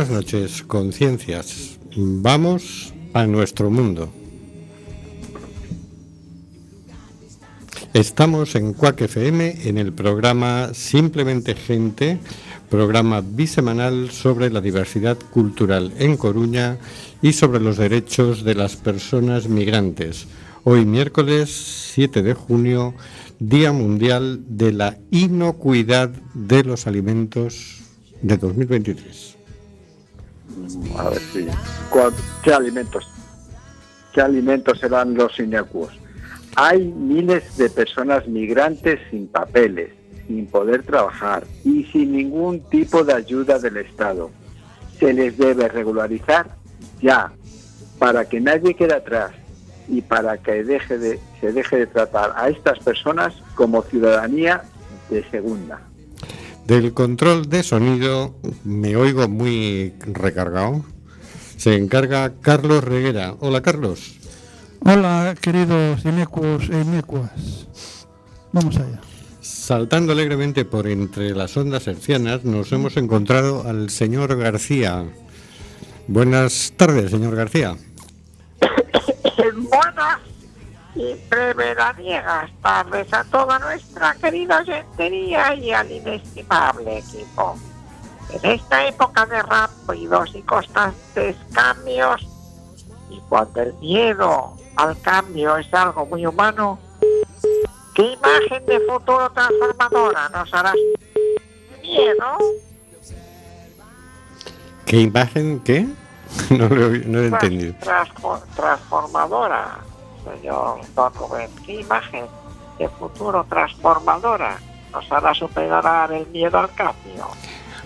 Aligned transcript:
Buenas 0.00 0.16
noches, 0.16 0.62
conciencias. 0.62 1.78
Vamos 1.94 2.94
a 3.12 3.26
nuestro 3.26 3.68
mundo. 3.68 4.10
Estamos 7.92 8.54
en 8.54 8.72
Cuac 8.72 8.98
FM 9.02 9.68
en 9.68 9.76
el 9.76 9.92
programa 9.92 10.70
Simplemente 10.72 11.54
Gente, 11.54 12.18
programa 12.70 13.20
bisemanal 13.20 14.10
sobre 14.10 14.48
la 14.48 14.62
diversidad 14.62 15.18
cultural 15.18 15.92
en 15.98 16.16
Coruña 16.16 16.78
y 17.20 17.34
sobre 17.34 17.60
los 17.60 17.76
derechos 17.76 18.42
de 18.42 18.54
las 18.54 18.76
personas 18.76 19.50
migrantes. 19.50 20.28
Hoy 20.64 20.86
miércoles 20.86 21.50
7 21.92 22.22
de 22.22 22.32
junio, 22.32 22.94
Día 23.38 23.72
Mundial 23.72 24.40
de 24.48 24.72
la 24.72 24.96
Inocuidad 25.10 26.08
de 26.32 26.64
los 26.64 26.86
Alimentos 26.86 27.82
de 28.22 28.38
2023. 28.38 29.29
A 30.96 31.10
ver 31.10 31.20
si. 31.32 31.46
¿Qué 32.42 32.52
alimentos? 32.52 33.08
¿Qué 34.12 34.20
alimentos 34.20 34.78
serán 34.80 35.14
los 35.14 35.38
inocuos? 35.38 35.92
Hay 36.56 36.88
miles 36.88 37.56
de 37.56 37.70
personas 37.70 38.26
migrantes 38.26 38.98
sin 39.10 39.28
papeles, 39.28 39.92
sin 40.26 40.46
poder 40.46 40.82
trabajar 40.82 41.44
y 41.64 41.84
sin 41.84 42.12
ningún 42.12 42.60
tipo 42.70 43.04
de 43.04 43.14
ayuda 43.14 43.58
del 43.58 43.76
Estado. 43.76 44.30
Se 44.98 45.12
les 45.12 45.38
debe 45.38 45.68
regularizar 45.68 46.56
ya, 47.00 47.32
para 47.98 48.28
que 48.28 48.40
nadie 48.40 48.74
quede 48.74 48.94
atrás 48.94 49.32
y 49.88 50.02
para 50.02 50.38
que 50.38 50.64
deje 50.64 50.98
de, 50.98 51.20
se 51.40 51.52
deje 51.52 51.76
de 51.78 51.86
tratar 51.86 52.32
a 52.36 52.48
estas 52.48 52.78
personas 52.80 53.34
como 53.54 53.82
ciudadanía 53.82 54.62
de 55.08 55.24
segunda. 55.30 55.80
Del 56.70 56.94
control 56.94 57.48
de 57.48 57.64
sonido 57.64 58.36
me 58.62 58.94
oigo 58.94 59.26
muy 59.28 59.92
recargado. 59.98 60.84
Se 61.56 61.74
encarga 61.74 62.34
Carlos 62.40 62.84
Reguera. 62.84 63.34
Hola 63.40 63.60
Carlos. 63.60 64.14
Hola 64.84 65.34
queridos 65.40 66.04
inecuos 66.04 66.70
e 66.70 66.80
inecuas. 66.82 67.66
Vamos 68.52 68.76
allá. 68.76 69.00
Saltando 69.40 70.12
alegremente 70.12 70.64
por 70.64 70.86
entre 70.86 71.34
las 71.34 71.56
ondas 71.56 71.88
hercianas, 71.88 72.44
nos 72.44 72.70
hemos 72.70 72.96
encontrado 72.96 73.66
al 73.66 73.90
señor 73.90 74.38
García. 74.38 75.06
Buenas 76.06 76.72
tardes, 76.76 77.10
señor 77.10 77.34
García. 77.34 77.76
Buenas 79.40 80.29
y 80.94 81.14
preveraniegas 81.28 82.50
tardes 82.62 83.12
a 83.12 83.24
toda 83.24 83.58
nuestra 83.58 84.14
querida 84.14 84.64
gentería 84.64 85.54
y 85.54 85.72
al 85.72 85.90
inestimable 85.90 86.98
equipo. 86.98 87.56
En 88.32 88.50
esta 88.50 88.86
época 88.86 89.26
de 89.26 89.42
rápidos 89.42 90.30
y 90.34 90.42
constantes 90.42 91.36
cambios, 91.52 92.26
y 93.10 93.20
cuando 93.28 93.62
el 93.62 93.74
miedo 93.74 94.56
al 94.76 95.00
cambio 95.00 95.56
es 95.56 95.72
algo 95.74 96.06
muy 96.06 96.24
humano, 96.26 96.78
¿qué 97.94 98.02
imagen 98.12 98.64
de 98.66 98.80
futuro 98.80 99.30
transformadora 99.32 100.28
nos 100.28 100.54
hará 100.54 100.72
miedo? 101.82 102.38
¿Qué 104.86 104.96
imagen 105.02 105.60
qué? 105.60 105.86
No 106.50 106.68
lo, 106.68 106.88
no 106.90 107.18
lo 107.18 107.22
he 107.22 107.26
entendido. 107.26 107.74
Transfo- 107.80 108.40
transformadora, 108.54 109.78
señor 110.24 110.80
Don 110.94 111.14
Rubén. 111.14 111.50
¿Qué 111.64 111.80
imagen 111.80 112.24
de 112.78 112.88
futuro 112.88 113.44
transformadora 113.48 114.58
nos 114.92 115.10
hará 115.12 115.34
superar 115.34 116.12
el 116.12 116.26
miedo 116.28 116.58
al 116.58 116.72
cambio? 116.74 117.28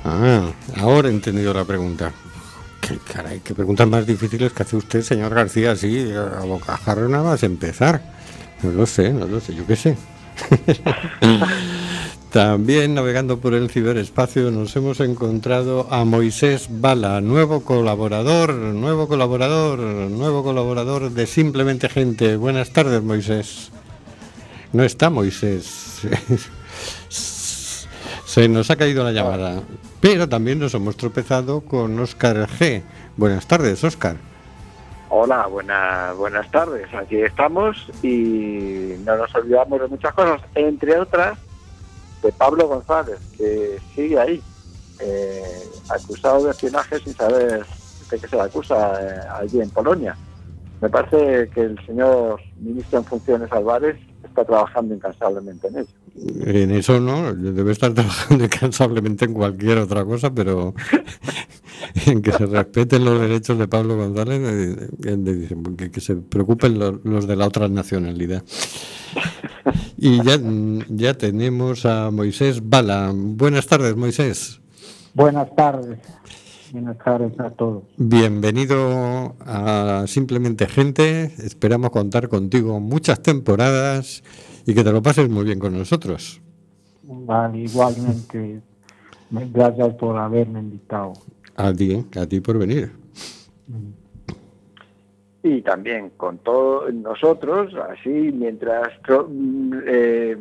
Ah, 0.04 0.46
ahora 0.80 1.08
he 1.08 1.12
entendido 1.12 1.52
la 1.54 1.64
pregunta. 1.64 2.12
Qué 2.80 2.98
caray, 2.98 3.40
qué 3.40 3.54
preguntas 3.54 3.88
más 3.88 4.06
difíciles 4.06 4.52
que 4.52 4.62
hace 4.62 4.76
usted, 4.76 5.02
señor 5.02 5.34
García, 5.34 5.72
así, 5.72 6.12
a 6.12 6.40
bocajarro 6.44 7.08
nada 7.08 7.24
más 7.24 7.42
empezar. 7.42 8.02
No 8.62 8.70
lo 8.70 8.86
sé, 8.86 9.12
no 9.12 9.26
lo 9.26 9.40
sé, 9.40 9.54
yo 9.54 9.66
qué 9.66 9.76
sé. 9.76 9.96
También 12.34 12.94
navegando 12.94 13.38
por 13.38 13.54
el 13.54 13.70
ciberespacio 13.70 14.50
nos 14.50 14.74
hemos 14.74 14.98
encontrado 14.98 15.86
a 15.92 16.04
Moisés 16.04 16.66
Bala, 16.68 17.20
nuevo 17.20 17.62
colaborador, 17.62 18.52
nuevo 18.54 19.06
colaborador, 19.06 19.78
nuevo 19.78 20.42
colaborador 20.42 21.10
de 21.10 21.26
Simplemente 21.26 21.88
Gente. 21.88 22.34
Buenas 22.34 22.72
tardes, 22.72 23.04
Moisés. 23.04 23.70
No 24.72 24.82
está 24.82 25.10
Moisés. 25.10 26.08
Se 27.08 28.48
nos 28.48 28.68
ha 28.68 28.74
caído 28.74 29.04
la 29.04 29.12
llamada. 29.12 29.62
Pero 30.00 30.28
también 30.28 30.58
nos 30.58 30.74
hemos 30.74 30.96
tropezado 30.96 31.60
con 31.60 31.96
Óscar 32.00 32.48
G. 32.48 32.82
Buenas 33.16 33.46
tardes, 33.46 33.84
Óscar. 33.84 34.16
Hola, 35.08 35.46
buena, 35.46 36.12
buenas 36.16 36.50
tardes. 36.50 36.92
Aquí 36.94 37.14
estamos 37.14 37.76
y 38.02 38.96
no 39.04 39.18
nos 39.18 39.32
olvidamos 39.36 39.82
de 39.82 39.86
muchas 39.86 40.12
cosas, 40.14 40.40
entre 40.56 40.98
otras 40.98 41.38
de 42.24 42.32
Pablo 42.32 42.66
González, 42.68 43.18
que 43.36 43.78
sigue 43.94 44.18
ahí, 44.18 44.42
eh, 45.00 45.42
acusado 45.90 46.44
de 46.44 46.50
espionaje 46.50 46.98
sin 47.00 47.14
saber 47.14 47.64
de 48.10 48.18
qué 48.18 48.28
se 48.28 48.36
le 48.36 48.42
acusa 48.42 49.00
eh, 49.00 49.20
allí 49.40 49.60
en 49.60 49.70
Polonia. 49.70 50.16
Me 50.80 50.88
parece 50.88 51.48
que 51.54 51.60
el 51.62 51.86
señor 51.86 52.40
ministro 52.60 52.98
en 52.98 53.04
funciones 53.04 53.50
Álvarez 53.52 53.96
está 54.24 54.44
trabajando 54.44 54.94
incansablemente 54.94 55.68
en 55.68 55.78
ello. 55.78 55.88
En 56.46 56.70
eso 56.72 57.00
no, 57.00 57.32
debe 57.34 57.72
estar 57.72 57.92
trabajando 57.94 58.44
incansablemente 58.44 59.24
en 59.24 59.34
cualquier 59.34 59.78
otra 59.78 60.04
cosa, 60.04 60.32
pero 60.32 60.74
en 62.06 62.22
que 62.22 62.32
se 62.32 62.46
respeten 62.46 63.04
los 63.04 63.20
derechos 63.20 63.58
de 63.58 63.68
Pablo 63.68 63.96
González, 63.96 64.40
eh, 64.44 65.56
que, 65.76 65.90
que 65.90 66.00
se 66.00 66.16
preocupen 66.16 66.78
lo- 66.78 67.00
los, 67.04 67.26
de 67.26 67.36
la 67.36 67.46
otra 67.46 67.68
nacionalidad. 67.68 68.42
Y 70.06 70.22
ya, 70.22 70.38
ya 70.90 71.14
tenemos 71.14 71.86
a 71.86 72.10
Moisés 72.10 72.68
Bala. 72.68 73.10
Buenas 73.14 73.66
tardes, 73.66 73.96
Moisés. 73.96 74.60
Buenas 75.14 75.56
tardes. 75.56 75.98
Buenas 76.72 76.98
tardes 76.98 77.40
a 77.40 77.48
todos. 77.48 77.84
Bienvenido 77.96 79.34
a 79.40 80.04
Simplemente 80.06 80.66
Gente. 80.66 81.32
Esperamos 81.38 81.88
contar 81.88 82.28
contigo 82.28 82.80
muchas 82.80 83.22
temporadas 83.22 84.22
y 84.66 84.74
que 84.74 84.84
te 84.84 84.92
lo 84.92 85.00
pases 85.00 85.30
muy 85.30 85.44
bien 85.44 85.58
con 85.58 85.72
nosotros. 85.72 86.42
Vale, 87.04 87.60
igualmente. 87.60 88.60
Gracias 89.30 89.94
por 89.94 90.18
haberme 90.18 90.60
invitado. 90.60 91.14
A 91.56 91.72
ti, 91.72 92.04
a 92.14 92.26
ti 92.26 92.40
por 92.40 92.58
venir. 92.58 92.92
Y 95.44 95.60
también 95.60 96.08
con 96.16 96.38
todos 96.38 96.92
nosotros, 96.94 97.74
así 97.90 98.08
mientras 98.08 98.88
mm, 99.28 99.74
eh, 99.86 100.38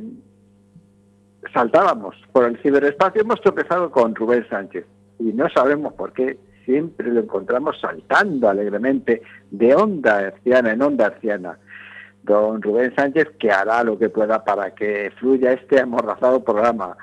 saltábamos 1.53 2.15
por 2.31 2.45
el 2.45 2.57
ciberespacio, 2.59 3.21
hemos 3.21 3.41
tropezado 3.41 3.91
con 3.91 4.15
Rubén 4.15 4.47
Sánchez 4.49 4.85
y 5.19 5.33
no 5.33 5.49
sabemos 5.49 5.93
por 5.95 6.13
qué 6.13 6.39
siempre 6.63 7.11
lo 7.11 7.19
encontramos 7.19 7.81
saltando 7.81 8.47
alegremente 8.47 9.21
de 9.51 9.75
onda 9.75 10.21
herciana 10.21 10.71
en 10.71 10.81
onda 10.81 11.07
herciana. 11.07 11.59
Don 12.23 12.61
Rubén 12.61 12.95
Sánchez 12.95 13.31
que 13.37 13.51
hará 13.51 13.83
lo 13.83 13.99
que 13.99 14.07
pueda 14.07 14.45
para 14.45 14.73
que 14.73 15.11
fluya 15.19 15.51
este 15.51 15.81
amordazado 15.81 16.41
programa. 16.45 16.95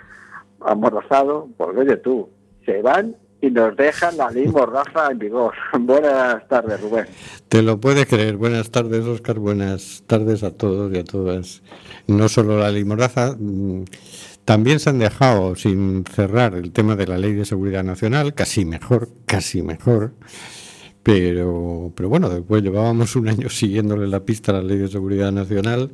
Amordazado, 0.62 1.49
porque 1.58 1.81
oye 1.81 1.97
tú, 1.99 2.31
se 2.64 2.81
van 2.81 3.14
y 3.42 3.50
nos 3.50 3.76
dejan 3.76 4.16
la 4.16 4.31
ley 4.31 4.46
mordaza 4.48 5.10
en 5.10 5.19
vigor. 5.19 5.54
Buenas 5.81 6.46
tardes, 6.48 6.81
Rubén. 6.81 7.06
Te 7.48 7.62
lo 7.62 7.81
puedes 7.81 8.06
creer. 8.06 8.37
Buenas 8.37 8.70
tardes, 8.70 9.04
Oscar. 9.04 9.38
Buenas 9.38 10.04
tardes 10.06 10.42
a 10.42 10.50
todos 10.50 10.92
y 10.94 10.98
a 10.98 11.04
todas. 11.04 11.62
No 12.06 12.28
solo 12.28 12.58
la 12.58 12.70
ley 12.70 12.84
Mordaza, 12.84 13.37
mm, 13.38 13.84
también 14.44 14.81
se 14.81 14.90
han 14.90 14.98
dejado 14.98 15.54
sin 15.56 16.04
cerrar 16.04 16.54
el 16.54 16.72
tema 16.72 16.96
de 16.96 17.06
la 17.06 17.19
ley 17.19 17.32
de 17.32 17.44
seguridad 17.44 17.84
nacional, 17.84 18.34
casi 18.34 18.64
mejor, 18.64 19.08
casi 19.26 19.62
mejor. 19.62 20.12
Pero, 21.02 21.92
pero 21.94 22.08
bueno, 22.08 22.28
después 22.28 22.62
llevábamos 22.62 23.16
un 23.16 23.28
año 23.28 23.48
siguiéndole 23.48 24.06
la 24.06 24.20
pista 24.20 24.52
a 24.52 24.56
la 24.56 24.62
ley 24.62 24.76
de 24.78 24.88
seguridad 24.88 25.32
nacional 25.32 25.92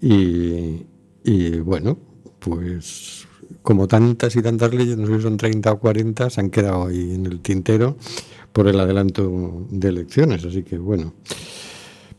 y, 0.00 0.86
y 1.22 1.60
bueno, 1.60 1.98
pues 2.40 3.28
como 3.62 3.88
tantas 3.88 4.36
y 4.36 4.42
tantas 4.42 4.72
leyes, 4.74 4.96
no 4.96 5.06
sé 5.06 5.16
si 5.16 5.22
son 5.22 5.36
30 5.36 5.72
o 5.72 5.78
40, 5.78 6.30
se 6.30 6.40
han 6.40 6.50
quedado 6.50 6.86
ahí 6.86 7.14
en 7.14 7.26
el 7.26 7.40
tintero 7.40 7.96
por 8.52 8.68
el 8.68 8.78
adelanto 8.78 9.66
de 9.70 9.88
elecciones, 9.88 10.44
así 10.44 10.62
que 10.62 10.78
bueno. 10.78 11.14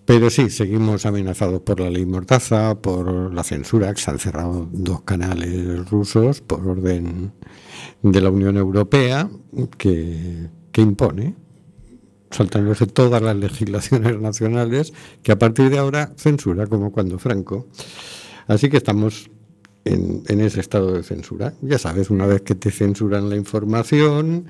Pero 0.06 0.30
sí, 0.30 0.52
seguimos 0.52 1.06
amenazados 1.08 1.62
por 1.62 1.80
la 1.80 1.90
ley 1.90 2.06
Mortaza, 2.06 2.76
por 2.76 3.34
la 3.34 3.44
censura, 3.44 3.92
que 3.94 4.02
se 4.02 4.12
han 4.12 4.20
cerrado 4.20 4.70
dos 4.72 5.02
canales 5.02 5.90
rusos 5.90 6.42
por 6.42 6.68
orden 6.68 7.32
de 8.04 8.22
la 8.22 8.30
Unión 8.30 8.56
Europea, 8.58 9.28
que, 9.80 10.50
que 10.72 10.82
impone, 10.82 11.36
saltándose 12.30 12.86
todas 12.86 13.22
las 13.22 13.36
legislaciones 13.36 14.20
nacionales, 14.20 14.94
que 15.24 15.32
a 15.32 15.40
partir 15.40 15.72
de 15.72 15.80
ahora 15.80 16.14
censura, 16.18 16.68
como 16.68 16.92
cuando 16.92 17.18
Franco. 17.18 17.68
Así 18.48 18.70
que 18.70 18.78
estamos 18.78 19.32
en, 19.86 20.24
en 20.28 20.42
ese 20.42 20.60
estado 20.60 20.94
de 20.94 21.04
censura. 21.04 21.54
Ya 21.62 21.78
sabes, 21.78 22.10
una 22.10 22.26
vez 22.26 22.42
que 22.42 22.56
te 22.56 22.72
censuran 22.72 23.30
la 23.30 23.36
información, 23.36 24.46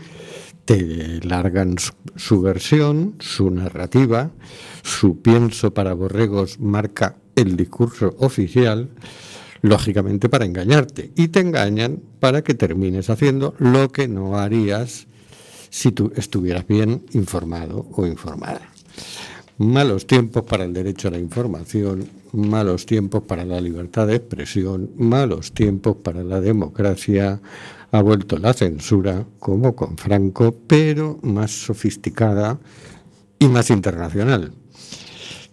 te 0.66 1.20
largan 1.22 1.78
su, 1.78 1.94
su 2.16 2.42
versión, 2.42 3.16
su 3.20 3.52
narrativa, 3.52 4.32
su 4.82 5.22
pienso 5.22 5.74
para 5.74 5.94
borregos 5.94 6.60
marca 6.60 7.18
el 7.36 7.56
discurso 7.56 8.16
oficial, 8.20 8.90
lógicamente 9.62 10.30
para 10.30 10.46
engañarte. 10.46 11.12
Y 11.16 11.28
te 11.28 11.42
engañan 11.42 12.02
para 12.20 12.44
que 12.44 12.54
termines 12.54 13.10
haciendo 13.10 13.54
lo 13.60 13.92
que 13.92 14.08
no 14.08 14.38
harías 14.38 15.08
si 15.70 15.92
tú 15.92 16.12
estuvieras 16.16 16.66
bien 16.66 17.06
informado 17.12 17.86
o 17.92 18.06
informada. 18.06 18.62
Malos 19.58 20.08
tiempos 20.08 20.44
para 20.44 20.64
el 20.64 20.74
derecho 20.74 21.10
a 21.10 21.12
la 21.12 21.20
información, 21.20 22.08
malos 22.36 22.86
tiempos 22.86 23.24
para 23.24 23.46
la 23.46 23.62
libertad 23.62 24.08
de 24.08 24.16
expresión, 24.16 24.92
malos 24.98 25.54
tiempos 25.54 25.98
para 25.98 26.24
la 26.24 26.42
democracia. 26.42 27.42
Ha 27.92 28.02
vuelto 28.02 28.38
la 28.38 28.54
censura, 28.54 29.26
como 29.40 29.76
con 29.76 29.98
Franco, 29.98 30.56
pero 30.68 31.20
más 31.24 31.52
sofisticada 31.52 32.60
y 33.40 33.48
más 33.48 33.70
internacional. 33.70 34.52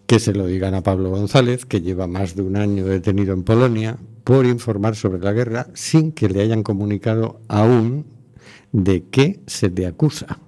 Que 0.06 0.18
se 0.18 0.34
lo 0.34 0.46
digan 0.46 0.74
a 0.74 0.82
Pablo 0.82 1.10
González, 1.10 1.64
que 1.64 1.80
lleva 1.80 2.06
más 2.06 2.34
de 2.34 2.42
un 2.42 2.56
año 2.56 2.84
detenido 2.84 3.32
en 3.32 3.44
Polonia 3.44 3.96
por 4.24 4.46
informar 4.46 4.96
sobre 4.96 5.20
la 5.20 5.32
guerra 5.32 5.68
sin 5.74 6.12
que 6.12 6.28
le 6.28 6.42
hayan 6.42 6.62
comunicado 6.62 7.40
aún 7.48 8.04
de 8.72 9.04
qué 9.10 9.40
se 9.46 9.70
le 9.70 9.86
acusa. 9.86 10.38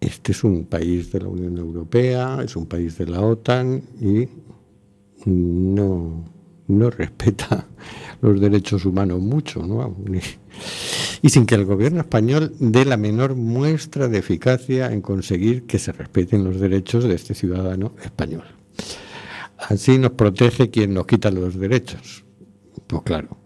Este 0.00 0.32
es 0.32 0.44
un 0.44 0.64
país 0.64 1.12
de 1.12 1.20
la 1.20 1.28
Unión 1.28 1.58
Europea, 1.58 2.40
es 2.42 2.56
un 2.56 2.66
país 2.66 2.96
de 2.96 3.06
la 3.06 3.20
OTAN 3.20 3.82
y 4.00 4.28
no, 5.26 6.24
no 6.68 6.90
respeta 6.90 7.66
los 8.20 8.40
derechos 8.40 8.84
humanos 8.84 9.20
mucho, 9.20 9.66
¿no? 9.66 9.96
Y 11.22 11.28
sin 11.28 11.46
que 11.46 11.54
el 11.54 11.64
gobierno 11.64 12.00
español 12.00 12.54
dé 12.58 12.84
la 12.84 12.96
menor 12.96 13.34
muestra 13.34 14.08
de 14.08 14.18
eficacia 14.18 14.92
en 14.92 15.00
conseguir 15.00 15.64
que 15.66 15.78
se 15.78 15.92
respeten 15.92 16.44
los 16.44 16.60
derechos 16.60 17.04
de 17.04 17.14
este 17.14 17.34
ciudadano 17.34 17.92
español. 18.02 18.44
Así 19.58 19.98
nos 19.98 20.12
protege 20.12 20.70
quien 20.70 20.94
nos 20.94 21.06
quita 21.06 21.30
los 21.30 21.58
derechos. 21.58 22.24
Pues 22.86 23.02
claro. 23.02 23.36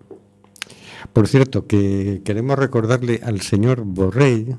Por 1.13 1.29
cierto, 1.29 1.67
que 1.67 2.23
queremos 2.25 2.59
recordarle 2.59 3.21
al 3.23 3.41
señor 3.41 3.83
Borrell, 3.85 4.57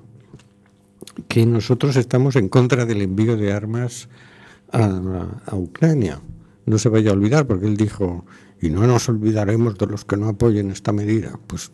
que 1.27 1.45
nosotros 1.45 1.95
estamos 1.95 2.35
en 2.35 2.49
contra 2.49 2.85
del 2.85 3.01
envío 3.01 3.37
de 3.37 3.53
armas 3.53 4.09
a, 4.71 5.39
a, 5.45 5.55
Ucrania. 5.55 6.21
No 6.65 6.77
se 6.77 6.89
vaya 6.89 7.11
a 7.11 7.13
olvidar, 7.13 7.45
porque 7.45 7.67
él 7.67 7.77
dijo, 7.77 8.25
y 8.61 8.69
no 8.69 8.85
nos 8.87 9.07
olvidaremos 9.09 9.77
de 9.77 9.87
los 9.87 10.05
que 10.05 10.17
no 10.17 10.27
apoyen 10.27 10.71
esta 10.71 10.91
medida. 10.91 11.39
Pues 11.47 11.71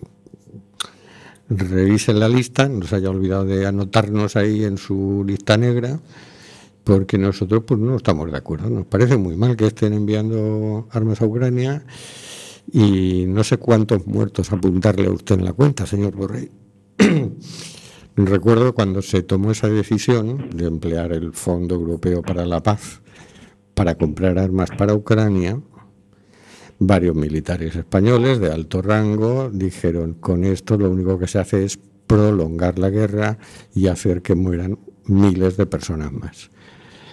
revisen 1.49 2.19
la 2.19 2.29
lista, 2.29 2.67
no 2.67 2.85
se 2.85 2.95
haya 2.95 3.09
olvidado 3.09 3.45
de 3.45 3.65
anotarnos 3.65 4.35
ahí 4.35 4.63
en 4.63 4.77
su 4.77 5.23
lista 5.25 5.57
negra, 5.57 5.99
porque 6.83 7.17
nosotros 7.17 7.63
pues 7.65 7.79
no 7.79 7.95
estamos 7.95 8.31
de 8.31 8.37
acuerdo. 8.37 8.69
Nos 8.69 8.85
parece 8.85 9.17
muy 9.17 9.35
mal 9.35 9.55
que 9.55 9.67
estén 9.67 9.93
enviando 9.93 10.87
armas 10.91 11.21
a 11.21 11.25
Ucrania 11.25 11.85
y 12.71 13.25
no 13.27 13.43
sé 13.43 13.57
cuántos 13.57 14.07
muertos 14.07 14.51
apuntarle 14.51 15.07
a 15.07 15.11
usted 15.11 15.39
en 15.39 15.45
la 15.45 15.53
cuenta, 15.53 15.85
señor 15.85 16.15
Borrell. 16.15 16.51
Recuerdo 18.15 18.73
cuando 18.73 19.01
se 19.01 19.23
tomó 19.23 19.51
esa 19.51 19.69
decisión 19.69 20.49
de 20.53 20.67
emplear 20.67 21.13
el 21.13 21.33
Fondo 21.33 21.75
Europeo 21.75 22.21
para 22.21 22.45
la 22.45 22.61
Paz 22.61 23.00
para 23.81 23.95
comprar 23.95 24.37
armas 24.37 24.69
para 24.77 24.93
Ucrania, 24.93 25.59
varios 26.77 27.15
militares 27.15 27.75
españoles 27.75 28.39
de 28.39 28.51
alto 28.51 28.79
rango 28.83 29.49
dijeron, 29.51 30.13
con 30.13 30.43
esto 30.43 30.77
lo 30.77 30.91
único 30.91 31.17
que 31.17 31.25
se 31.25 31.39
hace 31.39 31.65
es 31.65 31.79
prolongar 32.05 32.77
la 32.77 32.91
guerra 32.91 33.39
y 33.73 33.87
hacer 33.87 34.21
que 34.21 34.35
mueran 34.35 34.77
miles 35.05 35.57
de 35.57 35.65
personas 35.65 36.11
más. 36.11 36.51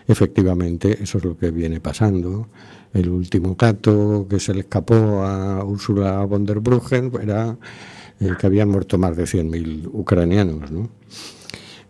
Efectivamente, 0.06 1.02
eso 1.02 1.16
es 1.16 1.24
lo 1.24 1.38
que 1.38 1.50
viene 1.50 1.80
pasando. 1.80 2.50
El 2.92 3.08
último 3.08 3.56
caso 3.56 4.26
que 4.28 4.38
se 4.38 4.52
le 4.52 4.60
escapó 4.60 5.22
a 5.24 5.64
Ursula 5.64 6.22
von 6.26 6.44
der 6.44 6.60
Bruggen 6.60 7.10
era 7.18 7.56
eh, 8.20 8.32
que 8.38 8.46
habían 8.46 8.68
muerto 8.68 8.98
más 8.98 9.16
de 9.16 9.24
100.000 9.24 9.88
ucranianos. 9.90 10.70
¿no? 10.70 10.90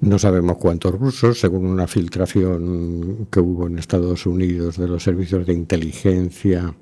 No 0.01 0.19
sabemos 0.19 0.59
cuántos 0.59 0.95
rusos, 0.95 1.41
según 1.41 1.67
una 1.67 1.87
filtración 1.87 3.27
que 3.31 3.41
hubo 3.41 3.67
en 3.67 3.79
Estados 3.79 4.27
Unidos 4.27 4.77
de 4.77 4.87
los 4.87 5.03
servicios 5.03 5.47
de 5.47 5.55
inteligencia, 5.55 6.75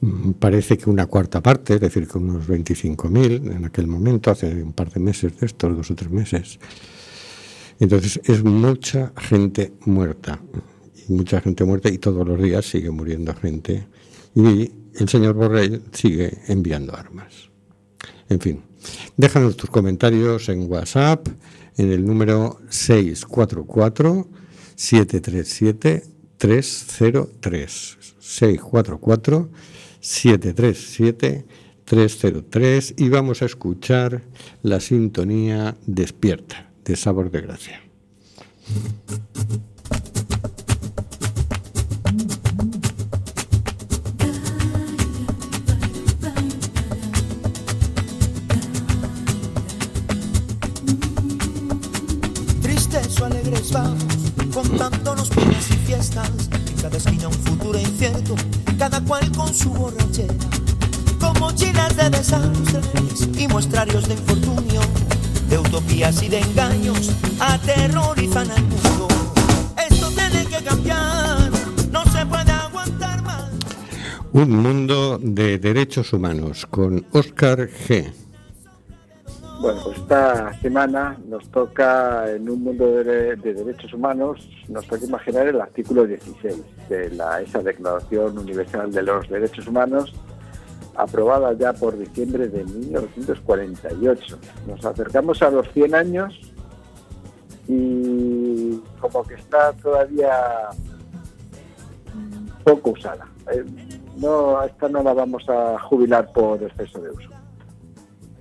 mm, 0.00 0.32
parece 0.32 0.76
que 0.76 0.90
una 0.90 1.06
cuarta 1.06 1.40
parte, 1.40 1.74
es 1.74 1.80
decir, 1.80 2.08
que 2.08 2.18
unos 2.18 2.48
25.000 2.48 3.52
en 3.52 3.64
aquel 3.64 3.86
momento, 3.86 4.30
hace 4.30 4.62
un 4.62 4.72
par 4.72 4.90
de 4.90 5.00
meses 5.00 5.38
de 5.38 5.46
estos, 5.46 5.76
dos 5.76 5.90
o 5.90 5.94
tres 5.94 6.10
meses. 6.10 6.58
Entonces 7.78 8.20
es 8.24 8.42
mucha 8.42 9.12
gente 9.16 9.72
muerta, 9.86 10.40
y 11.08 11.12
mucha 11.12 11.40
gente 11.40 11.64
muerta 11.64 11.88
y 11.88 11.98
todos 11.98 12.26
los 12.26 12.40
días 12.40 12.66
sigue 12.66 12.90
muriendo 12.90 13.34
gente. 13.34 13.86
Y 14.34 14.70
el 14.94 15.08
señor 15.08 15.34
Borrell 15.34 15.82
sigue 15.92 16.38
enviando 16.48 16.94
armas. 16.94 17.48
En 18.28 18.40
fin, 18.40 18.62
déjanos 19.16 19.56
tus 19.56 19.70
comentarios 19.70 20.48
en 20.48 20.70
WhatsApp 20.70 21.26
en 21.76 21.92
el 21.92 22.04
número 22.04 22.60
644 22.68 24.28
737 24.74 26.04
303 26.36 27.98
644 28.18 29.50
737 30.00 31.44
303 31.84 32.94
y 32.96 33.08
vamos 33.08 33.42
a 33.42 33.46
escuchar 33.46 34.22
la 34.62 34.80
sintonía 34.80 35.76
despierta 35.86 36.70
de 36.84 36.96
Sabor 36.96 37.30
de 37.30 37.40
Gracia. 37.40 37.80
Vamos, 53.72 54.04
contándonos 54.52 55.28
penas 55.30 55.70
y 55.70 55.74
fiestas, 55.86 56.30
cada 56.80 56.96
esquina 56.96 57.28
un 57.28 57.34
futuro 57.34 57.78
incierto, 57.78 58.34
cada 58.78 59.00
cual 59.00 59.30
con 59.32 59.52
su 59.54 59.70
borrachera, 59.70 60.34
como 61.18 61.40
mochilas 61.40 61.96
de 61.96 62.10
desastres 62.10 63.28
y 63.36 63.48
muestrarios 63.48 64.06
de 64.08 64.14
infortunio, 64.14 64.80
de 65.48 65.58
utopías 65.58 66.22
y 66.22 66.28
de 66.28 66.40
engaños, 66.40 67.10
aterrorizan 67.40 68.50
al 68.50 68.62
mundo. 68.62 69.08
Esto 69.90 70.10
tiene 70.10 70.46
que 70.46 70.64
cambiar, 70.64 71.50
no 71.90 72.04
se 72.04 72.26
puede 72.26 72.52
aguantar 72.52 73.22
más. 73.22 73.50
Un 74.32 74.62
mundo 74.62 75.18
de 75.20 75.58
derechos 75.58 76.12
humanos 76.12 76.66
con 76.66 77.04
Oscar 77.12 77.68
G. 77.68 78.12
Bueno, 79.60 79.78
pues 79.84 79.98
esta 79.98 80.54
semana 80.60 81.18
nos 81.28 81.46
toca, 81.50 82.30
en 82.30 82.48
un 82.48 82.62
mundo 82.62 82.86
de, 82.86 83.36
de, 83.36 83.54
derechos 83.54 83.92
humanos, 83.92 84.48
nos 84.68 84.86
toca 84.86 85.04
imaginar 85.04 85.48
el 85.48 85.60
artículo 85.60 86.06
16 86.06 86.88
de 86.88 87.10
la, 87.10 87.42
esa 87.42 87.58
Declaración 87.58 88.38
Universal 88.38 88.90
de 88.90 89.02
los 89.02 89.28
Derechos 89.28 89.66
Humanos, 89.66 90.14
aprobada 90.96 91.52
ya 91.52 91.74
por 91.74 91.98
diciembre 91.98 92.48
de 92.48 92.64
1948. 92.64 94.38
Nos 94.66 94.82
acercamos 94.82 95.42
a 95.42 95.50
los 95.50 95.68
100 95.72 95.94
años 95.94 96.40
y 97.68 98.80
como 98.98 99.22
que 99.24 99.34
está 99.34 99.74
todavía 99.74 100.70
poco 102.64 102.90
usada. 102.92 103.26
Eh, 103.52 103.62
no, 104.16 104.62
esta 104.62 104.88
no 104.88 105.02
la 105.02 105.12
vamos 105.12 105.46
a 105.50 105.78
jubilar 105.80 106.32
por 106.32 106.62
exceso 106.62 106.98
de 107.00 107.10
uso. 107.10 107.39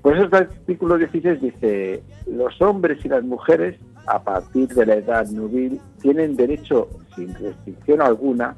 Pues 0.02 0.22
este 0.22 0.38
artículo 0.38 0.98
16 0.98 1.42
dice, 1.42 2.04
los 2.26 2.62
hombres 2.62 3.04
y 3.04 3.10
las 3.10 3.24
mujeres 3.24 3.78
a 4.08 4.24
partir 4.24 4.70
de 4.70 4.86
la 4.86 4.96
edad 4.96 5.28
nubil 5.30 5.80
tienen 6.02 6.36
derecho 6.36 6.88
sin 7.16 7.34
restricción 7.36 8.02
alguna 8.02 8.56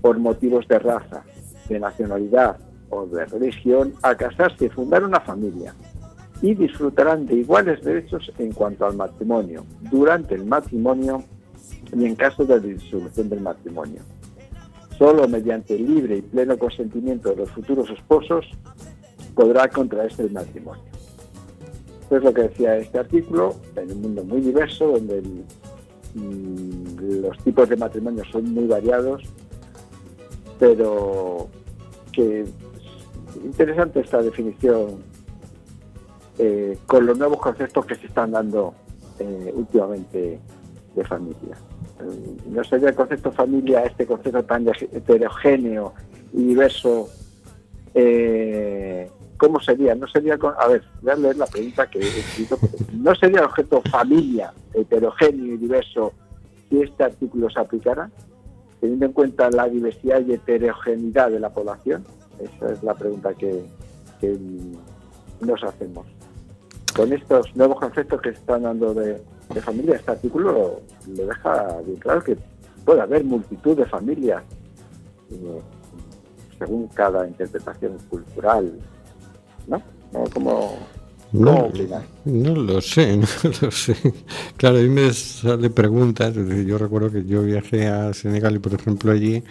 por 0.00 0.18
motivos 0.18 0.66
de 0.68 0.78
raza, 0.78 1.24
de 1.68 1.80
nacionalidad 1.80 2.58
o 2.90 3.06
de 3.06 3.24
religión 3.26 3.94
a 4.02 4.14
casarse 4.14 4.66
y 4.66 4.68
fundar 4.68 5.02
una 5.02 5.20
familia 5.20 5.74
y 6.40 6.54
disfrutarán 6.54 7.26
de 7.26 7.34
iguales 7.34 7.82
derechos 7.82 8.32
en 8.38 8.52
cuanto 8.52 8.86
al 8.86 8.94
matrimonio, 8.94 9.64
durante 9.90 10.34
el 10.34 10.44
matrimonio 10.44 11.24
y 11.92 12.04
en 12.04 12.14
caso 12.14 12.44
de 12.44 12.60
disolución 12.60 13.28
del 13.28 13.40
matrimonio. 13.40 14.02
Solo 14.98 15.26
mediante 15.28 15.74
el 15.74 15.86
libre 15.86 16.18
y 16.18 16.22
pleno 16.22 16.56
consentimiento 16.56 17.30
de 17.30 17.36
los 17.36 17.50
futuros 17.50 17.90
esposos 17.90 18.46
podrá 19.36 19.68
contraerse 19.68 20.22
el 20.22 20.32
matrimonio. 20.32 20.82
Esto 22.02 22.16
es 22.16 22.24
lo 22.24 22.34
que 22.34 22.42
decía 22.42 22.76
este 22.78 22.98
artículo, 22.98 23.54
en 23.76 23.92
un 23.92 24.00
mundo 24.00 24.24
muy 24.24 24.40
diverso, 24.40 24.92
donde 24.92 25.22
mm, 26.14 27.20
los 27.20 27.38
tipos 27.44 27.68
de 27.68 27.76
matrimonio 27.76 28.24
son 28.32 28.52
muy 28.54 28.66
variados, 28.66 29.22
pero 30.58 31.48
que 32.12 32.46
interesante 33.44 34.00
esta 34.00 34.22
definición 34.22 35.02
eh, 36.38 36.78
con 36.86 37.06
los 37.06 37.18
nuevos 37.18 37.38
conceptos 37.38 37.84
que 37.86 37.94
se 37.96 38.06
están 38.06 38.30
dando 38.30 38.74
eh, 39.18 39.52
últimamente 39.54 40.38
de 40.94 41.04
familia. 41.04 41.56
Eh, 42.00 42.36
no 42.46 42.64
sería 42.64 42.90
el 42.90 42.94
concepto 42.94 43.32
familia 43.32 43.84
este 43.84 44.06
concepto 44.06 44.42
tan 44.44 44.66
heterogéneo 44.68 45.92
y 46.32 46.44
diverso. 46.44 47.08
¿Cómo 49.36 49.60
sería? 49.60 49.94
No 49.94 50.06
sería, 50.08 50.34
a 50.34 50.68
ver, 50.68 50.82
voy 51.02 51.12
a 51.12 51.16
leer 51.16 51.36
la 51.36 51.46
pregunta 51.46 51.88
que 51.88 51.98
he 51.98 52.06
escrito. 52.06 52.58
¿No 52.92 53.14
sería 53.14 53.44
objeto 53.44 53.82
familia 53.90 54.52
heterogéneo 54.72 55.54
y 55.54 55.56
diverso 55.58 56.12
si 56.68 56.82
este 56.82 57.04
artículo 57.04 57.50
se 57.50 57.60
aplicara? 57.60 58.10
Teniendo 58.80 59.06
en 59.06 59.12
cuenta 59.12 59.50
la 59.50 59.68
diversidad 59.68 60.20
y 60.26 60.32
heterogeneidad 60.32 61.30
de 61.30 61.40
la 61.40 61.50
población. 61.50 62.04
Esa 62.38 62.72
es 62.72 62.82
la 62.82 62.94
pregunta 62.94 63.34
que 63.34 63.64
nos 65.40 65.62
hacemos 65.62 66.06
con 66.96 67.12
estos 67.12 67.54
nuevos 67.54 67.78
conceptos 67.78 68.22
que 68.22 68.30
están 68.30 68.62
dando 68.62 68.94
de, 68.94 69.20
familia, 69.60 69.96
este 69.96 70.12
artículo 70.12 70.80
le 71.06 71.26
deja 71.26 71.80
bien 71.84 71.98
claro 71.98 72.24
que 72.24 72.36
puede 72.84 73.02
haber 73.02 73.22
multitud 73.22 73.76
de 73.76 73.84
familias 73.84 74.42
eh, 75.30 75.60
según 76.58 76.88
cada 76.88 77.28
interpretación 77.28 77.98
cultural, 78.08 78.72
¿no? 79.66 79.82
Como, 80.32 80.78
no, 81.32 81.70
no, 82.24 82.54
lo 82.54 82.80
sé, 82.80 83.16
no 83.16 83.26
lo 83.60 83.70
sé. 83.70 83.96
Claro, 84.56 84.78
a 84.78 84.80
mí 84.80 84.88
me 84.88 85.12
sale 85.12 85.70
preguntas. 85.70 86.34
Yo 86.34 86.78
recuerdo 86.78 87.10
que 87.10 87.24
yo 87.24 87.42
viajé 87.42 87.88
a 87.88 88.14
Senegal 88.14 88.54
y, 88.56 88.58
por 88.58 88.74
ejemplo, 88.74 89.12
allí 89.12 89.42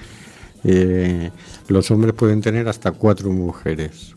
eh, 0.63 1.31
los 1.67 1.91
hombres 1.91 2.13
pueden 2.13 2.41
tener 2.41 2.67
hasta 2.67 2.91
cuatro 2.91 3.29
mujeres. 3.29 4.15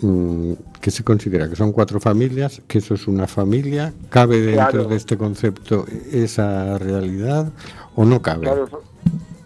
Mm, 0.00 0.54
¿Qué 0.80 0.90
se 0.90 1.04
considera? 1.04 1.48
¿Que 1.48 1.56
son 1.56 1.72
cuatro 1.72 2.00
familias? 2.00 2.60
¿Que 2.66 2.78
eso 2.78 2.94
es 2.94 3.06
una 3.06 3.26
familia? 3.26 3.92
¿Cabe 4.08 4.40
dentro 4.40 4.84
de 4.84 4.96
este 4.96 5.16
concepto 5.16 5.84
esa 6.10 6.78
realidad 6.78 7.52
o 7.94 8.04
no 8.04 8.20
cabe? 8.20 8.42
Claro, 8.42 8.68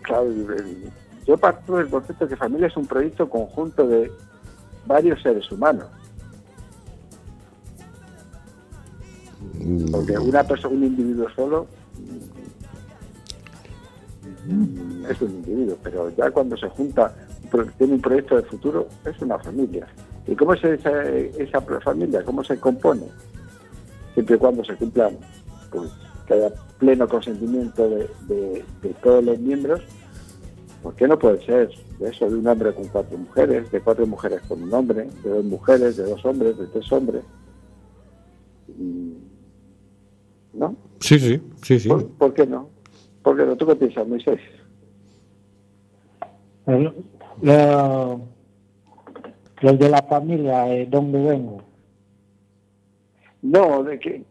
claro, 0.03 0.27
yo 1.27 1.37
parto 1.37 1.77
del 1.77 1.89
concepto 1.89 2.25
de 2.25 2.31
que 2.31 2.37
familia 2.37 2.69
es 2.69 2.77
un 2.77 2.87
proyecto 2.87 3.29
conjunto 3.29 3.87
de 3.87 4.11
varios 4.89 5.23
seres 5.23 5.51
humanos. 5.53 5.87
Mm. 9.61 9.91
Porque 9.93 10.19
una 10.19 10.43
persona, 10.43 10.75
un 10.75 10.85
individuo 10.85 11.29
solo 11.37 11.67
mm, 14.47 15.07
es 15.07 15.23
un 15.23 15.31
individuo, 15.31 15.79
pero 15.83 16.11
ya 16.17 16.31
cuando 16.31 16.57
se 16.57 16.69
junta, 16.71 17.15
tiene 17.77 17.95
un 17.95 18.01
proyecto 18.01 18.37
de 18.37 18.43
futuro, 18.43 18.89
es 19.05 19.21
una 19.21 19.39
familia. 19.39 19.87
¿Y 20.27 20.35
cómo 20.35 20.55
es 20.55 20.65
esa, 20.65 21.05
esa 21.05 21.61
familia? 21.81 22.25
¿Cómo 22.25 22.43
se 22.43 22.59
compone? 22.59 23.07
Siempre 24.15 24.37
y 24.37 24.39
cuando 24.39 24.65
se 24.65 24.75
cumplan, 24.75 25.17
pues 25.71 25.91
que 26.27 26.35
haya 26.35 26.51
pleno 26.79 27.09
consentimiento 27.09 27.89
de, 27.89 28.65
todos 29.03 29.25
los 29.25 29.39
miembros, 29.39 29.81
¿por 30.83 30.95
qué 30.95 31.09
no 31.09 31.19
puede 31.19 31.45
ser 31.45 31.71
de 31.99 32.09
eso, 32.09 32.29
de 32.29 32.37
un 32.37 32.47
hombre 32.47 32.75
con 32.75 32.87
cuatro 32.89 33.19
mujeres, 33.19 33.71
de 33.71 33.81
cuatro 33.81 34.07
mujeres 34.07 34.41
con 34.49 34.63
un 34.63 34.73
hombre, 34.73 35.09
de 35.23 35.31
dos 35.31 35.45
mujeres, 35.45 35.97
de 35.97 36.05
dos 36.05 36.25
hombres, 36.25 36.59
de 36.59 36.67
tres 36.67 36.93
hombres? 36.93 37.23
¿No? 40.53 40.77
Sí, 41.01 41.19
sí, 41.19 41.41
sí, 41.63 41.81
sí. 41.81 41.89
¿Por, 41.89 42.35
qué 42.35 42.47
no? 42.47 42.69
¿Por 43.23 43.37
qué 43.37 43.45
no? 43.45 43.57
¿Tú 43.57 43.67
qué 43.67 43.77
piensas, 43.77 44.07
Moisés? 44.07 44.41
La 47.43 48.19
los 49.61 49.79
de 49.79 49.89
la 49.89 50.03
familia, 50.03 50.65
¿de 50.65 50.87
dónde 50.87 51.21
vengo? 51.21 51.63
No, 53.43 53.83
de 53.83 53.99
que, 53.99 54.25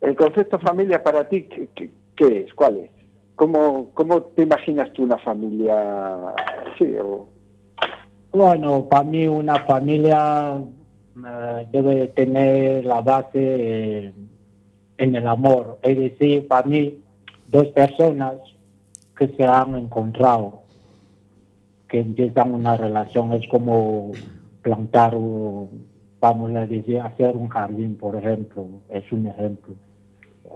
el 0.00 0.16
concepto 0.16 0.58
familia 0.58 1.02
para 1.02 1.28
ti, 1.28 1.42
¿qué, 1.44 1.90
es? 2.18 2.54
¿Cuál 2.54 2.78
es? 2.78 2.90
¿Cómo, 3.36 3.90
¿Cómo 3.94 4.22
te 4.22 4.42
imaginas 4.42 4.92
tú 4.92 5.04
una 5.04 5.18
familia? 5.18 6.34
Sí, 6.78 6.94
Bueno, 8.32 8.88
para 8.88 9.04
mí 9.04 9.26
una 9.26 9.64
familia 9.64 10.58
eh, 11.16 11.66
debe 11.72 12.08
tener 12.08 12.84
la 12.84 13.00
base 13.00 14.12
en 14.98 15.16
el 15.16 15.26
amor. 15.26 15.78
Es 15.82 15.98
decir, 15.98 16.46
para 16.46 16.66
mí, 16.66 16.98
dos 17.48 17.68
personas 17.68 18.34
que 19.16 19.28
se 19.28 19.44
han 19.44 19.74
encontrado 19.76 20.62
que 21.92 22.00
empiezan 22.00 22.54
una 22.54 22.74
relación, 22.74 23.34
es 23.34 23.46
como 23.48 24.12
plantar, 24.62 25.12
vamos 26.20 26.56
a 26.56 26.66
decir, 26.66 26.98
hacer 26.98 27.36
un 27.36 27.48
jardín, 27.48 27.96
por 27.96 28.16
ejemplo, 28.16 28.66
es 28.88 29.12
un 29.12 29.26
ejemplo. 29.26 29.74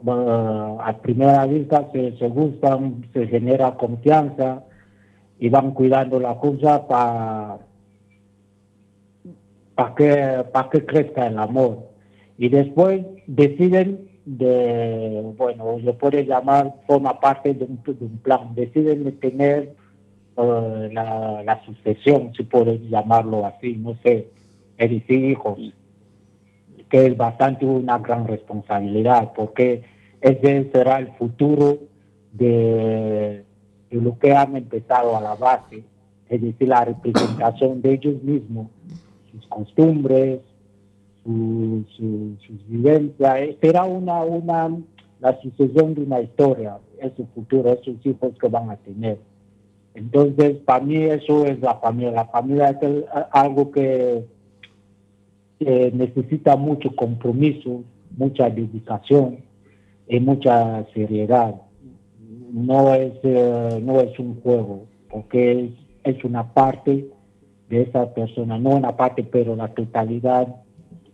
A 0.06 0.98
primera 1.02 1.46
vista 1.46 1.88
se, 1.92 2.16
se 2.18 2.28
gustan, 2.28 3.06
se 3.12 3.26
genera 3.26 3.74
confianza 3.74 4.64
y 5.38 5.48
van 5.48 5.72
cuidando 5.72 6.18
la 6.18 6.36
cosa 6.36 6.86
para 6.86 7.58
para 9.76 9.94
que, 9.94 10.44
para 10.52 10.70
que 10.70 10.84
crezca 10.84 11.26
el 11.28 11.38
amor. 11.38 11.90
Y 12.38 12.48
después 12.48 13.04
deciden 13.26 14.08
de, 14.24 15.22
bueno, 15.36 15.78
se 15.84 15.92
puede 15.92 16.24
llamar, 16.24 16.74
forma 16.86 17.20
parte 17.20 17.54
de 17.54 17.64
un, 17.64 17.80
de 17.86 18.04
un 18.04 18.18
plan, 18.18 18.54
deciden 18.54 19.18
tener 19.20 19.74
eh, 20.36 20.88
la, 20.92 21.62
sucesión, 21.64 22.32
si 22.34 22.42
puedes 22.42 22.80
llamarlo 22.88 23.46
así, 23.46 23.76
no 23.76 23.96
sé, 24.02 24.28
es 24.78 24.90
decir, 24.90 25.24
hijos, 25.24 25.58
que 26.88 27.06
es 27.06 27.16
bastante 27.16 27.66
una 27.66 27.98
gran 27.98 28.26
responsabilidad, 28.26 29.32
porque 29.34 29.82
ese 30.20 30.70
será 30.72 30.98
el 30.98 31.12
futuro 31.12 31.78
de, 32.32 33.44
lo 33.90 34.18
que 34.18 34.32
han 34.32 34.56
empezado 34.56 35.16
a 35.16 35.20
la 35.20 35.34
base, 35.34 35.84
es 36.28 36.42
decir, 36.42 36.68
la 36.68 36.84
representación 36.84 37.82
de 37.82 37.94
ellos 37.94 38.22
mismos, 38.22 38.68
sus 39.32 39.46
costumbres, 39.46 40.40
sus 41.24 42.66
vivencias, 42.68 43.56
será 43.60 43.84
una, 43.84 44.22
una, 44.22 44.76
la 45.20 45.40
sucesión 45.40 45.94
de 45.94 46.02
una 46.02 46.20
historia, 46.20 46.78
es 47.00 47.12
su 47.16 47.26
futuro, 47.26 47.72
esos 47.72 47.94
hijos 48.04 48.32
que 48.40 48.48
van 48.48 48.70
a 48.70 48.76
tener. 48.76 49.18
Entonces, 49.94 50.58
para 50.58 50.84
mí 50.84 50.96
eso 51.04 51.46
es 51.46 51.58
la 51.60 51.76
familia. 51.76 52.12
La 52.12 52.26
familia 52.26 52.68
es 52.68 53.04
algo 53.32 53.70
que, 53.70 54.26
necesita 55.60 56.56
mucho 56.56 56.94
compromiso, 56.94 57.84
mucha 58.16 58.50
dedicación 58.50 59.38
y 60.08 60.20
mucha 60.20 60.84
seriedad. 60.92 61.54
No 62.52 62.94
es, 62.94 63.12
eh, 63.22 63.80
no 63.82 64.00
es 64.00 64.18
un 64.18 64.40
juego, 64.40 64.86
porque 65.10 65.70
es, 66.04 66.24
una 66.24 66.52
parte 66.52 67.08
de 67.68 67.82
esa 67.82 68.14
persona, 68.14 68.58
no 68.58 68.70
una 68.70 68.96
parte, 68.96 69.24
pero 69.24 69.56
la 69.56 69.68
totalidad 69.68 70.46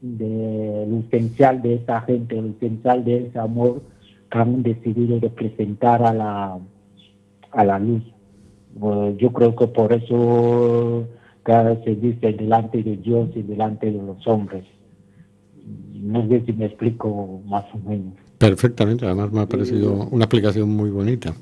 de 0.01 0.87
lo 0.89 0.99
esencial 0.99 1.63
de 1.63 1.75
esa 1.75 2.01
gente, 2.03 2.41
lo 2.41 2.49
esencial 2.49 3.05
de 3.05 3.27
ese 3.27 3.39
amor 3.39 3.83
que 4.31 4.39
han 4.39 4.63
decidido 4.63 5.19
representar 5.21 6.03
a 6.03 6.13
la, 6.13 6.59
a 7.53 7.65
la 7.65 7.79
luz 7.79 8.03
yo 9.17 9.33
creo 9.33 9.55
que 9.55 9.67
por 9.67 9.93
eso 9.93 11.07
cada 11.43 11.71
vez 11.71 11.85
se 11.85 11.95
dice 11.95 12.33
delante 12.33 12.83
de 12.83 12.97
Dios 12.97 13.31
y 13.35 13.43
delante 13.43 13.87
de 13.87 14.03
los 14.03 14.27
hombres. 14.27 14.65
No 15.93 16.27
sé 16.29 16.43
si 16.47 16.53
me 16.53 16.67
explico 16.67 17.41
más 17.47 17.65
o 17.75 17.79
menos. 17.79 18.15
Perfectamente, 18.39 19.07
además 19.07 19.33
me 19.33 19.41
ha 19.41 19.47
parecido 19.47 20.09
una 20.11 20.25
aplicación 20.25 20.69
muy 20.69 20.91
bonita. 20.91 21.33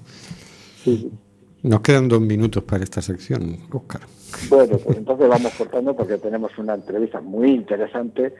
Nos 1.63 1.81
quedan 1.81 2.09
dos 2.09 2.21
minutos 2.21 2.63
para 2.65 2.85
esta 2.85 3.03
sección, 3.03 3.57
Oscar. 3.73 4.03
Bueno, 4.49 4.79
pues 4.79 4.97
entonces 4.97 5.29
vamos 5.29 5.53
cortando 5.55 5.95
porque 5.95 6.19
tenemos 6.19 6.57
una 6.59 6.75
entrevista 6.75 7.21
muy 7.21 7.51
interesante 7.51 8.35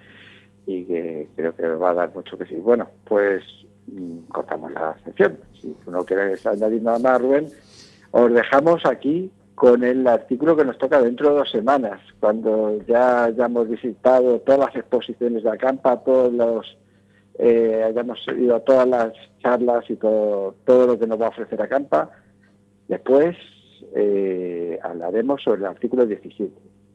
y 0.67 0.85
que 0.85 1.29
creo 1.37 1.55
que 1.55 1.67
va 1.67 1.91
a 1.91 1.95
dar 1.95 2.15
mucho 2.15 2.39
que 2.39 2.47
sí. 2.47 2.55
Bueno, 2.57 2.89
pues 3.05 3.43
mm, 3.87 4.29
cortamos 4.29 4.73
la 4.73 4.97
sección. 5.05 5.39
Si 5.61 5.75
tú 5.85 5.91
no 5.91 6.05
quieres 6.05 6.47
añadir 6.47 6.83
nada 6.83 6.99
más, 6.99 7.21
Rubén, 7.21 7.49
os 8.13 8.33
dejamos 8.33 8.85
aquí 8.87 9.31
con 9.61 9.85
el 9.85 10.07
artículo 10.07 10.57
que 10.57 10.65
nos 10.65 10.79
toca 10.79 11.03
dentro 11.03 11.29
de 11.29 11.37
dos 11.41 11.51
semanas, 11.51 12.01
cuando 12.19 12.81
ya 12.87 13.25
hayamos 13.25 13.69
visitado 13.69 14.41
todas 14.41 14.59
las 14.59 14.75
exposiciones 14.75 15.43
de 15.43 15.51
Acampa, 15.51 16.03
todos 16.03 16.33
los 16.33 16.79
eh, 17.39 17.85
hayamos 17.87 18.19
ido 18.39 18.57
a 18.57 18.61
todas 18.61 18.89
las 18.89 19.13
charlas 19.43 19.85
y 19.91 19.97
todo, 19.97 20.55
todo 20.65 20.87
lo 20.87 20.99
que 20.99 21.07
nos 21.07 21.21
va 21.21 21.27
a 21.27 21.29
ofrecer 21.29 21.61
Acampa. 21.61 22.09
Después 22.89 23.37
eh, 23.95 24.79
hablaremos 24.83 25.43
sobre 25.43 25.59
el 25.59 25.67
artículo 25.67 26.07
17. 26.07 26.51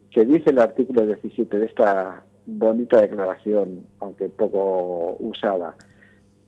¿Qué 0.09 0.25
dice 0.25 0.49
el 0.49 0.57
artículo 0.57 1.05
17 1.05 1.59
de 1.59 1.67
esta 1.67 2.23
bonita 2.47 2.99
declaración, 2.99 3.85
aunque 3.99 4.27
poco 4.29 5.17
usada? 5.19 5.75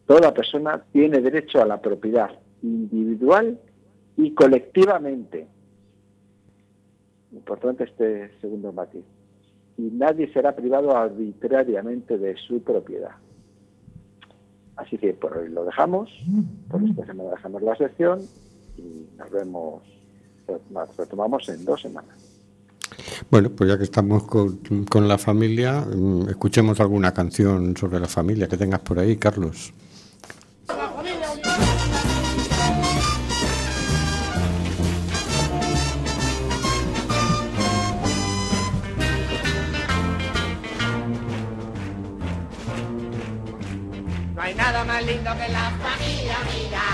Toda 0.07 0.33
persona 0.33 0.81
tiene 0.91 1.21
derecho 1.21 1.61
a 1.61 1.67
la 1.67 1.79
propiedad 1.79 2.31
individual 2.63 3.59
y 4.15 4.33
colectivamente 4.33 5.45
Importante 7.31 7.83
este 7.83 8.31
segundo 8.39 8.71
matiz. 8.71 9.03
Y 9.77 9.83
nadie 9.91 10.31
será 10.33 10.55
privado 10.55 10.95
arbitrariamente 10.95 12.17
de 12.17 12.35
su 12.37 12.61
propiedad. 12.61 13.11
Así 14.75 14.97
que 14.97 15.13
por 15.13 15.35
hoy 15.37 15.49
lo 15.49 15.65
dejamos, 15.65 16.09
por 16.69 16.83
esta 16.83 17.05
semana 17.05 17.31
dejamos 17.31 17.61
la 17.63 17.75
sección 17.75 18.21
y 18.77 19.07
nos 19.17 19.31
vemos, 19.31 19.81
retomamos 20.97 21.49
en 21.49 21.65
dos 21.65 21.81
semanas. 21.81 22.15
Bueno, 23.29 23.49
pues 23.49 23.69
ya 23.69 23.77
que 23.77 23.83
estamos 23.83 24.23
con, 24.23 24.59
con 24.89 25.07
la 25.07 25.17
familia, 25.17 25.81
mm, 25.81 26.29
escuchemos 26.29 26.79
alguna 26.79 27.13
canción 27.13 27.75
sobre 27.75 27.99
la 27.99 28.07
familia 28.07 28.47
que 28.47 28.57
tengas 28.57 28.79
por 28.81 28.99
ahí, 28.99 29.17
Carlos. 29.17 29.73
No 30.67 31.96
hay 44.47 44.55
nada 44.55 44.85
más 44.85 45.03
lindo 45.03 45.29
que 45.35 45.49
la 45.49 45.71
familia 45.83 46.37
mira, 46.53 46.85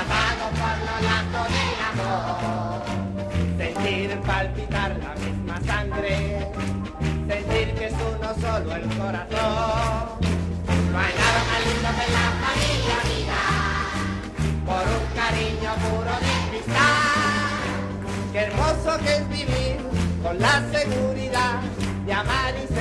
atado 0.00 0.44
por 0.60 0.76
los 0.86 1.00
lazos 1.08 1.48
del 1.54 1.78
amor. 1.90 2.82
Sentir 3.56 4.20
palpitar 4.22 4.90
la 4.98 5.14
misma 5.24 5.60
sangre, 5.64 6.50
sentir 7.28 7.74
que 7.76 7.86
es 7.86 7.94
uno 7.94 8.34
solo 8.40 8.74
el 8.74 8.88
corazón. 8.98 10.18
No 10.90 10.98
hay 10.98 11.14
nada 11.22 11.40
más 11.48 11.60
lindo 11.68 11.90
que 11.98 12.06
la 12.18 12.26
familia 12.44 12.96
mira, 13.12 13.42
por 14.66 14.84
un 14.98 15.06
cariño 15.20 15.70
puro 15.84 16.14
de 16.26 16.34
cristal. 16.50 17.62
Qué 18.32 18.38
hermoso 18.40 18.98
que 19.04 19.12
es 19.14 19.28
vivir 19.28 19.76
con 20.24 20.40
la 20.40 20.60
seguridad 20.72 21.60
de 22.04 22.12
amar 22.12 22.54
y 22.64 22.75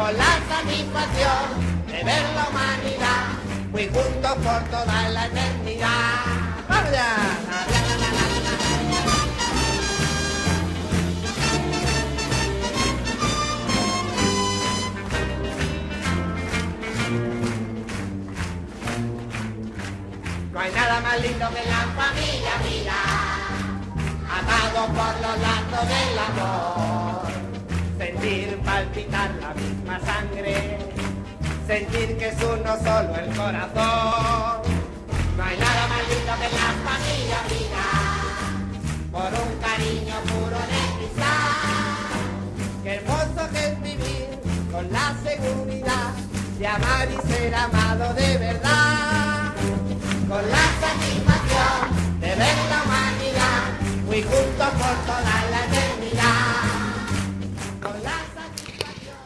con 0.00 0.16
la 0.16 0.38
satisfacción 0.48 1.86
de 1.86 2.04
ver 2.04 2.24
la 2.34 2.48
humanidad 2.48 3.26
muy 3.70 3.86
juntos 3.86 4.32
por 4.46 4.62
toda 4.70 5.08
la 5.10 5.26
eternidad. 5.26 6.24
¡Vamos! 6.68 6.90
No 20.52 20.60
hay 20.60 20.72
nada 20.72 21.00
más 21.00 21.20
lindo 21.20 21.48
que 21.50 21.68
la 21.68 21.82
familia, 22.00 22.52
mira, 22.64 23.00
atado 24.38 24.86
por 24.94 25.14
los 25.20 25.36
lazos 25.40 25.88
del 25.88 26.18
amor 26.18 27.30
sentir 28.00 28.58
palpitar 28.64 29.30
la 29.40 29.52
sangre, 30.04 30.78
sentir 31.66 32.16
que 32.18 32.28
es 32.28 32.36
uno 32.42 32.76
solo 32.76 33.14
el 33.16 33.36
corazón. 33.36 34.62
No 35.36 35.44
hay 35.44 35.56
nada 35.58 35.88
más 35.88 36.02
lindo 36.08 36.32
que 36.40 36.48
la 36.60 36.70
familia 36.88 37.40
vida, 37.54 37.86
por 39.12 39.30
un 39.42 39.52
cariño 39.60 40.14
puro 40.30 40.60
de 40.72 40.82
cristal. 40.98 42.10
Qué 42.82 42.94
hermoso 42.94 43.50
que 43.52 43.66
es 43.66 43.82
vivir 43.82 44.28
con 44.72 44.92
la 44.92 45.14
seguridad 45.22 46.10
de 46.58 46.66
amar 46.66 47.08
y 47.10 47.28
ser 47.28 47.54
amado 47.54 48.14
de 48.14 48.38
verdad, 48.38 49.52
con 50.28 50.42
la 50.50 50.66
satisfacción 50.84 52.20
de 52.20 52.28
ver 52.28 52.56
la 52.70 52.82
humanidad 52.84 53.80
muy 54.06 54.22
juntos 54.22 54.68
por 54.78 54.96
toda 55.06 55.50
la. 55.50 55.89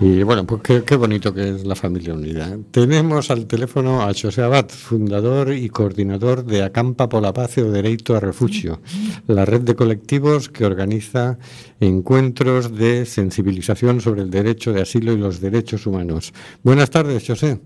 Y 0.07 0.23
bueno, 0.23 0.45
pues 0.45 0.61
qué, 0.61 0.85
qué, 0.85 0.97
bonito 0.97 1.33
que 1.33 1.49
es 1.49 1.65
la 1.65 1.75
familia 1.75 2.13
unida. 2.13 2.59
Tenemos 2.71 3.31
al 3.31 3.47
teléfono 3.47 4.03
a 4.03 4.13
José 4.13 4.43
Abad, 4.43 4.69
fundador 4.69 5.55
y 5.55 5.71
coordinador 5.71 6.45
de 6.45 6.63
Acampa 6.63 7.09
por 7.09 7.23
la 7.23 7.33
Paz 7.33 7.57
o 7.57 7.71
Derecho 7.71 8.15
a 8.15 8.21
Refugio, 8.21 8.83
la 9.29 9.47
red 9.47 9.63
de 9.63 9.75
colectivos 9.75 10.51
que 10.51 10.67
organiza 10.67 11.39
encuentros 11.81 12.77
de 12.77 13.07
sensibilización 13.07 14.03
sobre 14.03 14.21
el 14.21 14.31
derecho 14.31 14.75
de 14.75 14.83
asilo 14.83 15.11
y 15.15 15.17
los 15.17 15.41
derechos 15.41 15.87
humanos. 15.87 16.35
Buenas 16.63 16.91
tardes, 16.91 17.27
José. 17.27 17.61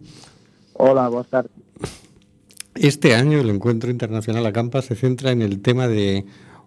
Hola, 0.74 1.08
buenas 1.08 1.30
tardes. 1.30 1.50
Este 2.76 3.16
año 3.16 3.40
el 3.40 3.50
encuentro 3.50 3.90
internacional 3.90 4.46
Acampa 4.46 4.80
se 4.80 4.94
centra 4.94 5.32
en 5.32 5.42
el 5.42 5.60
tema 5.60 5.88
de 5.88 6.24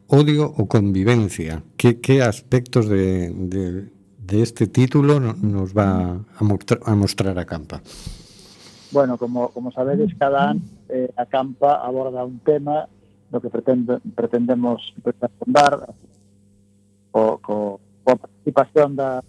odio 0.07 0.53
o 0.57 0.67
convivencia. 0.67 1.63
¿Qué, 1.77 2.01
qué 2.01 2.21
aspectos 2.21 2.89
de, 2.89 3.29
de 3.29 4.00
de 4.21 4.41
este 4.41 4.67
título 4.67 5.19
nos 5.19 5.73
va 5.73 6.19
a, 6.37 6.43
mostra, 6.43 6.79
a 6.85 6.95
mostrar 6.95 7.37
a 7.37 7.45
campa? 7.45 7.81
Bueno, 8.91 9.17
como, 9.17 9.49
como 9.49 9.71
sabedes, 9.71 10.13
cada 10.17 10.51
ano 10.51 10.61
eh, 10.89 11.09
a 11.15 11.25
campa 11.25 11.81
aborda 11.81 12.25
un 12.25 12.39
tema 12.39 12.87
do 13.31 13.39
que 13.39 13.49
pretende, 13.49 13.99
pretendemos 14.13 14.93
responder 15.03 15.87
co, 17.11 17.39
co, 17.39 17.79
co 18.03 18.11
participación 18.17 18.95
da 18.95 19.23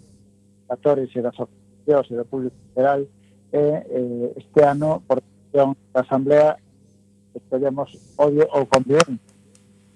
actores 0.67 1.07
e 1.15 1.23
das 1.23 1.31
asociacións 1.31 2.11
e 2.11 2.15
do 2.19 2.25
público 2.27 2.55
general 2.75 3.07
e 3.55 3.63
eh, 3.87 4.27
este 4.35 4.59
ano 4.67 4.99
por 5.07 5.23
decisión 5.23 5.79
da 5.95 6.03
Asamblea 6.03 6.59
escollemos 7.31 7.95
odio 8.19 8.43
ou 8.51 8.67
convivencia 8.67 9.31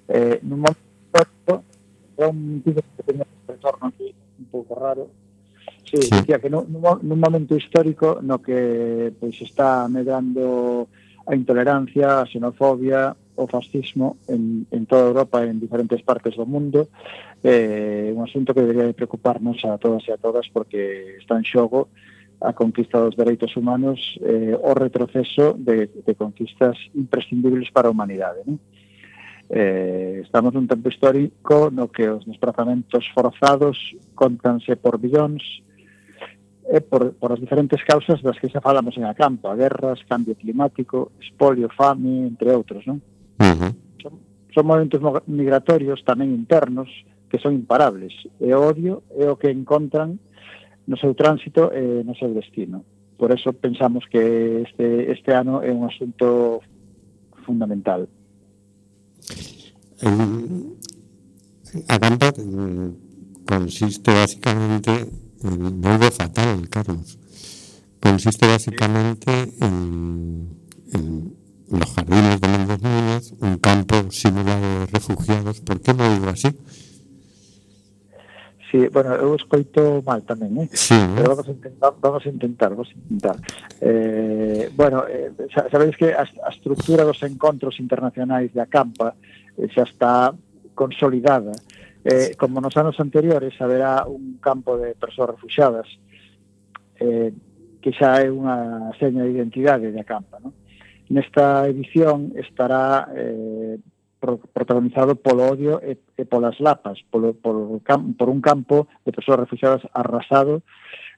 eh, 0.08 0.40
nun 0.48 0.64
momento 0.64 1.54
é 2.16 2.24
un 2.24 2.64
tipo 2.64 2.80
que 2.80 3.04
teña 3.04 3.28
retorno 3.44 3.92
aquí 3.92 4.16
un 4.40 4.46
pouco 4.46 4.76
raro. 4.76 5.10
Sí, 5.84 6.02
sí. 6.02 6.10
Decía 6.12 6.40
que 6.40 6.50
nun, 6.50 6.68
nun 6.72 7.20
momento 7.20 7.56
histórico 7.56 8.20
no 8.22 8.40
que 8.40 9.12
pois 9.20 9.36
está 9.42 9.88
medrando 9.88 10.88
a 11.28 11.36
intolerancia, 11.36 12.24
a 12.24 12.28
xenofobia, 12.28 13.16
o 13.38 13.48
fascismo 13.48 14.18
en, 14.28 14.66
en 14.72 14.86
toda 14.86 15.08
Europa 15.08 15.46
e 15.46 15.50
en 15.54 15.62
diferentes 15.62 16.02
partes 16.02 16.36
do 16.36 16.46
mundo 16.50 16.90
eh, 17.46 18.12
un 18.14 18.26
asunto 18.26 18.54
que 18.54 18.66
debería 18.66 18.90
de 18.90 18.98
preocuparnos 18.98 19.62
a 19.64 19.78
todas 19.78 20.04
e 20.10 20.12
a 20.12 20.18
todas 20.18 20.50
porque 20.50 21.22
está 21.22 21.38
en 21.38 21.46
xogo 21.46 21.88
a 22.42 22.54
conquista 22.54 22.98
dos 22.98 23.16
dereitos 23.16 23.54
humanos 23.56 23.98
eh, 24.26 24.58
o 24.58 24.74
retroceso 24.74 25.54
de, 25.58 25.90
de 25.90 26.14
conquistas 26.18 26.78
imprescindibles 26.94 27.70
para 27.70 27.90
a 27.90 27.94
humanidade. 27.94 28.42
Non? 28.46 28.58
Eh, 29.50 30.20
estamos 30.28 30.52
nun 30.52 30.68
tempo 30.68 30.92
histórico 30.92 31.72
no 31.72 31.88
que 31.88 32.04
os 32.04 32.28
desplazamentos 32.28 33.08
forzados 33.16 33.80
contanse 34.12 34.76
por 34.76 35.00
billóns 35.00 35.40
e 36.68 36.84
por, 36.84 37.16
por 37.16 37.32
as 37.32 37.40
diferentes 37.40 37.80
causas 37.88 38.20
das 38.20 38.36
que 38.44 38.52
xa 38.52 38.60
falamos 38.60 39.00
en 39.00 39.08
a 39.08 39.16
campo, 39.16 39.48
a 39.48 39.56
guerras, 39.56 40.04
cambio 40.04 40.36
climático, 40.36 41.16
espolio, 41.24 41.72
fame, 41.72 42.28
entre 42.28 42.52
outros, 42.52 42.84
non? 42.84 43.00
Uh 43.40 43.56
-huh. 43.56 43.72
son, 44.04 44.14
son 44.52 44.68
movimentos 44.68 45.00
migratorios 45.32 46.04
tamén 46.04 46.36
internos 46.36 46.92
que 47.32 47.40
son 47.40 47.56
imparables 47.56 48.12
e 48.44 48.52
o 48.52 48.60
odio 48.60 49.08
é 49.16 49.32
o 49.32 49.40
que 49.40 49.48
encontran 49.48 50.20
no 50.92 51.00
seu 51.00 51.16
tránsito 51.16 51.72
e 51.72 52.04
no 52.04 52.20
seu 52.20 52.36
destino. 52.36 52.84
Por 53.16 53.32
eso 53.32 53.56
pensamos 53.56 54.04
que 54.12 54.68
este, 54.68 55.08
este 55.08 55.32
ano 55.32 55.64
é 55.64 55.72
un 55.72 55.88
asunto 55.88 56.60
fundamental. 57.48 58.12
Acampa 61.88 62.34
consiste 63.48 64.12
básicamente, 64.14 65.10
en, 65.44 65.80
me 65.80 65.90
oigo 65.90 66.12
fatal, 66.12 66.70
Carlos, 66.70 67.18
consiste 68.02 68.46
básicamente 68.48 69.54
en, 69.62 70.56
los 71.70 71.90
jardines 71.92 72.40
de 72.40 72.48
Méndez 72.48 72.82
Núñez, 72.82 73.34
un 73.42 73.58
campo 73.58 74.10
simulado 74.10 74.62
de 74.62 74.86
refugiados. 74.86 75.60
¿Por 75.62 75.82
qué 75.82 75.94
me 75.94 76.08
oigo 76.08 76.30
así? 76.30 76.48
Sí, 78.70 78.88
bueno, 78.92 79.16
eu 79.16 79.32
escoito 79.36 80.04
mal 80.04 80.28
tamén, 80.28 80.68
eh? 80.68 80.68
Sí, 80.76 80.92
eh? 80.92 81.08
Pero 81.16 81.32
vamos 81.32 81.48
a 81.48 81.56
intentar, 81.56 81.92
vamos 82.04 82.24
a 82.26 82.30
intentar, 82.30 82.70
vamos 82.76 82.92
a 82.92 82.96
intentar. 83.00 83.38
Eh, 83.80 84.68
bueno, 84.76 85.08
eh, 85.08 85.32
sabedes 85.72 85.96
que 85.96 86.12
a, 86.12 86.28
a 86.28 86.50
estructura 86.52 87.08
dos 87.08 87.24
encontros 87.24 87.80
internacionais 87.80 88.52
de 88.52 88.60
Acampa 88.60 89.16
eh, 89.56 89.72
xa 89.72 89.88
está 89.88 90.36
consolidada. 90.76 91.56
Eh, 92.04 92.36
como 92.36 92.60
nos 92.60 92.76
anos 92.76 93.00
anteriores, 93.00 93.56
haberá 93.64 94.04
un 94.04 94.40
campo 94.44 94.76
de 94.76 94.96
persoas 95.00 95.40
refugiadas 95.40 95.88
eh, 97.00 97.32
que 97.80 97.92
xa 97.96 98.20
é 98.20 98.28
unha 98.28 98.92
seña 99.00 99.24
de 99.24 99.32
identidade 99.32 99.96
de 99.96 100.00
Acampa. 100.04 100.44
non? 100.44 100.52
Nesta 101.08 101.64
edición 101.72 102.36
estará 102.36 103.08
eh, 103.16 103.80
protagonizado 104.20 105.16
polo 105.16 105.46
odio 105.46 105.80
e, 105.82 105.98
e 106.18 106.24
polas 106.26 106.58
lapas, 106.60 107.02
polo, 107.10 107.38
polo, 107.38 107.82
por 108.18 108.28
un 108.30 108.42
campo 108.42 108.88
de 109.06 109.14
persoas 109.14 109.46
refugiadas 109.46 109.86
arrasado 109.94 110.66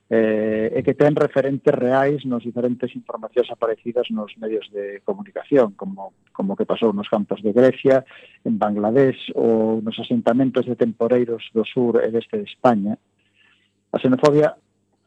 eh, 0.10 0.74
e 0.74 0.82
que 0.82 0.98
ten 0.98 1.14
referentes 1.14 1.70
reais 1.70 2.26
nos 2.26 2.42
diferentes 2.42 2.90
informacións 2.98 3.48
aparecidas 3.54 4.10
nos 4.10 4.34
medios 4.42 4.66
de 4.74 5.06
comunicación, 5.06 5.78
como, 5.78 6.18
como 6.34 6.58
que 6.58 6.66
pasou 6.66 6.90
nos 6.98 7.08
campos 7.08 7.46
de 7.46 7.54
Grecia, 7.54 8.04
en 8.42 8.58
Bangladesh 8.58 9.30
ou 9.38 9.86
nos 9.86 9.96
asentamentos 10.02 10.66
de 10.66 10.74
temporeiros 10.74 11.46
do 11.54 11.62
sur 11.62 12.02
e 12.02 12.10
deste 12.10 12.42
de 12.42 12.50
España. 12.50 12.98
A 13.94 13.98
xenofobia 14.02 14.58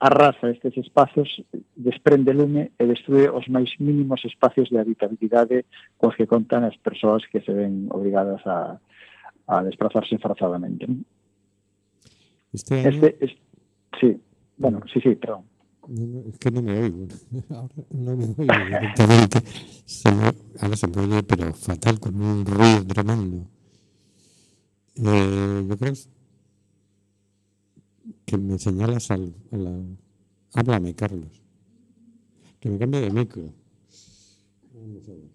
arrasa 0.02 0.50
estes 0.50 0.76
espazos, 0.76 1.30
desprende 1.76 2.34
lume 2.34 2.74
e 2.74 2.84
destrue 2.90 3.30
os 3.30 3.46
máis 3.46 3.70
mínimos 3.78 4.18
espacios 4.26 4.66
de 4.66 4.82
habitabilidade 4.82 5.62
cos 5.94 6.18
que 6.18 6.26
contan 6.26 6.66
as 6.66 6.74
persoas 6.82 7.22
que 7.30 7.38
se 7.38 7.54
ven 7.54 7.86
obrigadas 7.94 8.42
a, 8.42 8.82
a 9.46 9.62
desplazarse 9.62 10.18
forzadamente. 10.18 10.90
Este, 12.50 12.82
año... 12.82 12.90
este, 12.90 13.08
es, 13.22 13.32
sí, 14.02 14.18
bueno, 14.58 14.82
sí, 14.92 14.98
sí, 14.98 15.14
perdón. 15.14 15.46
Es 16.26 16.38
que 16.38 16.50
non 16.50 16.66
me 16.66 16.78
oigo. 16.78 17.06
Ahora 17.54 17.74
non 17.94 18.18
me 18.18 18.26
oigo 18.26 18.42
directamente. 18.42 19.38
se 19.86 20.10
me, 20.10 20.30
ahora 20.58 20.76
se 20.78 20.86
me 20.86 20.98
oye, 20.98 21.22
pero 21.22 21.54
fatal, 21.54 21.98
con 21.98 22.14
un 22.18 22.46
ruido 22.46 22.86
tremendo. 22.86 23.46
Eh, 24.98 25.62
yo 25.66 25.74
creo 25.78 25.94
que 25.94 26.11
me 28.38 28.58
señalas 28.58 29.10
al, 29.10 29.34
a 29.50 29.56
la... 29.56 29.82
Háblame, 30.54 30.94
Carlos. 30.94 31.42
Que 32.60 32.68
me 32.70 32.78
cambie 32.78 33.00
de 33.00 33.10
micro. 33.10 33.52
Vamos 34.74 35.08
a 35.08 35.12
ver. 35.12 35.30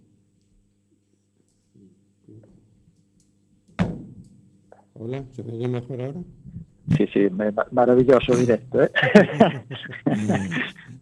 Hola, 4.94 5.26
¿se 5.32 5.44
me 5.44 5.54
oye 5.54 5.68
mejor 5.68 6.02
ahora? 6.02 6.24
Sí, 6.98 7.06
sí, 7.14 7.20
maravilloso 7.72 8.36
directo. 8.36 8.82
¿eh? 8.82 8.92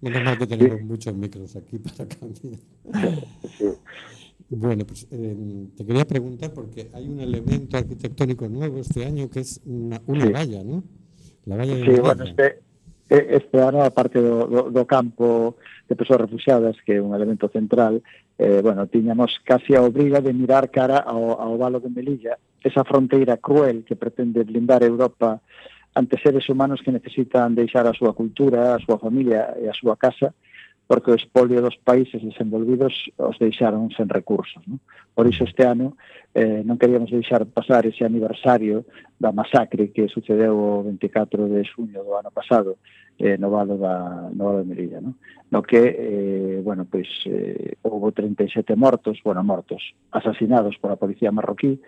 Menos 0.02 0.24
mal 0.24 0.38
que 0.38 0.48
tenemos 0.48 0.80
sí. 0.80 0.84
muchos 0.84 1.16
micros 1.16 1.56
aquí 1.56 1.78
para 1.80 2.08
cambiar. 2.08 2.60
Sí. 3.58 3.66
Bueno, 4.50 4.86
pues 4.86 5.08
eh, 5.12 5.68
te 5.78 5.86
quería 5.86 6.06
preguntar 6.06 6.54
porque 6.54 6.90
hay 6.94 7.08
un 7.08 7.20
elemento 7.20 7.78
arquitectónico 7.78 8.48
nuevo 8.50 8.80
este 8.80 9.06
año 9.06 9.30
que 9.30 9.40
es 9.42 9.62
una, 9.66 10.02
una 10.08 10.26
Sí. 10.26 10.32
valla, 10.32 10.64
¿no? 10.64 10.84
La 11.46 11.58
Valla 11.58 11.76
de 11.76 11.86
sí, 11.86 12.02
bueno, 12.02 12.24
este, 12.24 12.60
este 13.10 13.62
ano, 13.62 13.84
a 13.84 13.90
parte 13.92 14.20
do, 14.20 14.48
do, 14.48 14.72
do 14.72 14.86
campo 14.86 15.58
de 15.88 15.96
persoas 15.96 16.22
refugiadas, 16.22 16.76
que 16.82 16.96
é 16.96 17.02
un 17.02 17.14
elemento 17.14 17.48
central, 17.50 18.02
eh, 18.38 18.62
bueno, 18.62 18.88
tiñamos 18.88 19.40
casi 19.44 19.76
a 19.76 19.82
obriga 19.82 20.22
de 20.22 20.34
mirar 20.34 20.72
cara 20.72 20.98
ao, 20.98 21.40
ao 21.40 21.58
valo 21.58 21.80
de 21.80 21.90
Melilla, 21.90 22.38
esa 22.64 22.84
fronteira 22.84 23.38
cruel 23.38 23.86
que 23.86 23.96
pretende 23.96 24.44
blindar 24.44 24.82
Europa 24.82 25.40
ante 25.94 26.20
seres 26.20 26.50
humanos 26.50 26.82
que 26.84 26.92
necesitan 26.92 27.56
deixar 27.56 27.88
a 27.88 27.94
súa 27.94 28.18
cultura, 28.18 28.76
a 28.76 28.82
súa 28.82 28.98
familia 28.98 29.54
e 29.62 29.70
a 29.70 29.74
súa 29.78 29.96
casa, 29.96 30.34
porque 30.88 31.12
o 31.12 31.18
espolio 31.18 31.62
dos 31.62 31.78
países 31.82 32.22
desenvolvidos 32.22 33.10
os 33.18 33.38
deixaron 33.42 33.90
sen 33.92 34.10
recursos. 34.10 34.62
Non? 34.70 34.78
Por 35.18 35.26
iso 35.26 35.44
este 35.44 35.66
ano 35.66 35.98
eh, 36.38 36.62
non 36.62 36.78
queríamos 36.78 37.10
deixar 37.10 37.42
pasar 37.50 37.90
ese 37.90 38.06
aniversario 38.06 38.86
da 39.18 39.32
masacre 39.34 39.90
que 39.90 40.12
sucedeu 40.12 40.54
o 40.54 40.84
24 40.86 41.50
de 41.50 41.64
xuño 41.66 42.04
do 42.04 42.14
ano 42.20 42.30
pasado 42.30 42.78
eh, 43.18 43.38
no 43.38 43.50
valo 43.50 43.78
da 43.78 44.30
no 44.34 44.46
valo 44.46 44.60
de 44.60 44.66
Melilla, 44.66 45.00
non? 45.00 45.16
No 45.48 45.64
que 45.64 45.80
eh, 45.80 46.60
bueno, 46.60 46.84
pois 46.84 47.08
eh, 47.26 47.80
houve 47.84 48.12
37 48.12 48.76
mortos, 48.76 49.22
bueno, 49.24 49.44
mortos, 49.44 49.96
asasinados 50.12 50.76
pola 50.78 51.00
policía 51.00 51.32
marroquí, 51.32 51.80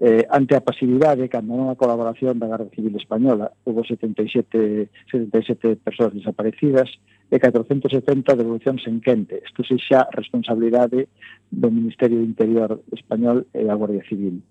eh, 0.00 0.26
ante 0.28 0.56
a 0.56 0.64
pasividade 0.66 1.30
cando 1.30 1.54
non 1.54 1.70
a 1.70 1.78
colaboración 1.78 2.42
da 2.42 2.50
Garda 2.50 2.74
Civil 2.74 2.98
española, 2.98 3.54
houve 3.62 3.86
77 3.86 4.90
77 5.06 5.78
persoas 5.78 6.10
desaparecidas, 6.10 6.90
e 7.30 7.40
470 7.40 8.36
devolucións 8.36 8.84
en 8.86 9.00
quente. 9.00 9.40
Isto 9.42 9.64
se 9.64 9.80
xa 9.80 10.06
responsabilidade 10.12 11.08
do 11.50 11.70
Ministerio 11.72 12.20
do 12.20 12.28
Interior 12.28 12.84
Español 12.92 13.48
e 13.54 13.64
da 13.64 13.74
Guardia 13.74 14.04
Civil. 14.06 14.44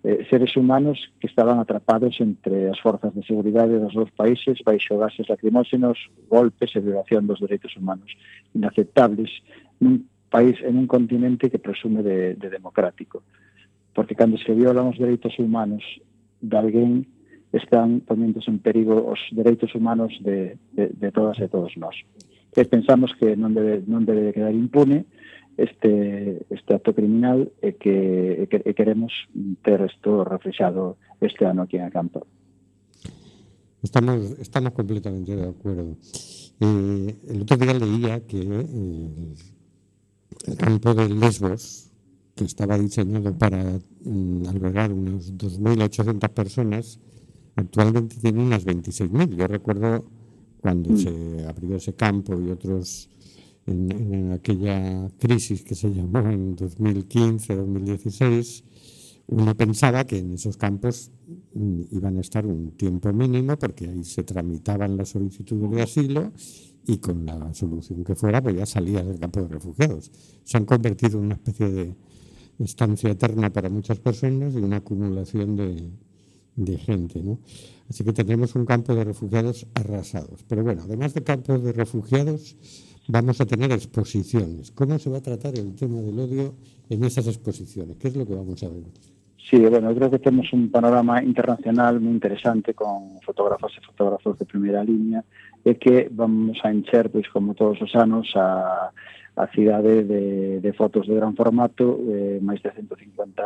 Eh, 0.00 0.24
seres 0.30 0.56
humanos 0.56 0.96
que 1.20 1.26
estaban 1.26 1.60
atrapados 1.60 2.16
entre 2.20 2.70
as 2.70 2.78
forzas 2.80 3.12
de 3.12 3.26
seguridade 3.26 3.76
dos 3.76 3.92
dous 3.92 4.10
países 4.16 4.62
baixo 4.64 4.96
gases 4.96 5.28
lacrimóxenos, 5.28 5.98
golpes 6.30 6.72
e 6.72 6.80
violación 6.80 7.26
dos 7.26 7.42
dereitos 7.42 7.76
humanos 7.76 8.08
inaceptables 8.56 9.28
nun 9.82 10.08
país 10.30 10.56
en 10.62 10.78
un 10.78 10.86
continente 10.86 11.50
que 11.50 11.58
presume 11.58 12.00
de, 12.00 12.38
de 12.38 12.48
democrático. 12.48 13.26
Porque 13.92 14.14
cando 14.14 14.38
se 14.38 14.54
violan 14.54 14.88
os 14.88 14.96
dereitos 14.96 15.36
humanos 15.36 15.82
de 16.40 16.56
alguén 16.56 17.04
están 17.52 18.00
poniéndose 18.00 18.50
en 18.50 18.58
perigo 18.62 19.10
os 19.10 19.18
dereitos 19.32 19.74
humanos 19.74 20.14
de, 20.22 20.58
de, 20.72 20.88
de 20.94 21.08
todas 21.10 21.38
e 21.42 21.48
todos 21.50 21.74
nós. 21.76 21.94
E 22.54 22.62
pensamos 22.66 23.14
que 23.18 23.34
non 23.34 23.54
debe, 23.54 23.82
non 23.86 24.06
debe 24.06 24.34
quedar 24.34 24.54
impune 24.54 25.06
este, 25.58 26.46
este 26.50 26.70
acto 26.74 26.94
criminal 26.94 27.50
e 27.60 27.74
que, 27.74 28.42
e 28.42 28.44
que 28.46 28.62
e 28.62 28.72
queremos 28.74 29.12
ter 29.62 29.82
isto 29.82 30.24
reflexado 30.24 30.96
este 31.20 31.44
ano 31.44 31.66
aquí 31.66 31.76
en 31.76 31.86
a 31.86 31.92
campo. 31.92 32.26
Estamos, 33.82 34.38
estamos 34.38 34.72
completamente 34.72 35.34
de 35.34 35.48
acuerdo. 35.48 35.96
Eh, 36.60 37.16
el 37.28 37.42
otro 37.42 37.56
día 37.56 37.74
leía 37.74 38.20
que 38.26 38.40
eh, 38.40 39.34
el 40.46 40.56
campo 40.56 40.94
de 40.94 41.08
Lesbos, 41.08 41.90
que 42.34 42.44
estaba 42.44 42.78
diseñado 42.78 43.36
para 43.36 43.80
mm, 44.04 44.46
albergar 44.48 44.92
unas 44.92 45.32
2.800 45.36 46.28
personas, 46.30 47.00
actualmente 47.56 48.16
tiene 48.20 48.42
unas 48.42 48.64
26.000. 48.64 49.36
Yo 49.36 49.46
recuerdo 49.46 50.04
cuando 50.60 50.90
Mm. 50.90 50.96
se 50.96 51.46
abrió 51.48 51.76
ese 51.76 51.94
campo 51.94 52.38
y 52.40 52.50
otros 52.50 53.08
en, 53.66 53.90
en 53.92 54.32
aquella 54.32 55.08
crisis 55.18 55.62
que 55.62 55.74
se 55.74 55.92
llamó 55.92 56.18
en 56.30 56.56
2015-2016, 56.56 58.64
uno 59.28 59.54
pensaba 59.56 60.04
que 60.04 60.18
en 60.18 60.32
esos 60.32 60.56
campos 60.56 61.10
mm, 61.54 61.82
iban 61.92 62.16
a 62.16 62.20
estar 62.20 62.46
un 62.46 62.72
tiempo 62.72 63.12
mínimo 63.12 63.56
porque 63.56 63.88
ahí 63.88 64.02
se 64.04 64.24
tramitaban 64.24 64.96
las 64.96 65.10
solicitudes 65.10 65.70
de 65.70 65.82
asilo 65.82 66.32
y 66.86 66.98
con 66.98 67.24
la 67.26 67.52
solución 67.54 68.02
que 68.04 68.14
fuera 68.16 68.42
pues 68.42 68.56
ya 68.56 68.66
salías 68.66 69.06
del 69.06 69.18
campo 69.20 69.40
de 69.42 69.48
refugiados. 69.48 70.10
Se 70.44 70.56
han 70.56 70.64
convertido 70.64 71.18
en 71.18 71.26
una 71.26 71.34
especie 71.34 71.70
de 71.70 71.94
estancia 72.58 73.10
eterna 73.10 73.50
para 73.50 73.68
muchas 73.70 74.00
personas 74.00 74.54
y 74.54 74.58
una 74.58 74.76
acumulación 74.78 75.56
de, 75.56 75.90
de 76.56 76.78
gente. 76.78 77.22
¿no? 77.22 77.38
Así 77.88 78.04
que 78.04 78.12
tendremos 78.12 78.54
un 78.54 78.66
campo 78.66 78.94
de 78.94 79.04
refugiados 79.04 79.66
arrasados. 79.74 80.44
Pero 80.48 80.62
bueno, 80.62 80.82
además 80.84 81.14
de 81.14 81.22
campos 81.22 81.62
de 81.62 81.72
refugiados, 81.72 82.56
vamos 83.08 83.40
a 83.40 83.46
tener 83.46 83.72
exposiciones. 83.72 84.70
¿Cómo 84.70 84.98
se 84.98 85.10
va 85.10 85.18
a 85.18 85.22
tratar 85.22 85.58
el 85.58 85.74
tema 85.74 86.00
del 86.00 86.18
odio 86.18 86.54
en 86.88 87.04
esas 87.04 87.26
exposiciones? 87.26 87.96
¿Qué 87.96 88.08
es 88.08 88.16
lo 88.16 88.26
que 88.26 88.34
vamos 88.34 88.62
a 88.62 88.68
ver? 88.68 88.84
Sí, 89.50 89.58
bueno, 89.58 89.90
yo 89.90 89.96
creo 89.96 90.10
que 90.12 90.18
tenemos 90.20 90.52
un 90.52 90.70
panorama 90.70 91.22
internacional 91.22 91.98
muy 91.98 92.12
interesante 92.12 92.72
con 92.72 93.20
fotógrafos 93.22 93.74
e 93.76 93.80
fotógrafos 93.82 94.38
de 94.38 94.46
primeira 94.46 94.84
línea 94.84 95.24
e 95.66 95.74
que 95.74 96.06
vamos 96.06 96.62
a 96.62 96.70
encher, 96.70 97.10
pois, 97.10 97.26
como 97.34 97.58
todos 97.58 97.82
os 97.82 97.90
anos, 97.98 98.30
a, 98.38 98.94
a 99.34 99.46
cidade 99.50 100.04
de, 100.04 100.60
de 100.60 100.72
fotos 100.72 101.06
de 101.10 101.18
gran 101.18 101.34
formato, 101.34 101.98
eh, 102.06 102.38
máis 102.38 102.62
de 102.62 102.70
150 102.70 103.42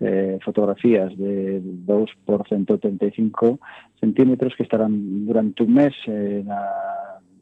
eh, 0.00 0.38
fotografías 0.42 1.16
de 1.16 1.60
2 1.62 2.10
por 2.24 2.48
135 2.48 3.60
centímetros 4.00 4.54
que 4.56 4.64
estarán 4.64 5.26
durante 5.26 5.62
un 5.62 5.74
mes 5.74 5.94
eh, 6.06 6.42
na, 6.44 6.60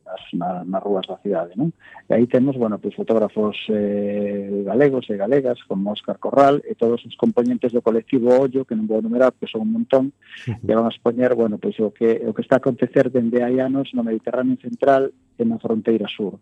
nas, 0.09 0.23
na, 0.33 0.65
nas 0.65 0.83
rúas 0.83 1.07
da 1.07 1.21
cidade. 1.23 1.55
Non? 1.55 1.71
E 2.09 2.15
aí 2.17 2.27
temos 2.27 2.57
bueno, 2.57 2.79
pues, 2.81 2.97
fotógrafos 2.97 3.57
eh, 3.69 4.65
galegos 4.65 5.07
e 5.11 5.17
galegas, 5.17 5.63
como 5.69 5.93
Óscar 5.93 6.19
Corral, 6.19 6.61
e 6.65 6.75
todos 6.75 7.05
os 7.05 7.15
componentes 7.17 7.73
do 7.73 7.85
colectivo 7.85 8.33
Ollo, 8.33 8.65
que 8.65 8.75
non 8.75 8.89
vou 8.89 9.05
numerar, 9.05 9.37
que 9.37 9.47
son 9.47 9.69
un 9.69 9.73
montón, 9.79 10.11
que 10.45 10.75
van 10.75 10.89
a 10.89 10.93
expoñer 10.93 11.37
bueno, 11.37 11.61
pues, 11.61 11.79
o, 11.81 11.93
que, 11.93 12.25
o 12.25 12.33
que 12.33 12.43
está 12.43 12.57
a 12.57 12.63
acontecer 12.65 13.13
dende 13.13 13.45
hai 13.45 13.61
anos 13.61 13.93
no 13.93 14.03
Mediterráneo 14.03 14.57
Central 14.59 15.13
e 15.39 15.45
na 15.45 15.61
fronteira 15.61 16.09
sur. 16.09 16.41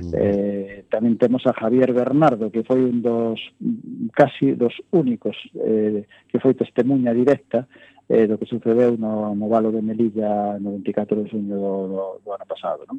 Eh, 0.00 0.84
tamén 0.88 1.20
temos 1.20 1.44
a 1.44 1.52
Javier 1.52 1.92
Bernardo, 1.92 2.48
que 2.48 2.64
foi 2.64 2.80
un 2.80 3.04
dos 3.04 3.38
casi 4.16 4.56
dos 4.56 4.74
únicos 4.90 5.36
eh, 5.60 6.08
que 6.28 6.40
foi 6.40 6.56
testemunha 6.56 7.12
directa 7.12 7.68
eh, 8.08 8.26
do 8.26 8.40
que 8.40 8.48
sucedeu 8.48 8.96
no, 8.96 9.36
no 9.36 9.46
Valo 9.46 9.70
de 9.70 9.84
Melilla 9.84 10.58
no 10.58 10.80
24 10.80 11.22
de 11.22 11.30
xuño 11.30 11.56
do, 11.56 11.74
do, 11.86 12.02
do 12.24 12.28
ano 12.32 12.46
pasado. 12.48 12.88
Non? 12.88 12.98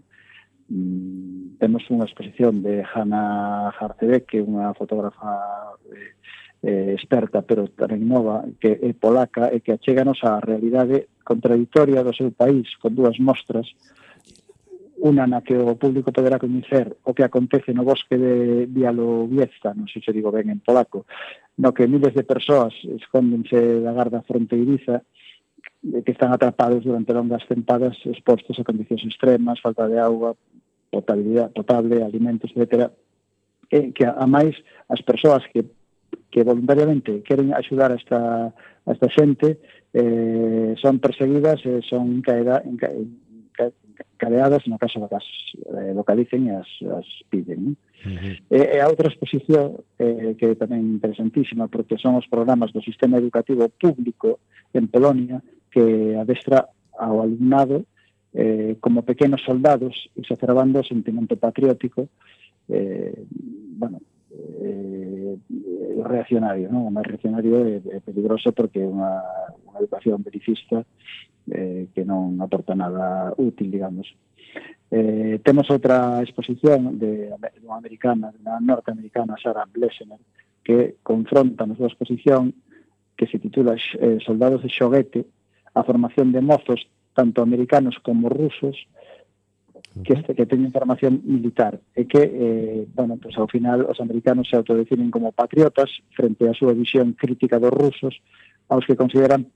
Mm, 0.72 1.60
temos 1.60 1.84
unha 1.92 2.08
exposición 2.08 2.64
de 2.64 2.80
Hanna 2.86 3.76
Jarcebec, 3.76 4.24
que 4.24 4.40
é 4.40 4.46
unha 4.46 4.72
fotógrafa 4.72 5.76
eh, 5.92 6.16
eh, 6.64 6.96
experta, 6.96 7.44
pero 7.44 7.68
tamén 7.74 8.08
nova, 8.08 8.48
que 8.62 8.80
é 8.80 8.94
polaca 8.96 9.52
e 9.52 9.60
que 9.60 9.76
achéganos 9.76 10.24
á 10.24 10.40
realidade 10.40 11.12
contradictoria 11.28 12.06
do 12.06 12.16
seu 12.16 12.32
país 12.32 12.72
con 12.80 12.96
dúas 12.96 13.20
mostras 13.20 13.68
Una 15.02 15.26
na 15.26 15.42
que 15.42 15.58
o 15.58 15.74
público 15.82 16.14
poderá 16.14 16.38
coñecer 16.38 16.94
o 17.10 17.14
que 17.18 17.26
acontece 17.26 17.74
no 17.74 17.82
bosque 17.82 18.22
de 18.22 18.70
Bialobiezka, 18.70 19.74
non 19.74 19.90
sei 19.90 20.06
se 20.06 20.14
digo 20.14 20.30
ben 20.30 20.54
en 20.54 20.62
polaco, 20.62 21.10
no 21.58 21.74
que 21.74 21.90
miles 21.90 22.14
de 22.14 22.22
persoas 22.22 22.70
escóndense 22.86 23.82
da 23.82 23.98
garda 23.98 24.22
fronteiriza 24.22 25.02
eh, 25.02 26.06
que 26.06 26.14
están 26.14 26.30
atrapados 26.30 26.86
durante 26.86 27.18
longas 27.18 27.42
tempadas 27.50 27.98
expostos 28.06 28.62
a 28.62 28.68
condicións 28.68 29.02
extremas, 29.10 29.58
falta 29.58 29.90
de 29.90 29.98
auga, 29.98 30.38
potabilidade, 30.94 31.58
potable, 31.58 32.06
alimentos, 32.06 32.54
etc. 32.54 32.94
E 33.74 33.90
que 33.98 34.06
a 34.06 34.28
máis 34.30 34.54
as 34.86 35.02
persoas 35.02 35.42
que 35.50 35.66
que 36.30 36.44
voluntariamente 36.44 37.22
queren 37.24 37.54
axudar 37.54 37.92
a 37.92 37.96
esta, 37.96 38.54
a 38.54 38.90
esta 38.92 39.10
xente 39.12 39.60
eh, 39.94 40.76
son 40.80 41.00
perseguidas 41.00 41.60
e 41.68 41.80
eh, 41.80 41.82
son 41.84 42.24
encaeda, 42.24 42.64
enca, 42.64 42.88
cadeadas 44.22 44.70
no 44.70 44.78
caso 44.78 45.02
das 45.10 45.26
eh, 45.74 45.94
localicen 45.98 46.46
e 46.46 46.54
as, 46.54 46.70
as 46.94 47.08
piden. 47.34 47.74
Uh 48.06 48.14
-huh. 48.14 48.36
E, 48.54 48.60
e 48.76 48.78
a 48.78 48.86
outra 48.86 49.10
exposición 49.10 49.82
eh, 49.98 50.38
que 50.38 50.54
tamén 50.54 50.86
interesantísima 50.86 51.66
porque 51.66 51.98
son 51.98 52.14
os 52.22 52.30
programas 52.30 52.70
do 52.70 52.86
sistema 52.86 53.18
educativo 53.18 53.66
público 53.82 54.38
en 54.78 54.86
Polonia 54.94 55.42
que 55.74 56.14
adestra 56.14 56.70
ao 56.94 57.26
alumnado 57.26 57.90
eh, 58.38 58.78
como 58.78 59.02
pequenos 59.02 59.42
soldados 59.42 59.94
exacerbando 60.14 60.80
o 60.80 60.86
sentimento 60.86 61.34
patriótico 61.36 62.08
eh, 62.70 63.18
bueno, 63.82 63.98
eh, 64.30 65.36
reaccionario, 66.06 66.70
non? 66.70 66.94
máis 66.94 67.08
reaccionario 67.08 67.56
é, 67.66 67.82
é 67.98 68.00
peligroso 68.04 68.52
porque 68.54 68.80
é 68.84 68.88
unha, 68.88 69.14
unha 69.68 69.78
educación 69.82 70.22
belicista 70.22 70.86
eh, 71.50 71.88
que 71.96 72.06
non 72.06 72.38
aporta 72.44 72.78
nada 72.78 73.34
útil, 73.38 73.72
digamos. 73.72 74.12
Eh, 74.92 75.40
temos 75.42 75.72
outra 75.72 76.20
exposición 76.20 77.00
de, 77.00 77.32
de 77.32 77.66
unha 77.66 77.80
americana, 77.80 78.30
de 78.36 78.44
unha 78.44 78.60
norteamericana, 78.60 79.40
Sarah 79.40 79.66
Blesener, 79.66 80.20
que 80.62 81.00
confronta 81.02 81.66
na 81.66 81.74
súa 81.80 81.90
exposición 81.90 82.54
que 83.16 83.26
se 83.26 83.40
titula 83.40 83.74
eh, 83.78 84.20
Soldados 84.22 84.62
de 84.62 84.70
Xoguete, 84.70 85.26
a 85.74 85.82
formación 85.88 86.36
de 86.36 86.44
mozos, 86.44 86.84
tanto 87.16 87.42
americanos 87.42 87.96
como 88.04 88.28
rusos, 88.28 88.76
que, 90.04 90.14
este, 90.14 90.36
que 90.36 90.46
teñen 90.46 90.72
formación 90.72 91.20
militar 91.28 91.76
e 91.96 92.08
que, 92.08 92.24
eh, 92.24 92.88
bueno, 92.96 93.20
pues 93.20 93.36
ao 93.36 93.52
final 93.52 93.84
os 93.84 94.00
americanos 94.00 94.48
se 94.48 94.56
autodefinen 94.56 95.12
como 95.12 95.36
patriotas 95.36 95.92
frente 96.16 96.48
á 96.48 96.56
súa 96.56 96.72
visión 96.72 97.12
crítica 97.12 97.60
dos 97.60 97.76
rusos 97.76 98.16
aos 98.68 98.86
que 98.86 99.00
consideran 99.00 99.48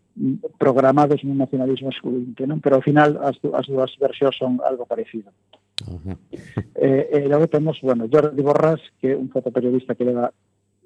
programados 0.58 1.20
nun 1.28 1.36
nacionalismo 1.36 1.92
excluyente, 1.92 2.48
non? 2.48 2.64
Pero 2.64 2.80
ao 2.80 2.86
final 2.86 3.20
as, 3.20 3.36
as 3.52 3.68
dúas 3.68 3.92
versións 4.00 4.40
son 4.40 4.64
algo 4.64 4.88
parecido. 4.88 5.30
Uh 5.84 6.00
-huh. 6.00 6.18
eh, 6.80 7.12
e 7.12 7.28
logo 7.28 7.52
temos, 7.52 7.76
bueno, 7.84 8.08
Jordi 8.08 8.40
Borras, 8.40 8.80
que 9.04 9.12
é 9.12 9.20
un 9.20 9.28
fotoperiodista 9.28 9.96
que 9.96 10.08
leva 10.08 10.32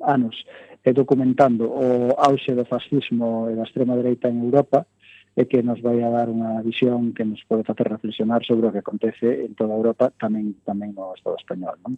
anos 0.01 0.34
eh, 0.82 0.93
documentando 0.93 1.69
o 1.69 2.17
auxe 2.17 2.58
do 2.58 2.65
fascismo 2.65 3.51
e 3.51 3.53
da 3.53 3.67
extrema 3.69 3.93
dereita 3.93 4.34
en 4.34 4.41
Europa, 4.41 4.89
e 5.38 5.45
que 5.45 5.62
nos 5.62 5.79
vai 5.79 6.01
a 6.01 6.10
dar 6.10 6.27
unha 6.27 6.60
visión 6.65 7.13
que 7.13 7.23
nos 7.23 7.39
pode 7.45 7.63
facer 7.63 7.88
reflexionar 7.88 8.41
sobre 8.43 8.67
o 8.67 8.73
que 8.73 8.82
acontece 8.82 9.45
en 9.45 9.53
toda 9.53 9.77
Europa, 9.77 10.12
tamén 10.17 10.58
tamén 10.65 10.97
no 10.97 11.13
Estado 11.13 11.38
español. 11.38 11.77
Non? 11.86 11.95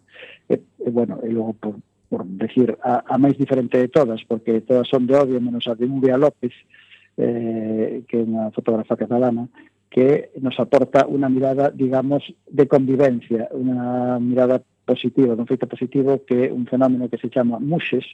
E, 0.52 0.60
e 0.60 0.88
bueno, 0.92 1.18
e 1.24 1.32
logo 1.32 1.56
por, 1.56 1.74
por 2.12 2.26
decir, 2.26 2.76
a, 2.84 3.00
a 3.08 3.16
máis 3.16 3.40
diferente 3.40 3.80
de 3.80 3.88
todas, 3.88 4.20
porque 4.28 4.60
todas 4.60 4.84
son 4.84 5.08
de 5.08 5.16
odio, 5.16 5.40
menos 5.40 5.64
a 5.64 5.72
de 5.72 5.88
Nuria 5.88 6.20
López, 6.20 6.52
eh, 7.16 8.04
que 8.04 8.20
é 8.20 8.28
unha 8.28 8.52
fotógrafa 8.52 9.00
catalana, 9.00 9.48
que 9.88 10.28
nos 10.36 10.60
aporta 10.60 11.08
unha 11.08 11.32
mirada, 11.32 11.72
digamos, 11.72 12.20
de 12.44 12.68
convivencia, 12.68 13.48
unha 13.56 14.20
mirada 14.20 14.60
positiva, 14.84 15.32
dun 15.32 15.48
feito 15.48 15.64
positivo, 15.64 16.20
que 16.28 16.36
é 16.36 16.52
un 16.52 16.68
fenómeno 16.68 17.08
que 17.08 17.16
se 17.16 17.32
chama 17.32 17.56
muxes, 17.56 18.04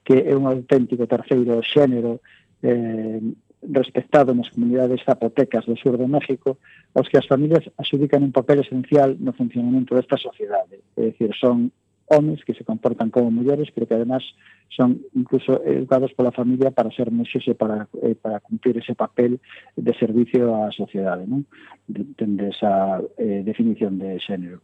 que 0.00 0.24
é 0.24 0.32
un 0.32 0.48
auténtico 0.48 1.04
terceiro 1.04 1.60
xénero 1.60 2.24
eh, 2.64 3.20
respectado 3.60 4.32
nas 4.32 4.48
comunidades 4.48 5.04
zapotecas 5.04 5.68
do 5.68 5.76
sur 5.76 6.00
de 6.00 6.08
México, 6.08 6.56
aos 6.96 7.12
que 7.12 7.20
as 7.20 7.28
familias 7.28 7.68
asudican 7.76 8.24
un 8.24 8.32
papel 8.32 8.64
esencial 8.64 9.20
no 9.20 9.36
funcionamento 9.36 9.92
desta 9.92 10.16
sociedade. 10.16 10.80
É 10.96 11.12
dicir, 11.12 11.36
son 11.36 11.68
homes 12.08 12.44
que 12.44 12.54
se 12.54 12.64
comportan 12.64 13.10
como 13.10 13.30
mulleres, 13.30 13.68
pero 13.74 13.86
que 13.86 13.94
además 13.94 14.22
son 14.68 15.02
incluso 15.14 15.62
educados 15.64 16.12
pola 16.12 16.32
familia 16.32 16.70
para 16.70 16.90
ser 16.90 17.10
muxes 17.10 17.46
e 17.48 17.54
para, 17.54 17.88
eh, 18.02 18.14
para 18.14 18.40
cumplir 18.40 18.78
ese 18.78 18.94
papel 18.94 19.40
de 19.76 19.92
servicio 19.94 20.54
á 20.54 20.72
sociedade, 20.72 21.26
non? 21.26 21.46
Dende 21.86 22.50
esa 22.50 23.00
eh, 23.16 23.42
definición 23.44 23.98
de 23.98 24.18
xénero. 24.20 24.60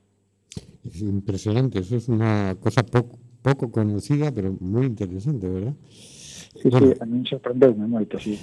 Es 0.84 1.00
impresionante, 1.02 1.80
eso 1.80 1.96
es 1.96 2.08
una 2.08 2.56
cosa 2.58 2.82
poco, 2.82 3.18
poco 3.42 3.70
conocida, 3.70 4.32
pero 4.32 4.56
muy 4.60 4.86
interesante, 4.86 5.48
¿verdad? 5.48 5.76
Sí, 5.90 6.68
bueno, 6.68 6.88
sí, 6.88 6.94
a 7.00 7.06
mí 7.06 7.22
sorprendeu 7.28 7.72
moito, 7.76 8.18
sí. 8.18 8.34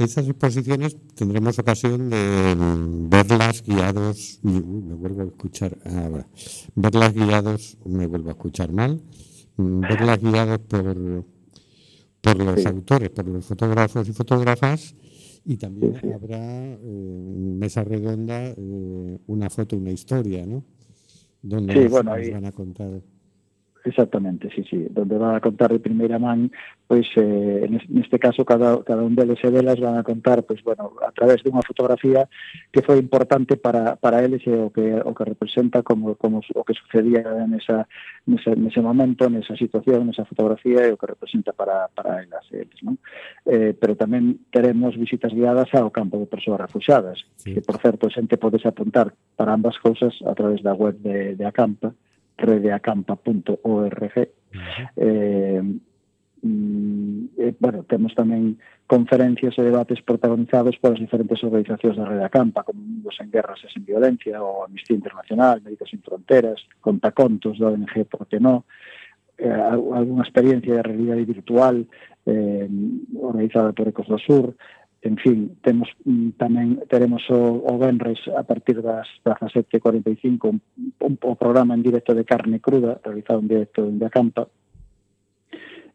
Estas 0.00 0.26
exposiciones 0.26 0.96
tendremos 1.14 1.58
ocasión 1.58 2.08
de 2.08 2.56
verlas 3.10 3.62
guiados, 3.62 4.40
me 4.42 4.94
vuelvo 4.94 5.20
a 5.20 5.24
escuchar 5.26 5.76
ahora, 5.84 6.26
verlas 6.74 7.12
guiados, 7.12 7.76
me 7.84 8.06
vuelvo 8.06 8.30
a 8.30 8.32
escuchar 8.32 8.72
mal, 8.72 9.02
verlas 9.58 10.20
guiados 10.22 10.60
por, 10.60 11.26
por 12.22 12.38
los 12.38 12.62
sí. 12.62 12.68
autores, 12.68 13.10
por 13.10 13.28
los 13.28 13.44
fotógrafos 13.44 14.08
y 14.08 14.12
fotógrafas, 14.12 14.94
y 15.44 15.58
también 15.58 15.92
sí, 15.96 16.00
sí. 16.04 16.12
habrá 16.12 16.72
eh, 16.72 16.78
mesa 16.80 17.84
redonda 17.84 18.54
eh, 18.56 19.18
una 19.26 19.50
foto, 19.50 19.76
una 19.76 19.90
historia, 19.90 20.46
¿no? 20.46 20.64
Donde 21.42 21.74
sí, 21.74 21.88
bueno, 21.88 22.12
van 22.12 22.46
a 22.46 22.52
contar. 22.52 23.02
Exactamente, 23.84 24.50
sí, 24.54 24.62
sí, 24.68 24.86
donde 24.90 25.16
van 25.16 25.36
a 25.36 25.40
contar 25.40 25.72
de 25.72 25.80
primeira 25.80 26.18
man, 26.18 26.52
pois 26.86 27.08
eh, 27.16 27.66
neste 27.88 28.18
caso 28.18 28.44
cada, 28.44 28.84
cada 28.84 29.02
un 29.02 29.16
deles 29.16 29.40
e 29.40 29.48
delas 29.48 29.80
van 29.80 29.96
a 29.96 30.02
contar, 30.04 30.42
pois 30.44 30.60
bueno, 30.60 30.92
a 31.00 31.08
través 31.16 31.40
dunha 31.40 31.64
fotografía 31.64 32.28
que 32.68 32.84
foi 32.84 33.00
importante 33.00 33.56
para, 33.56 33.96
para 33.96 34.20
eles 34.20 34.44
e 34.44 34.52
o 34.52 34.68
que 34.68 35.00
o 35.00 35.16
que 35.16 35.24
representa 35.24 35.80
como 35.80 36.12
como 36.20 36.44
o 36.44 36.60
que 36.60 36.76
sucedía 36.76 37.24
nesa 37.48 37.88
nese, 38.28 38.52
nese 38.52 38.84
momento, 38.84 39.32
nesa 39.32 39.56
situación, 39.56 40.04
nesa 40.04 40.28
fotografía 40.28 40.84
e 40.84 40.92
o 40.92 41.00
que 41.00 41.08
representa 41.08 41.56
para 41.56 41.88
para 41.88 42.20
elas 42.20 42.44
e 42.52 42.68
eles, 42.68 42.84
non? 42.84 43.00
Eh, 43.48 43.72
pero 43.72 43.96
tamén 43.96 44.44
teremos 44.52 44.92
visitas 44.92 45.32
guiadas 45.32 45.72
ao 45.72 45.88
campo 45.88 46.20
de 46.20 46.28
persoas 46.28 46.60
refugiadas, 46.60 47.24
sí. 47.40 47.56
que 47.56 47.64
por 47.64 47.80
certo 47.80 48.12
xente 48.12 48.36
podes 48.36 48.68
apuntar 48.68 49.08
para 49.40 49.56
ambas 49.56 49.80
cousas 49.80 50.12
a 50.28 50.36
través 50.36 50.60
da 50.60 50.76
web 50.76 51.00
de 51.00 51.32
de 51.32 51.48
Acampa. 51.48 51.96
Uh 51.96 52.09
redeacampa.org. 52.42 54.02
Uh 54.50 54.58
-huh. 54.58 54.88
eh, 54.96 55.62
mm, 56.42 57.24
eh 57.38 57.54
bueno, 57.58 57.84
temos 57.84 58.14
tamén 58.14 58.58
conferencias 58.90 59.54
e 59.54 59.62
debates 59.62 60.02
protagonizados 60.02 60.74
polas 60.82 60.98
diferentes 60.98 61.38
organizacións 61.46 61.94
da 61.94 62.08
Rede 62.08 62.26
Acampa, 62.26 62.66
como 62.66 62.82
Mundos 62.82 63.14
en 63.22 63.30
Guerras 63.30 63.62
e 63.62 63.70
Sen 63.70 63.86
Violencia, 63.86 64.42
ou 64.42 64.66
Amnistía 64.66 64.98
Internacional, 64.98 65.62
Médicos 65.62 65.90
Sin 65.94 66.02
Fronteras, 66.02 66.58
Contacontos 66.82 67.62
da 67.62 67.70
ONG 67.70 68.10
Porque 68.10 68.42
No, 68.42 68.66
eh, 69.38 69.48
algunha 69.48 70.22
experiencia 70.22 70.74
de 70.74 70.82
realidade 70.82 71.24
virtual 71.24 71.86
eh, 72.26 72.68
organizada 73.16 73.72
por 73.72 73.88
Ecos 73.88 74.06
do 74.08 74.18
Sur, 74.18 74.54
en 75.02 75.16
fin, 75.16 75.56
temos 75.64 75.88
mm, 76.04 76.36
tamén 76.36 76.84
teremos 76.84 77.24
o, 77.32 77.64
o 77.64 77.72
Benres 77.80 78.20
a 78.36 78.44
partir 78.44 78.84
das 78.84 79.08
17.45 79.24 80.44
un, 80.44 80.60
un, 81.00 81.12
o 81.24 81.34
programa 81.40 81.72
en 81.72 81.80
directo 81.80 82.12
de 82.12 82.28
carne 82.28 82.60
cruda, 82.60 83.00
realizado 83.00 83.40
en 83.40 83.48
directo 83.48 83.80
en 83.88 83.96
Acampa. 84.04 84.44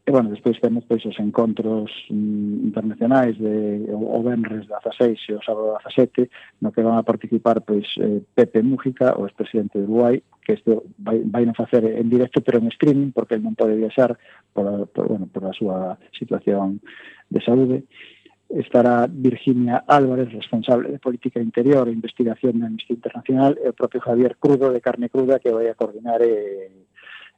E, 0.06 0.12
bueno, 0.12 0.30
despois 0.30 0.62
temos 0.62 0.86
pois, 0.86 1.06
os 1.06 1.18
encontros 1.18 1.90
mm, 2.10 2.70
internacionais 2.70 3.38
de 3.38 3.86
o, 3.94 4.18
o 4.18 4.20
Benres 4.26 4.66
16 4.66 5.18
e 5.30 5.34
o 5.38 5.42
sábado 5.42 5.78
17, 5.86 6.30
no 6.62 6.74
que 6.74 6.82
van 6.82 6.98
a 6.98 7.06
participar 7.06 7.62
pois, 7.62 7.86
eh, 8.02 8.22
Pepe 8.34 8.62
Mújica, 8.66 9.18
o 9.18 9.30
expresidente 9.30 9.78
de 9.78 9.86
Uruguai, 9.86 10.22
que 10.46 10.58
isto 10.58 10.86
vai, 10.98 11.22
vai 11.26 11.46
non 11.46 11.58
facer 11.58 11.86
en 11.86 12.10
directo, 12.10 12.42
pero 12.42 12.58
en 12.58 12.74
streaming, 12.74 13.14
porque 13.14 13.38
ele 13.38 13.46
non 13.46 13.58
pode 13.58 13.78
viaxar 13.78 14.18
por, 14.54 14.66
a, 14.66 14.86
por, 14.90 15.10
bueno, 15.10 15.26
por 15.26 15.46
a 15.46 15.54
súa 15.54 15.98
situación 16.14 16.82
de 17.30 17.42
saúde. 17.42 17.78
E 17.86 18.15
estará 18.50 19.08
Virginia 19.08 19.84
Álvarez, 19.88 20.32
responsable 20.32 20.92
de 20.92 21.00
Política 21.00 21.40
Interior 21.40 21.88
e 21.88 21.92
Investigación 21.92 22.60
na 22.60 22.68
Amnistía 22.68 22.96
Internacional, 22.96 23.58
e 23.58 23.68
o 23.70 23.78
propio 23.78 24.02
Javier 24.02 24.38
Crudo, 24.38 24.72
de 24.72 24.82
Carne 24.82 25.10
Cruda, 25.10 25.40
que 25.40 25.52
vai 25.52 25.68
a 25.70 25.76
coordinar 25.76 26.22
e, 26.22 26.70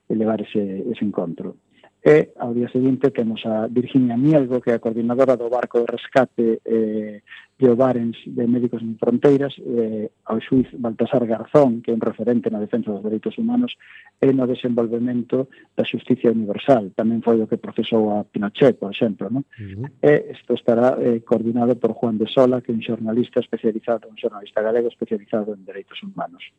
e 0.09 0.13
levar 0.15 0.41
ese, 0.41 0.83
ese 0.91 1.03
encontro. 1.03 1.66
e 2.07 2.31
ao 2.39 2.55
día 2.55 2.71
seguinte 2.71 3.11
temos 3.11 3.43
a 3.43 3.67
Virginia 3.67 4.15
Mielgo, 4.15 4.63
que 4.63 4.71
é 4.71 4.75
a 4.75 4.79
coordinadora 4.79 5.35
do 5.35 5.51
barco 5.51 5.83
de 5.83 5.91
rescate 5.91 6.63
eh, 6.63 7.19
de 7.59 7.65
Obarens 7.67 8.15
de 8.23 8.47
Médicos 8.47 8.79
Sin 8.79 8.95
Fronteiras, 8.95 9.51
eh, 9.59 10.07
ao 10.23 10.39
xuiz 10.39 10.71
Baltasar 10.79 11.27
Garzón, 11.27 11.83
que 11.83 11.91
é 11.91 11.97
un 11.97 11.99
referente 11.99 12.47
na 12.47 12.63
defensa 12.63 12.95
dos 12.95 13.03
dereitos 13.03 13.35
humanos, 13.35 13.75
e 14.23 14.31
no 14.31 14.47
desenvolvemento 14.47 15.51
da 15.75 15.83
justicia 15.83 16.31
universal. 16.31 16.95
Tamén 16.95 17.19
foi 17.19 17.43
o 17.43 17.49
que 17.51 17.59
procesou 17.59 18.15
a 18.15 18.23
Pinochet, 18.23 18.79
por 18.79 18.95
exemplo. 18.95 19.27
Non? 19.27 19.43
Uh 19.59 19.83
-huh. 19.83 19.87
E 19.99 20.31
isto 20.31 20.55
estará 20.55 20.95
eh, 21.03 21.19
coordinado 21.27 21.75
por 21.75 21.91
Juan 21.91 22.15
de 22.15 22.31
Sola, 22.31 22.63
que 22.63 22.71
é 22.71 22.77
un 22.77 22.79
xornalista 22.79 23.43
especializado, 23.43 24.07
un 24.07 24.15
xornalista 24.15 24.63
galego 24.63 24.87
especializado 24.87 25.51
en 25.51 25.67
dereitos 25.67 25.99
humanos 26.07 26.55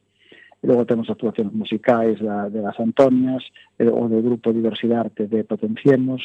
e 0.63 0.67
logo 0.67 0.87
temos 0.87 1.09
actuacións 1.09 1.55
musicais 1.55 2.19
da, 2.19 2.49
de 2.49 2.61
las 2.61 2.79
Antonias, 2.79 3.47
e, 3.79 3.87
ou 3.87 4.11
do 4.11 4.23
Grupo 4.23 4.53
Diversidade 4.53 5.13
Arte 5.15 5.23
de 5.27 5.45
Potenciemos, 5.45 6.23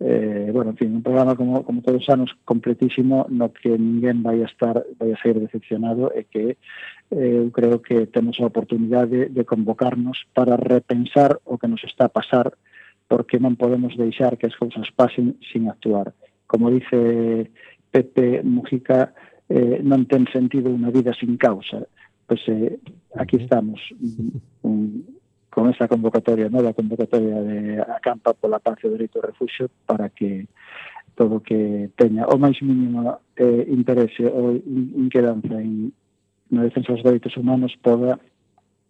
eh, 0.00 0.50
bueno, 0.52 0.70
en 0.70 0.76
fin, 0.76 0.94
un 0.94 1.02
programa 1.02 1.34
como, 1.34 1.64
como 1.64 1.80
todos 1.80 2.02
os 2.02 2.08
anos 2.10 2.36
completísimo 2.44 3.26
no 3.30 3.52
que 3.52 3.72
ninguén 3.80 4.20
vai 4.20 4.44
estar 4.44 4.84
vai 5.00 5.12
a 5.12 5.20
ser 5.24 5.40
decepcionado 5.40 6.12
e 6.12 6.28
que 6.28 6.60
eh, 7.10 7.40
eu 7.40 7.48
creo 7.48 7.80
que 7.80 8.04
temos 8.12 8.36
a 8.38 8.48
oportunidade 8.52 9.08
de, 9.08 9.22
de 9.32 9.42
convocarnos 9.48 10.28
para 10.36 10.60
repensar 10.60 11.40
o 11.48 11.56
que 11.56 11.68
nos 11.68 11.80
está 11.84 12.12
a 12.12 12.12
pasar 12.12 12.52
porque 13.08 13.40
non 13.40 13.56
podemos 13.56 13.96
deixar 13.96 14.36
que 14.36 14.50
as 14.50 14.58
cousas 14.58 14.90
pasen 14.92 15.40
sin 15.40 15.70
actuar. 15.72 16.12
Como 16.44 16.68
dice 16.68 17.48
Pepe 17.88 18.44
Mujica, 18.44 19.16
eh, 19.48 19.80
non 19.80 20.04
ten 20.04 20.28
sentido 20.28 20.68
unha 20.68 20.92
vida 20.92 21.16
sin 21.16 21.40
causa. 21.40 21.88
Pois 22.26 22.42
eh, 22.50 22.76
aquí 23.18 23.36
estamos 23.36 23.80
un, 24.62 25.04
con 25.50 25.70
esa 25.70 25.88
convocatoria, 25.88 26.48
nova 26.48 26.74
convocatoria 26.74 27.40
de 27.42 27.80
Acampa 27.80 28.34
pola 28.34 28.60
Paz 28.60 28.78
e 28.84 28.88
o 28.88 28.92
Dereito 28.92 29.18
ao 29.18 29.26
Refuxo 29.32 29.70
para 29.86 30.10
que 30.10 30.48
todo 31.16 31.40
que 31.40 31.90
teña 31.96 32.28
o 32.28 32.36
máis 32.36 32.60
mínimo 32.60 33.16
eh, 33.36 33.64
interese 33.72 34.28
ou 34.28 34.60
inquedanza 35.00 35.56
en, 35.56 35.92
na 36.52 36.68
defensa 36.68 36.92
dos 36.92 37.02
dereitos 37.02 37.36
humanos 37.40 37.72
poda 37.80 38.20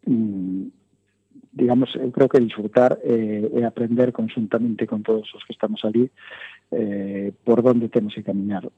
mm, 0.07 0.75
digamos, 1.57 1.89
eu 1.97 2.13
creo 2.13 2.29
que 2.29 2.39
disfrutar 2.39 2.99
eh, 3.03 3.49
e 3.49 3.65
aprender 3.65 4.13
conjuntamente 4.13 4.87
con 4.87 5.03
todos 5.03 5.25
os 5.35 5.43
que 5.45 5.57
estamos 5.57 5.81
ali 5.85 6.11
eh, 6.71 7.33
por 7.45 7.65
onde 7.65 7.89
temos 7.89 8.13
que 8.13 8.23
caminar. 8.23 8.69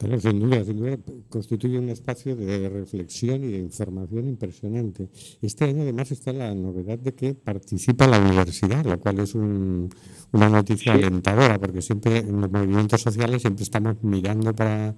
Pero, 0.00 0.18
sin 0.18 0.40
duda, 0.40 0.64
sin 0.64 0.78
duda, 0.78 0.96
constituye 1.28 1.78
un 1.78 1.90
espacio 1.90 2.34
de 2.34 2.70
reflexión 2.70 3.44
y 3.44 3.48
de 3.48 3.58
información 3.58 4.28
impresionante. 4.28 5.10
Este 5.42 5.66
año, 5.66 5.82
además, 5.82 6.10
está 6.10 6.32
la 6.32 6.54
novedad 6.54 6.98
de 6.98 7.12
que 7.14 7.34
participa 7.34 8.06
la 8.06 8.18
universidad, 8.18 8.82
lo 8.86 8.98
cual 8.98 9.18
es 9.18 9.34
un, 9.34 9.90
una 10.32 10.48
noticia 10.48 10.94
sí. 10.94 10.98
alentadora, 11.02 11.58
porque 11.58 11.82
siempre 11.82 12.16
en 12.16 12.40
los 12.40 12.50
movimientos 12.50 13.02
sociales 13.02 13.42
siempre 13.42 13.62
estamos 13.62 14.02
mirando 14.02 14.54
para 14.54 14.96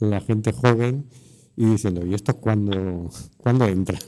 la 0.00 0.20
gente 0.20 0.50
joven 0.50 1.04
y 1.56 1.66
diciendo, 1.66 2.06
¿y 2.06 2.14
esto 2.14 2.34
cuándo, 2.36 3.08
¿cuándo 3.36 3.66
entra? 3.66 3.98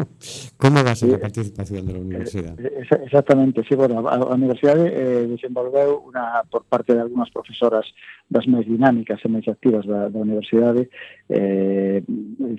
¿Cómo 0.56 0.84
va 0.84 0.92
a 0.92 0.94
ser 0.94 1.08
sí, 1.08 1.12
la 1.12 1.18
participación 1.18 1.86
de 1.86 1.92
la 1.92 1.98
universidad? 1.98 2.58
Eh, 2.58 2.72
eh, 2.78 3.00
exactamente, 3.04 3.62
sí, 3.68 3.74
bueno, 3.74 4.06
a, 4.08 4.14
a 4.16 4.34
universidade 4.34 4.88
eh, 4.88 5.26
desenvolveu 5.26 6.02
una, 6.06 6.42
por 6.48 6.64
parte 6.64 6.94
de 6.94 7.00
algunas 7.00 7.30
profesoras 7.30 7.84
das 8.28 8.46
máis 8.46 8.64
dinámicas 8.64 9.20
e 9.20 9.28
máis 9.28 9.44
activas 9.44 9.84
da, 9.84 10.08
da 10.08 10.18
universidade 10.18 10.88
eh, 11.28 12.00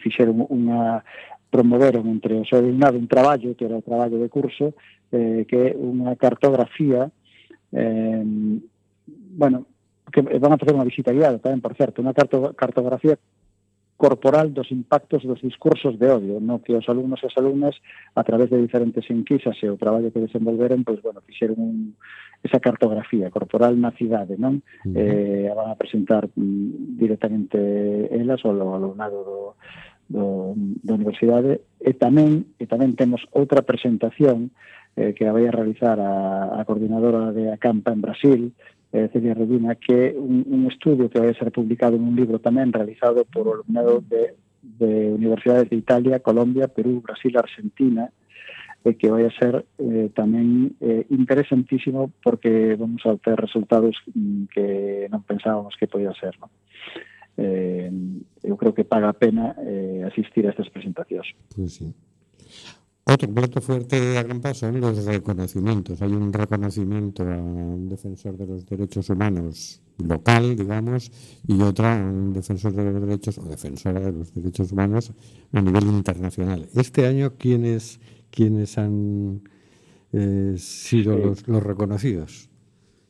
fixeron 0.03 0.45
unha 0.51 1.01
promoveron 1.49 2.09
entre 2.09 2.37
o 2.37 2.45
seu 2.45 2.59
alumnado 2.59 2.97
un 2.97 3.07
traballo, 3.07 3.53
que 3.53 3.65
era 3.65 3.77
o 3.77 3.85
traballo 3.85 4.17
de 4.17 4.29
curso, 4.29 4.73
eh, 5.13 5.45
que 5.49 5.69
é 5.69 5.77
unha 5.77 6.13
cartografía 6.17 7.09
eh, 7.73 8.25
bueno, 9.33 9.65
que 10.11 10.19
eh, 10.19 10.39
van 10.39 10.53
a 10.53 10.61
facer 10.61 10.77
unha 10.77 10.85
visita 10.85 11.09
guiada 11.09 11.41
tamén, 11.41 11.61
por 11.63 11.73
certo, 11.73 12.05
unha 12.05 12.13
cartografía 12.13 13.17
corporal 14.03 14.51
dos 14.51 14.67
impactos 14.75 15.23
dos 15.23 15.39
discursos 15.39 15.95
de 15.95 16.11
odio, 16.11 16.43
no 16.43 16.59
que 16.59 16.75
os 16.75 16.83
alumnos 16.91 17.23
e 17.23 17.31
as 17.31 17.35
alumnas 17.39 17.75
a 18.19 18.23
través 18.27 18.51
de 18.51 18.59
diferentes 18.59 19.07
enquisas 19.07 19.55
e 19.63 19.71
o 19.71 19.79
traballo 19.79 20.11
que 20.11 20.19
desenvolveron, 20.19 20.83
pois 20.83 20.99
bueno, 20.99 21.23
fixeron 21.23 21.55
un, 21.55 21.77
esa 22.43 22.59
cartografía 22.59 23.31
corporal 23.31 23.79
na 23.79 23.95
cidade, 23.95 24.35
non? 24.35 24.59
Uh 24.83 24.91
-huh. 24.91 24.99
Eh, 24.99 25.47
a 25.47 25.55
van 25.55 25.71
a 25.71 25.79
presentar 25.79 26.27
mm, 26.35 26.99
directamente 26.99 27.55
elas 28.11 28.43
ou 28.43 28.51
o 28.51 28.75
alumnado 28.75 29.23
do 29.23 29.39
do, 30.11 30.53
da 30.83 30.93
universidade 30.99 31.63
e 31.79 31.95
tamén 31.95 32.51
e 32.59 32.67
tamén 32.67 32.99
temos 32.99 33.23
outra 33.31 33.63
presentación 33.63 34.51
eh, 34.99 35.15
que 35.15 35.25
a 35.25 35.31
vai 35.31 35.47
a 35.47 35.55
realizar 35.55 35.97
a, 35.97 36.59
a 36.59 36.61
coordinadora 36.67 37.31
de 37.31 37.49
Acampa 37.49 37.95
en 37.95 38.03
Brasil 38.03 38.41
eh, 38.93 39.09
Celia 39.11 39.33
Reduna, 39.33 39.75
que 39.75 39.93
é 39.93 40.13
un, 40.15 40.45
un 40.45 40.67
estudio 40.69 41.09
que 41.09 41.19
vai 41.19 41.33
ser 41.33 41.51
publicado 41.51 41.97
en 41.97 42.05
un 42.05 42.15
libro 42.15 42.37
tamén 42.37 42.69
realizado 42.69 43.25
por 43.25 43.49
alumnado 43.49 44.05
de, 44.05 44.37
de 44.61 45.09
universidades 45.09 45.67
de 45.69 45.81
Italia, 45.81 46.21
Colombia, 46.21 46.69
Perú, 46.69 47.01
Brasil, 47.01 47.33
Argentina, 47.35 48.13
e 48.85 48.89
eh, 48.89 48.93
que 48.93 49.09
vai 49.09 49.25
a 49.25 49.33
ser 49.33 49.65
eh, 49.81 50.13
tamén 50.13 50.77
eh, 50.77 51.09
interesantísimo 51.09 52.13
porque 52.21 52.77
vamos 52.77 53.01
a 53.09 53.17
ter 53.17 53.33
resultados 53.33 53.97
mm, 54.13 54.53
que 54.53 54.65
non 55.09 55.25
pensábamos 55.25 55.73
que 55.73 55.89
podía 55.89 56.13
ser. 56.13 56.37
¿no? 56.37 56.53
Eh, 57.41 57.89
eu 58.45 58.55
creo 58.61 58.77
que 58.77 58.85
paga 58.85 59.09
a 59.09 59.17
pena 59.17 59.57
eh, 59.57 60.05
asistir 60.05 60.45
a 60.45 60.53
estas 60.53 60.69
presentacións. 60.69 61.33
Pues 61.49 61.81
sí. 61.81 61.89
Otro 63.05 63.33
plato 63.33 63.59
fuerte 63.59 63.99
de 63.99 64.17
Acampa 64.17 64.53
son 64.53 64.79
los 64.79 65.03
reconocimientos. 65.03 66.01
Hay 66.01 66.13
un 66.13 66.31
reconocimiento 66.31 67.23
a 67.23 67.35
un 67.35 67.89
defensor 67.89 68.37
de 68.37 68.47
los 68.47 68.65
derechos 68.65 69.09
humanos 69.09 69.81
local, 69.97 70.55
digamos, 70.55 71.11
y 71.45 71.61
otra 71.61 72.01
a 72.01 72.09
un 72.09 72.31
defensor 72.31 72.71
de 72.71 72.91
los 72.91 73.01
derechos 73.01 73.37
o 73.39 73.43
defensora 73.43 73.99
de 73.99 74.13
los 74.13 74.33
derechos 74.33 74.71
humanos 74.71 75.11
a 75.51 75.61
nivel 75.61 75.83
internacional. 75.83 76.69
Este 76.75 77.05
año, 77.05 77.33
¿quiénes, 77.37 77.99
quiénes 78.31 78.77
han 78.77 79.41
eh, 80.13 80.55
sido 80.57 81.17
los, 81.17 81.45
los 81.47 81.61
reconocidos? 81.61 82.49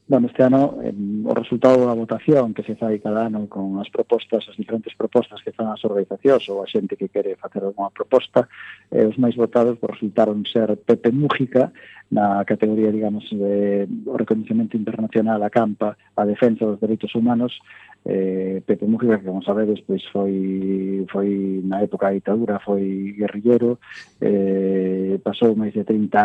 Bueno, 0.06 0.28
este 0.28 0.44
ano 0.44 0.80
eh, 0.84 0.94
o 1.24 1.34
resultado 1.34 1.88
da 1.88 1.96
votación 1.96 2.54
que 2.54 2.64
se 2.64 2.76
fai 2.76 3.00
cada 3.00 3.32
ano 3.32 3.48
con 3.48 3.80
as 3.80 3.88
propostas, 3.88 4.44
as 4.52 4.58
diferentes 4.60 4.92
propostas 5.00 5.40
que 5.40 5.56
fan 5.56 5.72
as 5.72 5.80
organizacións 5.88 6.44
ou 6.52 6.60
a 6.60 6.68
xente 6.68 7.00
que 7.00 7.08
quere 7.08 7.40
facer 7.40 7.64
unha 7.64 7.88
proposta, 7.88 8.52
eh, 8.92 9.08
os 9.08 9.16
máis 9.16 9.40
votados 9.40 9.80
resultaron 9.80 10.44
ser 10.44 10.76
Pepe 10.76 11.08
Mújica 11.16 11.72
na 12.12 12.44
categoría, 12.44 12.92
digamos, 12.92 13.24
de 13.32 13.88
o 14.04 14.20
reconocimiento 14.20 14.76
internacional 14.76 15.40
a 15.40 15.50
campa, 15.50 15.96
a 16.20 16.24
defensa 16.28 16.68
dos 16.68 16.84
dereitos 16.84 17.16
humanos, 17.16 17.56
eh, 18.04 18.60
Pepe 18.68 18.84
Mújica, 18.84 19.24
que 19.24 19.32
como 19.32 19.40
sabedes, 19.40 19.80
pois 19.88 20.04
foi, 20.12 21.08
foi 21.08 21.64
na 21.64 21.80
época 21.80 22.12
da 22.12 22.20
ditadura, 22.20 22.60
foi 22.60 23.16
guerrillero, 23.16 23.80
eh, 24.20 25.16
pasou 25.24 25.56
máis 25.56 25.72
de 25.72 25.88
30 25.88 26.20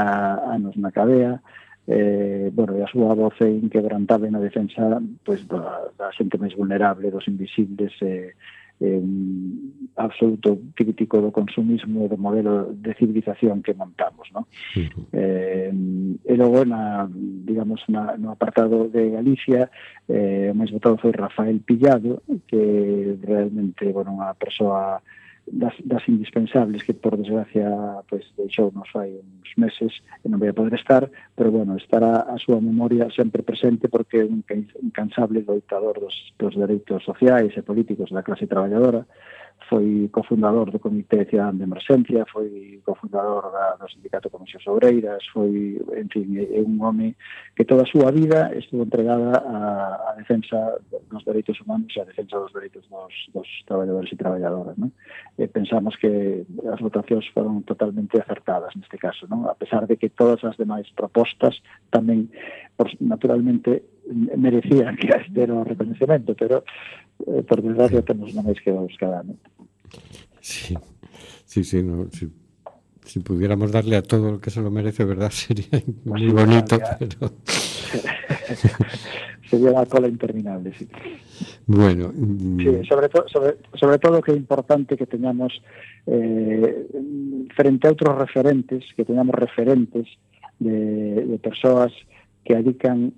anos 0.51 0.75
na 0.75 0.91
cadea, 0.91 1.39
eh, 1.89 2.51
bueno, 2.53 2.77
e 2.77 2.85
a 2.85 2.93
súa 2.93 3.17
voz 3.17 3.33
é 3.41 3.49
inquebrantable 3.49 4.29
na 4.29 4.45
defensa 4.45 5.01
pois, 5.25 5.41
da, 5.49 5.89
da 5.97 6.13
xente 6.13 6.37
máis 6.37 6.53
vulnerable, 6.53 7.09
dos 7.09 7.25
invisibles, 7.33 7.97
eh, 8.05 8.37
eh, 8.81 9.01
un 9.01 9.89
absoluto 9.97 10.61
crítico 10.77 11.17
do 11.19 11.33
consumismo 11.33 12.05
e 12.05 12.09
do 12.13 12.21
modelo 12.21 12.69
de 12.77 12.93
civilización 12.93 13.65
que 13.65 13.73
montamos. 13.73 14.29
No? 14.37 14.45
Uh 14.77 14.85
-huh. 14.85 15.05
eh, 15.17 15.73
e 16.29 16.35
logo, 16.37 16.61
na, 16.69 17.09
digamos, 17.09 17.81
na, 17.89 18.21
no 18.21 18.37
apartado 18.37 18.93
de 18.93 19.09
Galicia, 19.17 19.73
eh, 20.13 20.53
o 20.53 20.55
máis 20.55 20.69
votado 20.69 21.01
foi 21.01 21.17
Rafael 21.17 21.57
Pillado, 21.65 22.21
que 22.47 23.17
realmente, 23.25 23.89
bueno, 23.97 24.13
unha 24.13 24.37
persoa 24.37 25.01
das, 25.53 25.75
das 25.85 26.07
indispensables 26.09 26.83
que 26.83 26.95
por 26.95 27.17
desgracia 27.17 27.69
pois 28.09 28.25
deixou 28.37 28.73
nos 28.73 28.89
fai 28.91 29.13
uns 29.15 29.51
meses 29.57 29.93
e 30.25 30.29
non 30.29 30.41
vai 30.41 30.53
poder 30.53 30.75
estar, 30.75 31.09
pero 31.37 31.51
bueno, 31.51 31.77
estará 31.77 32.29
a 32.29 32.37
súa 32.39 32.61
memoria 32.61 33.09
sempre 33.15 33.43
presente 33.43 33.89
porque 33.89 34.23
é 34.23 34.29
un 34.29 34.45
incansable 34.83 35.43
doitador 35.43 36.01
dos, 36.01 36.17
dos 36.39 36.55
dereitos 36.57 37.05
sociais 37.05 37.53
e 37.57 37.63
políticos 37.63 38.11
da 38.11 38.23
clase 38.23 38.47
traballadora 38.47 39.07
foi 39.69 40.09
cofundador 40.13 40.71
do 40.71 40.79
Comité 40.79 41.25
Cidadán 41.27 41.59
de 41.59 41.65
Emerxencia, 41.65 42.25
foi 42.33 42.81
cofundador 42.85 43.53
da, 43.53 43.77
do 43.77 43.89
Sindicato 43.89 44.31
Comisións 44.31 44.67
Obreiras, 44.67 45.23
foi, 45.33 45.79
en 45.97 46.09
fin, 46.09 46.27
é 46.39 46.61
un 46.61 46.81
home 46.81 47.17
que 47.55 47.65
toda 47.65 47.83
a 47.83 47.87
súa 47.87 48.11
vida 48.11 48.51
estuvo 48.57 48.83
entregada 48.83 49.37
á, 49.37 50.11
a 50.11 50.13
defensa 50.17 50.81
dos 51.11 51.25
dereitos 51.25 51.61
humanos 51.61 51.93
e 51.95 52.01
á 52.01 52.05
defensa 52.05 52.41
dos 52.41 52.53
dereitos 52.53 52.89
dos, 52.89 53.15
dos 53.35 53.49
traballadores 53.69 54.11
e 54.13 54.17
traballadoras. 54.17 54.77
Non? 54.81 54.91
E 55.37 55.45
pensamos 55.49 55.97
que 56.01 56.45
as 56.73 56.81
votacións 56.81 57.29
foron 57.37 57.61
totalmente 57.69 58.17
acertadas 58.17 58.73
neste 58.73 58.97
caso, 58.97 59.29
non? 59.29 59.45
a 59.47 59.55
pesar 59.55 59.85
de 59.85 60.01
que 60.01 60.09
todas 60.09 60.41
as 60.49 60.57
demais 60.57 60.89
propostas 60.97 61.61
tamén, 61.93 62.33
por, 62.73 62.89
naturalmente, 63.05 63.98
merecían 64.13 64.97
que 64.97 65.09
ter 65.33 65.51
o 65.51 65.65
reconocimento, 65.65 66.35
pero 66.35 66.65
eh, 67.27 67.43
por 67.43 67.63
desgracia 67.63 68.03
temos 68.03 68.33
máis 68.35 68.59
que 68.61 68.73
dos 68.73 68.93
cada 68.99 69.21
ano. 69.21 69.37
Sí, 70.41 70.77
sí, 71.45 71.65
sí, 71.65 71.83
no, 71.83 72.09
si, 72.11 72.29
si 73.05 73.21
pudiéramos 73.21 73.73
darle 73.73 73.97
a 73.97 74.03
todo 74.03 74.33
lo 74.33 74.41
que 74.41 74.51
se 74.51 74.61
lo 74.61 74.71
merece, 74.71 75.05
¿verdad? 75.05 75.31
Sería 75.35 75.83
muy 76.05 76.29
sí, 76.29 76.33
bonito, 76.33 76.77
sería, 76.79 76.99
pero... 76.99 77.33
sería 79.51 79.71
una 79.71 79.87
cola 79.87 80.09
interminable, 80.09 80.73
sí. 80.75 80.89
Bueno. 81.67 82.13
Sí, 82.13 82.89
sobre, 82.89 83.09
to, 83.09 83.29
sobre, 83.29 83.57
sobre 83.75 83.99
todo 83.99 84.23
que 84.23 84.33
é 84.33 84.37
importante 84.37 84.97
que 84.97 85.07
teñamos 85.07 85.53
eh, 86.07 86.89
frente 87.55 87.87
a 87.87 87.93
outros 87.93 88.17
referentes, 88.17 88.85
que 88.97 89.05
teñamos 89.05 89.37
referentes 89.37 90.09
de, 90.59 91.29
de 91.29 91.39
persoas 91.39 91.93
que 92.45 92.57
adican 92.57 93.13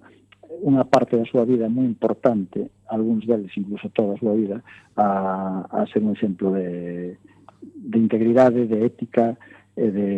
unha 0.61 0.84
parte 0.84 1.16
da 1.16 1.24
súa 1.24 1.48
vida 1.48 1.68
moi 1.72 1.88
importante, 1.88 2.70
algúns 2.88 3.24
deles 3.24 3.52
incluso 3.56 3.88
toda 3.90 4.14
a 4.14 4.20
súa 4.20 4.34
vida, 4.36 4.61
a, 4.96 5.84
ser 5.92 6.04
un 6.04 6.12
exemplo 6.12 6.52
de, 6.52 7.16
de 7.61 7.98
integridade, 7.98 8.68
de 8.68 8.78
ética 8.84 9.36
e 9.76 9.88
de, 9.90 10.11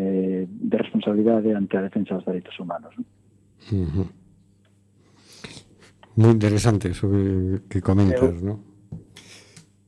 de 0.51 0.77
responsabilidade 0.77 1.55
ante 1.55 1.79
a 1.79 1.87
defensa 1.87 2.19
dos 2.19 2.27
dereitos 2.27 2.59
humanos. 2.59 2.95
Muy 6.17 6.31
interesante 6.31 6.91
eso 6.91 7.09
que, 7.69 7.81
comentas, 7.81 8.43
¿no? 8.43 8.61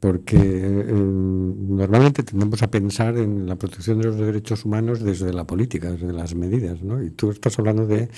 Porque 0.01 0.37
eh, 0.37 0.93
normalmente 0.93 2.23
tendemos 2.23 2.63
a 2.63 2.71
pensar 2.71 3.17
en 3.17 3.47
la 3.47 3.57
protección 3.57 3.99
de 3.99 4.05
los 4.05 4.17
derechos 4.19 4.65
humanos 4.65 5.01
desde 5.01 5.33
la 5.33 5.45
política, 5.45 5.93
desde 5.93 6.13
las 6.13 6.35
medidas, 6.35 6.83
¿no? 6.83 7.03
Y 7.03 7.11
tú 7.11 7.31
estás 7.31 7.59
hablando 7.59 7.87
de 7.87 8.09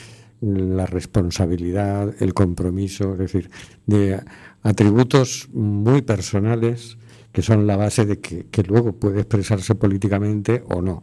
la 0.41 0.87
responsabilidad, 0.87 2.15
el 2.21 2.35
compromiso, 2.35 3.13
es 3.13 3.19
decir, 3.19 3.51
de 3.87 4.21
atributos 4.63 5.49
muy 5.53 6.03
personales 6.03 6.99
que 7.37 7.43
son 7.43 7.67
la 7.67 7.77
base 7.77 8.07
de 8.07 8.19
que, 8.19 8.63
luego 8.67 8.95
puede 8.95 9.21
expresarse 9.21 9.75
políticamente 9.75 10.63
o 10.71 10.81
no, 10.81 11.03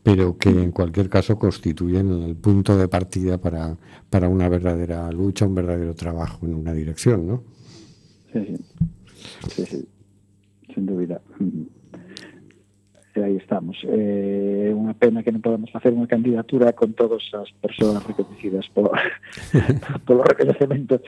pero 0.00 0.38
que 0.38 0.48
en 0.48 0.70
cualquier 0.70 1.08
caso 1.08 1.36
constituyen 1.36 2.22
el 2.22 2.36
punto 2.36 2.78
de 2.78 2.86
partida 2.86 3.38
para, 3.38 3.76
para 4.08 4.28
una 4.28 4.48
verdadera 4.48 5.10
lucha, 5.10 5.44
un 5.44 5.56
verdadero 5.56 5.92
trabajo 5.96 6.46
en 6.46 6.54
una 6.54 6.72
dirección, 6.72 7.26
¿no? 7.26 7.42
Sí, 8.32 8.56
sí, 9.48 9.66
sí, 9.66 9.88
sin 10.72 10.86
duda. 10.86 11.20
e 13.14 13.20
aí 13.22 13.36
estamos. 13.36 13.76
Eh, 13.84 14.68
é 14.68 14.70
eh, 14.70 14.74
unha 14.74 14.94
pena 14.96 15.20
que 15.20 15.32
non 15.32 15.44
podamos 15.44 15.68
facer 15.68 15.92
unha 15.92 16.08
candidatura 16.08 16.72
con 16.72 16.96
todas 16.96 17.22
as 17.36 17.50
persoas 17.60 18.00
reconhecidas 18.08 18.64
por, 18.72 18.88
polo 20.06 20.24
reconhecimento 20.24 21.00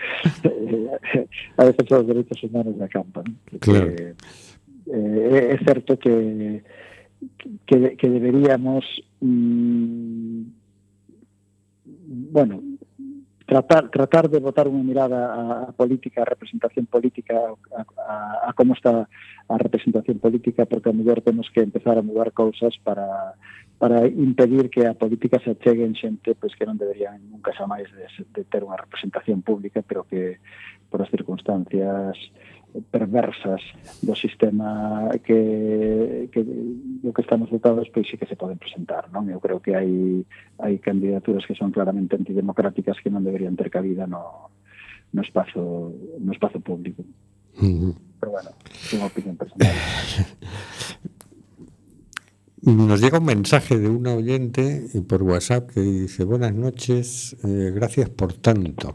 eh, 0.44 1.24
a 1.56 1.62
defensa 1.64 2.00
dos 2.00 2.08
derechos 2.08 2.40
humanos 2.44 2.76
da 2.76 2.88
campa. 2.88 3.24
¿no? 3.24 3.32
Claro. 3.60 3.88
Que, 3.96 4.12
eh, 4.92 5.56
é 5.56 5.58
certo 5.64 5.96
que, 5.96 6.60
que, 7.64 7.96
que 7.96 8.08
deberíamos 8.08 8.84
mm, 9.24 10.64
bueno, 12.04 12.62
tratar 13.46 13.88
tratar 13.90 14.28
de 14.28 14.40
botar 14.40 14.64
unha 14.64 14.80
mirada 14.80 15.68
á 15.68 15.72
política, 15.76 16.24
á 16.24 16.26
representación 16.26 16.88
política, 16.88 17.36
a, 17.76 17.80
a, 18.08 18.16
a 18.48 18.50
como 18.56 18.72
está 18.72 19.04
a 19.04 19.56
representación 19.60 20.16
política, 20.18 20.64
porque 20.64 20.88
a 20.88 20.96
mellor 20.96 21.20
temos 21.20 21.52
que 21.52 21.60
empezar 21.60 22.00
a 22.00 22.06
mudar 22.06 22.32
cousas 22.32 22.72
para, 22.80 23.36
para 23.76 24.08
impedir 24.08 24.70
que 24.72 24.88
a 24.88 24.96
política 24.96 25.36
se 25.44 25.52
achegue 25.52 25.84
en 25.84 25.92
xente 25.92 26.32
pois, 26.32 26.56
que 26.56 26.64
non 26.64 26.80
deberían 26.80 27.20
nunca 27.28 27.52
xa 27.52 27.68
máis 27.68 27.84
de, 27.92 28.08
de 28.08 28.42
ter 28.48 28.64
unha 28.64 28.80
representación 28.80 29.44
pública, 29.44 29.84
pero 29.84 30.08
que 30.08 30.40
por 30.88 31.04
as 31.04 31.12
circunstancias 31.12 32.16
perversas 32.90 33.62
do 34.02 34.14
sistema 34.14 35.10
que, 35.22 36.28
que 36.32 36.42
do 36.42 37.12
que 37.12 37.22
estamos 37.22 37.50
dotados, 37.50 37.86
pois 37.94 38.08
sí 38.08 38.18
que 38.18 38.26
se 38.26 38.34
poden 38.34 38.58
presentar, 38.58 39.06
non? 39.14 39.30
Eu 39.30 39.38
creo 39.38 39.62
que 39.62 39.78
hai 39.78 40.26
hai 40.58 40.82
candidaturas 40.82 41.46
que 41.46 41.54
son 41.54 41.70
claramente 41.70 42.18
antidemocráticas 42.18 42.98
que 42.98 43.12
non 43.12 43.22
deberían 43.22 43.54
ter 43.54 43.70
cabida 43.70 44.10
no, 44.10 44.50
no 45.14 45.20
espazo 45.22 45.94
no 46.18 46.30
espazo 46.34 46.58
público. 46.58 47.06
Uh 47.62 47.62
-huh. 47.62 47.94
Pero 48.18 48.30
bueno, 48.34 48.50
é 48.50 48.94
unha 48.98 49.06
opinión 49.06 49.38
personal. 49.38 49.70
Nos 52.64 53.00
llega 53.00 53.18
un 53.18 53.26
mensaje 53.26 53.78
de 53.78 53.88
una 53.88 54.14
oyente 54.14 54.86
por 55.08 55.22
WhatsApp 55.22 55.70
que 55.70 55.80
dice, 55.80 56.24
buenas 56.24 56.54
noches, 56.54 57.36
eh, 57.44 57.72
gracias 57.74 58.08
por 58.08 58.32
tanto. 58.32 58.90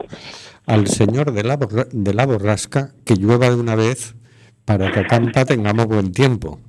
Al 0.66 0.88
señor 0.88 1.32
de 1.32 1.44
la, 1.44 1.56
de 1.56 2.14
la 2.14 2.26
borrasca 2.26 2.94
que 3.04 3.14
llueva 3.16 3.48
de 3.48 3.56
una 3.56 3.76
vez 3.76 4.16
para 4.64 4.90
que 4.90 5.00
acampa 5.00 5.44
tengamos 5.44 5.86
buen 5.86 6.12
tiempo. 6.12 6.60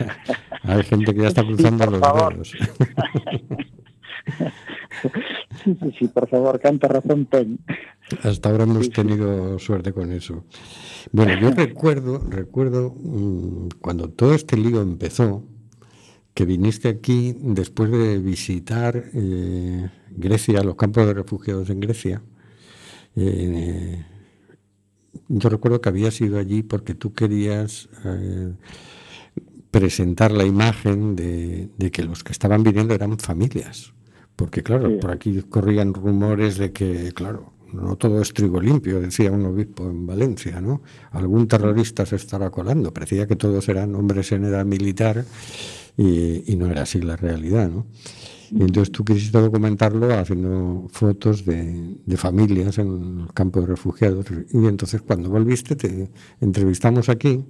Hay 0.62 0.82
gente 0.84 1.14
que 1.14 1.22
ya 1.22 1.28
está 1.28 1.42
cruzando 1.42 1.86
los 1.86 2.00
dedos. 2.00 2.52
Sí, 5.64 5.76
sí, 5.80 5.94
sí, 5.98 6.08
por 6.08 6.28
favor, 6.28 6.58
canta 6.60 6.88
razón 6.88 7.26
ten. 7.26 7.58
Hasta 8.22 8.50
ahora 8.50 8.64
hemos 8.64 8.90
tenido 8.90 9.58
suerte 9.58 9.92
con 9.92 10.10
eso. 10.12 10.44
Bueno, 11.12 11.38
yo 11.40 11.50
recuerdo, 11.50 12.18
recuerdo 12.28 12.94
mm, 12.96 13.68
cuando 13.80 14.10
todo 14.10 14.34
este 14.34 14.56
lío 14.56 14.80
empezó, 14.80 15.44
que 16.34 16.44
viniste 16.44 16.88
aquí 16.88 17.36
después 17.38 17.90
de 17.90 18.18
visitar 18.18 19.10
eh, 19.12 19.90
Grecia, 20.10 20.62
los 20.62 20.76
campos 20.76 21.06
de 21.06 21.14
refugiados 21.14 21.68
en 21.70 21.80
Grecia. 21.80 22.22
Eh, 23.16 24.04
yo 25.28 25.48
recuerdo 25.48 25.80
que 25.80 25.88
habías 25.88 26.20
ido 26.20 26.38
allí 26.38 26.62
porque 26.62 26.94
tú 26.94 27.12
querías 27.12 27.88
eh, 28.04 28.54
presentar 29.70 30.32
la 30.32 30.44
imagen 30.44 31.16
de, 31.16 31.70
que 31.92 32.02
los 32.02 32.24
que 32.24 32.32
estaban 32.32 32.62
viniendo 32.62 32.94
eran 32.94 33.18
familias. 33.18 33.92
Porque 34.36 34.62
claro, 34.62 34.98
por 34.98 35.10
aquí 35.10 35.42
corrían 35.42 35.92
rumores 35.92 36.56
de 36.56 36.72
que, 36.72 37.12
claro, 37.12 37.52
no 37.72 37.96
todo 37.96 38.20
es 38.20 38.32
trigo 38.32 38.60
limpio, 38.60 39.00
decía 39.00 39.30
un 39.30 39.44
obispo 39.44 39.88
en 39.88 40.06
Valencia, 40.06 40.60
¿no? 40.60 40.82
Algún 41.10 41.48
terrorista 41.48 42.04
se 42.06 42.16
estará 42.16 42.50
colando. 42.50 42.92
Parecía 42.92 43.26
que 43.26 43.36
todos 43.36 43.68
eran 43.68 43.94
hombres 43.94 44.32
en 44.32 44.44
edad 44.44 44.64
militar 44.64 45.24
y, 45.96 46.56
no 46.56 46.66
era 46.66 46.82
así 46.82 47.00
la 47.00 47.16
realidad, 47.16 47.68
¿no? 47.70 47.86
Y 48.50 48.60
entonces 48.60 48.92
tú 48.92 49.02
quisiste 49.04 49.40
documentarlo 49.40 50.12
haciendo 50.14 50.86
fotos 50.90 51.46
de, 51.46 51.96
familias 52.16 52.78
en 52.78 53.22
el 53.22 53.32
campo 53.32 53.60
de 53.60 53.66
refugiados. 53.66 54.26
Y 54.52 54.66
entonces 54.66 55.00
cuando 55.00 55.30
volviste 55.30 55.74
te 55.74 56.10
entrevistamos 56.40 57.08
aquí 57.08 57.42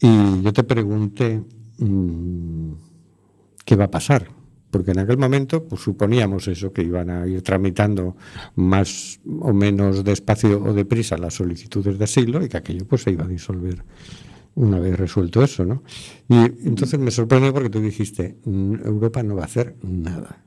y 0.00 0.42
yo 0.42 0.52
te 0.54 0.64
pregunté 0.64 1.42
mm, 1.78 2.72
qué 3.64 3.76
va 3.76 3.84
a 3.84 3.90
pasar. 3.90 4.28
Porque 4.70 4.90
en 4.90 5.00
aquel 5.00 5.18
momento 5.18 5.62
pues, 5.64 5.82
suponíamos 5.82 6.48
eso, 6.48 6.72
que 6.72 6.82
iban 6.82 7.10
a 7.10 7.26
ir 7.26 7.42
tramitando 7.42 8.16
más 8.56 9.20
o 9.40 9.52
menos 9.52 10.02
despacio 10.02 10.62
o 10.64 10.72
deprisa 10.72 11.16
las 11.18 11.34
solicitudes 11.34 11.98
de 11.98 12.04
asilo 12.04 12.42
y 12.42 12.48
que 12.48 12.56
aquello 12.56 12.86
pues 12.86 13.02
se 13.02 13.12
iba 13.12 13.24
a 13.24 13.28
disolver 13.28 13.84
una 14.56 14.78
vez 14.78 14.96
resuelto 14.96 15.42
eso, 15.42 15.64
¿no? 15.64 15.82
Y 16.28 16.36
entonces 16.66 16.98
me 16.98 17.10
sorprendió 17.10 17.52
porque 17.52 17.70
tú 17.70 17.80
dijiste, 17.80 18.36
mm, 18.44 18.86
Europa 18.86 19.22
no 19.22 19.36
va 19.36 19.42
a 19.42 19.46
hacer 19.46 19.76
nada. 19.82 20.44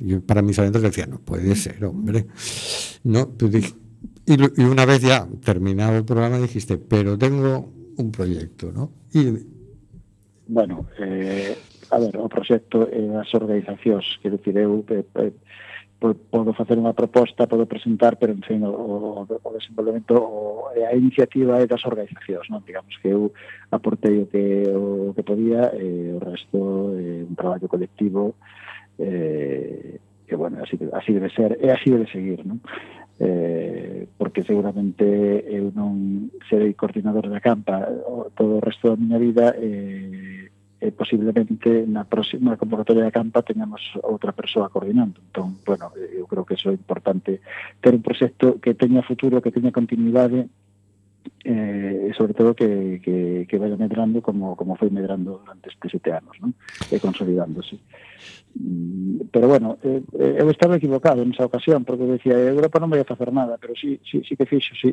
Yo 0.00 0.20
para 0.22 0.42
mis 0.42 0.58
adentros 0.58 0.82
decía, 0.82 1.06
no 1.06 1.18
puede 1.18 1.56
ser, 1.56 1.84
hombre. 1.84 2.26
No, 3.04 3.32
y, 4.26 4.62
una 4.62 4.84
vez 4.84 5.00
ya 5.00 5.26
terminado 5.42 5.96
el 5.96 6.04
programa 6.04 6.38
dijiste, 6.38 6.76
pero 6.76 7.16
tengo 7.16 7.72
un 7.96 8.12
proyecto, 8.12 8.70
¿no? 8.70 8.92
Y, 9.12 9.38
bueno, 10.46 10.86
eh, 10.98 11.56
a 11.90 11.98
ver, 11.98 12.16
o 12.16 12.28
proxecto 12.28 12.88
e 12.92 13.00
as 13.16 13.32
organizacións, 13.34 14.18
que 14.20 14.30
decir, 14.30 14.56
eu 14.56 14.84
eh, 14.88 15.04
eh, 15.16 15.32
podo 15.98 16.54
facer 16.54 16.78
unha 16.78 16.94
proposta, 16.94 17.50
podo 17.50 17.66
presentar, 17.66 18.14
pero, 18.22 18.30
en 18.30 18.44
fin, 18.46 18.62
o, 18.62 18.70
o, 18.70 19.26
o 19.26 19.50
desenvolvemento, 19.50 20.14
o, 20.14 20.70
a 20.70 20.94
iniciativa 20.94 21.58
é 21.58 21.66
das 21.66 21.82
organizacións, 21.82 22.46
non? 22.46 22.62
Digamos 22.62 22.94
que 23.02 23.10
eu 23.10 23.34
aportei 23.74 24.22
o 24.22 24.26
que, 24.30 24.62
o 24.70 25.10
que 25.10 25.26
podía, 25.26 25.74
e 25.74 26.14
o 26.14 26.22
resto 26.22 26.94
é 26.94 27.26
un 27.26 27.34
traballo 27.34 27.66
colectivo, 27.66 28.38
eh, 29.02 29.98
que, 30.22 30.36
bueno, 30.38 30.62
así, 30.62 30.78
así 30.94 31.10
debe 31.10 31.34
ser, 31.34 31.58
e 31.58 31.66
así 31.74 31.90
debe 31.90 32.06
seguir, 32.06 32.46
non? 32.46 32.62
Eh, 33.18 34.06
porque 34.14 34.46
seguramente 34.46 35.02
eu 35.50 35.74
non 35.74 36.30
serei 36.46 36.78
coordinador 36.78 37.26
da 37.26 37.42
campa 37.42 37.82
todo 38.38 38.62
o 38.62 38.62
resto 38.62 38.94
da 38.94 38.94
miña 38.94 39.18
vida 39.18 39.58
eh, 39.58 39.97
eh, 40.88 40.92
posiblemente 40.96 41.84
na 41.84 42.08
próxima 42.08 42.56
convocatoria 42.56 43.04
da 43.04 43.12
campa 43.12 43.44
teñamos 43.44 43.92
outra 44.00 44.32
persoa 44.32 44.72
coordinando. 44.72 45.20
Entón, 45.20 45.60
bueno, 45.68 45.92
eh, 45.92 46.16
eu 46.16 46.24
creo 46.24 46.48
que 46.48 46.56
iso 46.56 46.72
é 46.72 46.76
importante 46.80 47.44
ter 47.84 47.92
un 47.92 48.00
proxecto 48.00 48.56
que 48.56 48.72
teña 48.72 49.04
futuro, 49.04 49.44
que 49.44 49.52
teña 49.52 49.70
continuidade 49.70 50.48
eh, 51.44 52.08
e 52.08 52.12
sobre 52.14 52.34
todo 52.34 52.54
que, 52.54 53.00
que, 53.02 53.46
que 53.48 53.58
vaya 53.58 53.76
medrando 53.76 54.22
como, 54.22 54.56
como 54.56 54.76
foi 54.76 54.90
medrando 54.90 55.42
durante 55.44 55.68
estes 55.68 55.92
sete 55.92 56.10
anos 56.12 56.36
non? 56.40 56.54
e 56.90 56.96
consolidándose 56.98 57.78
mm, 58.56 59.28
pero 59.30 59.46
bueno, 59.48 59.78
eh, 59.84 60.02
eh 60.18 60.40
eu 60.40 60.48
estaba 60.50 60.76
equivocado 60.76 61.24
nesa 61.24 61.44
ocasión, 61.44 61.84
porque 61.84 62.08
decía 62.08 62.34
eh, 62.34 62.48
Europa 62.48 62.80
non 62.80 62.90
vai 62.90 63.00
a 63.02 63.08
facer 63.08 63.30
nada, 63.30 63.60
pero 63.60 63.76
sí, 63.76 64.00
sí, 64.02 64.22
sí 64.24 64.34
que 64.36 64.48
fixo 64.48 64.74
sí. 64.78 64.92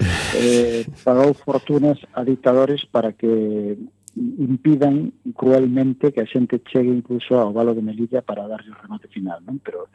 Eh, 0.30 0.86
pagou 1.04 1.34
fortunas 1.34 1.98
a 2.14 2.24
dictadores 2.24 2.86
para 2.86 3.12
que 3.12 3.76
impidan 4.16 5.12
cruelmente 5.36 6.12
que 6.12 6.20
a 6.20 6.26
xente 6.26 6.62
chegue 6.66 6.90
incluso 6.90 7.38
ao 7.38 7.54
valo 7.54 7.74
de 7.74 7.82
Melilla 7.82 8.22
para 8.22 8.48
darlle 8.50 8.74
o 8.74 8.80
remate 8.80 9.06
final, 9.08 9.38
non? 9.46 9.62
Pero 9.62 9.86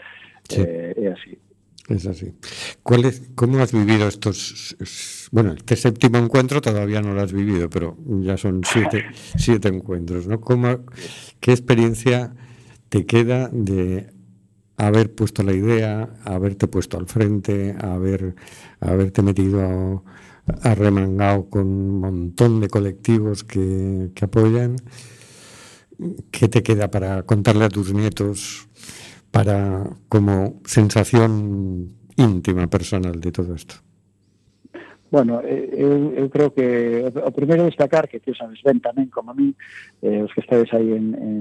sí. 0.47 0.61
eh, 0.63 0.95
é 0.95 1.07
así. 1.11 1.35
Es 1.87 2.07
así. 2.07 2.33
¿Cuál 2.81 3.05
es, 3.05 3.29
¿Cómo 3.35 3.59
has 3.59 3.71
vivido 3.71 4.07
estos... 4.07 4.75
Bueno, 5.31 5.53
este 5.53 5.75
séptimo 5.75 6.17
encuentro 6.17 6.59
todavía 6.59 7.01
no 7.01 7.13
lo 7.13 7.21
has 7.21 7.31
vivido, 7.31 7.69
pero 7.69 7.95
ya 8.21 8.37
son 8.37 8.61
siete, 8.65 9.05
siete 9.37 9.67
encuentros, 9.67 10.27
¿no? 10.27 10.41
¿Cómo, 10.41 10.85
¿Qué 11.39 11.51
experiencia 11.51 12.33
te 12.89 13.05
queda 13.05 13.49
de 13.53 14.09
haber 14.77 15.13
puesto 15.13 15.43
la 15.43 15.53
idea, 15.53 16.09
haberte 16.23 16.67
puesto 16.67 16.97
al 16.97 17.07
frente, 17.07 17.75
haber, 17.79 18.35
haberte 18.79 19.21
metido 19.21 19.61
a, 19.61 20.03
arremangado 20.61 21.49
con 21.49 21.67
un 21.67 21.99
montón 21.99 22.61
de 22.61 22.67
colectivos 22.67 23.43
que, 23.43 24.11
que 24.13 24.25
apoyan. 24.25 24.75
¿Qué 26.31 26.47
te 26.47 26.61
queda 26.61 26.91
para 26.91 27.23
contarle 27.23 27.65
a 27.65 27.69
tus 27.69 27.93
nietos 27.93 28.67
para 29.31 29.89
como 30.09 30.61
sensación 30.65 31.95
íntima 32.17 32.67
personal 32.67 33.19
de 33.19 33.31
todo 33.31 33.55
esto? 33.55 33.75
Bueno, 35.11 35.39
eh, 35.45 35.69
eu, 35.71 36.11
eu 36.17 36.29
creo 36.29 36.51
que 36.51 37.05
o 37.07 37.31
primeiro 37.31 37.63
destacar 37.63 38.09
que 38.09 38.19
ti 38.19 38.33
sabes 38.35 38.59
ben 38.65 38.81
tamén 38.81 39.07
como 39.07 39.31
a 39.31 39.37
mí, 39.37 39.55
eh, 40.01 40.19
os 40.25 40.33
que 40.33 40.41
estades 40.41 40.67
aí 40.73 40.91
en, 40.91 41.15
en, 41.15 41.37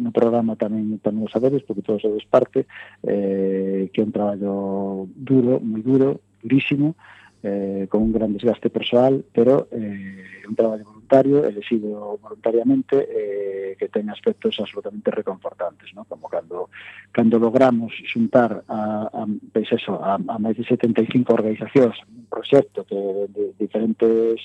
no 0.00 0.08
programa 0.08 0.56
tamén 0.56 1.02
tamén 1.04 1.26
os 1.26 1.34
sabedes, 1.34 1.66
porque 1.66 1.84
todos 1.84 2.00
sodes 2.00 2.24
parte, 2.24 2.64
eh, 3.04 3.92
que 3.92 4.00
é 4.00 4.06
un 4.08 4.14
traballo 4.14 5.04
duro, 5.12 5.60
moi 5.60 5.84
duro, 5.84 6.24
durísimo, 6.40 6.96
eh, 7.44 7.86
con 7.90 8.02
un 8.02 8.12
gran 8.12 8.32
desgaste 8.32 8.70
persoal, 8.70 9.22
pero 9.32 9.68
eh, 9.70 10.24
un 10.48 10.56
traballo 10.56 10.84
voluntario, 10.84 11.44
elegido 11.44 12.18
voluntariamente, 12.20 13.06
eh, 13.10 13.76
que 13.78 13.88
ten 13.88 14.08
aspectos 14.08 14.56
absolutamente 14.58 15.10
reconfortantes, 15.10 15.92
¿no? 15.94 16.04
como 16.04 16.28
cando, 16.28 16.70
cando 17.12 17.38
logramos 17.38 17.92
xuntar 18.08 18.64
a, 18.66 19.10
a, 19.12 19.26
pues 19.52 19.68
eso, 19.72 20.00
a, 20.00 20.16
a 20.16 20.36
máis 20.40 20.56
de 20.56 20.64
75 20.64 21.28
organizacións 21.36 22.00
un 22.08 22.24
proxecto 22.32 22.88
que 22.88 22.96
de, 22.96 23.28
de 23.28 23.44
diferentes 23.60 24.40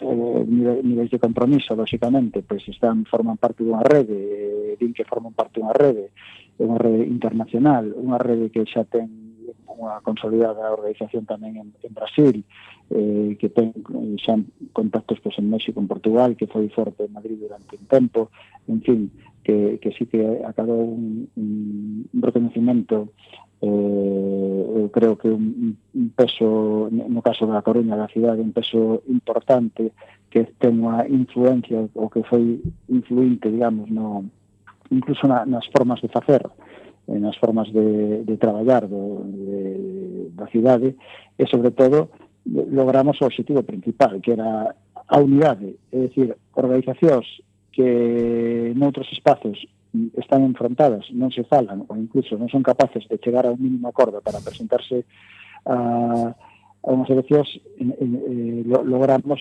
eh, 0.00 0.44
niveis 0.48 1.12
de 1.12 1.20
compromiso, 1.20 1.76
lógicamente, 1.76 2.40
pois 2.40 2.64
pues 2.64 2.72
están, 2.72 3.04
forman 3.04 3.36
parte 3.36 3.60
dunha 3.60 3.84
rede, 3.84 4.72
eh, 4.72 4.76
din 4.80 4.96
que 4.96 5.04
forman 5.04 5.36
parte 5.36 5.60
dunha 5.60 5.76
rede, 5.76 6.16
unha 6.56 6.80
rede 6.80 7.04
internacional, 7.04 7.92
unha 7.92 8.16
rede 8.16 8.48
que 8.48 8.64
xa 8.64 8.88
ten 8.88 9.21
unha 9.76 10.00
consolidada 10.04 10.72
organización 10.72 11.24
tamén 11.24 11.56
en, 11.56 11.68
en 11.72 11.92
Brasil, 11.92 12.44
eh, 12.92 13.36
que 13.40 13.48
ten 13.48 13.72
eh, 13.72 14.16
xa 14.20 14.36
contactos 14.72 15.20
pois, 15.20 15.36
en 15.40 15.48
México, 15.48 15.80
en 15.80 15.88
Portugal, 15.88 16.36
que 16.36 16.50
foi 16.50 16.68
forte 16.68 17.08
en 17.08 17.12
Madrid 17.12 17.40
durante 17.40 17.76
un 17.76 17.86
tempo, 17.88 18.28
en 18.68 18.80
fin, 18.84 19.00
que, 19.42 19.78
que 19.82 19.90
sí 19.92 20.06
que 20.06 20.42
acabou 20.46 20.86
un, 20.86 21.26
un 21.34 22.20
reconocimento 22.22 23.10
eh, 23.62 24.62
eu 24.82 24.90
creo 24.90 25.14
que 25.16 25.30
un, 25.30 25.78
un 25.94 26.08
peso, 26.10 26.90
no 26.90 27.22
caso 27.22 27.46
da 27.46 27.62
Coruña, 27.62 27.94
da 27.94 28.10
cidade, 28.10 28.42
un 28.42 28.50
peso 28.50 29.06
importante 29.06 29.94
que 30.26 30.50
ten 30.58 30.82
unha 30.82 31.06
influencia 31.06 31.86
ou 31.94 32.10
que 32.10 32.26
foi 32.26 32.58
influinte, 32.90 33.46
digamos, 33.52 33.86
no, 33.86 34.26
incluso 34.90 35.30
na, 35.30 35.46
nas 35.46 35.66
formas 35.70 36.02
de 36.02 36.10
facer. 36.10 36.42
Eh, 36.42 36.71
en 37.08 37.20
nas 37.22 37.36
formas 37.38 37.70
de, 37.72 38.22
de 38.22 38.36
traballar 38.36 38.86
do, 38.86 39.26
de, 39.26 40.30
da 40.34 40.46
cidade 40.48 40.94
e, 41.38 41.44
sobre 41.46 41.70
todo, 41.74 42.10
logramos 42.46 43.20
o 43.20 43.26
objetivo 43.26 43.62
principal, 43.62 44.20
que 44.20 44.32
era 44.32 44.74
a 45.08 45.18
unidade, 45.18 45.76
é 45.92 46.08
dicir, 46.08 46.34
organizacións 46.54 47.26
que 47.72 48.72
noutros 48.76 49.08
espazos 49.12 49.58
están 50.16 50.44
enfrontadas, 50.44 51.04
non 51.12 51.28
se 51.28 51.44
falan 51.44 51.84
ou 51.84 51.94
incluso 52.00 52.40
non 52.40 52.48
son 52.48 52.64
capaces 52.64 53.04
de 53.08 53.20
chegar 53.20 53.44
a 53.44 53.52
un 53.52 53.60
mínimo 53.60 53.92
acordo 53.92 54.24
para 54.24 54.40
presentarse 54.40 55.04
a, 55.68 56.32
a 56.32 56.88
unhas 56.88 57.12
eleccións, 57.12 57.48
eh, 57.76 58.64
lo, 58.64 58.84
logramos 58.88 59.40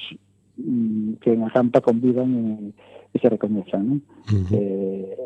mm, 0.59 1.23
que 1.23 1.31
en 1.31 1.47
a 1.47 1.49
campa 1.55 1.79
convivan 1.79 2.29
eh, 2.35 2.69
que 3.11 3.19
se. 3.19 3.27
Uh 3.27 3.31
-huh. 3.37 4.47
eh, 4.51 5.17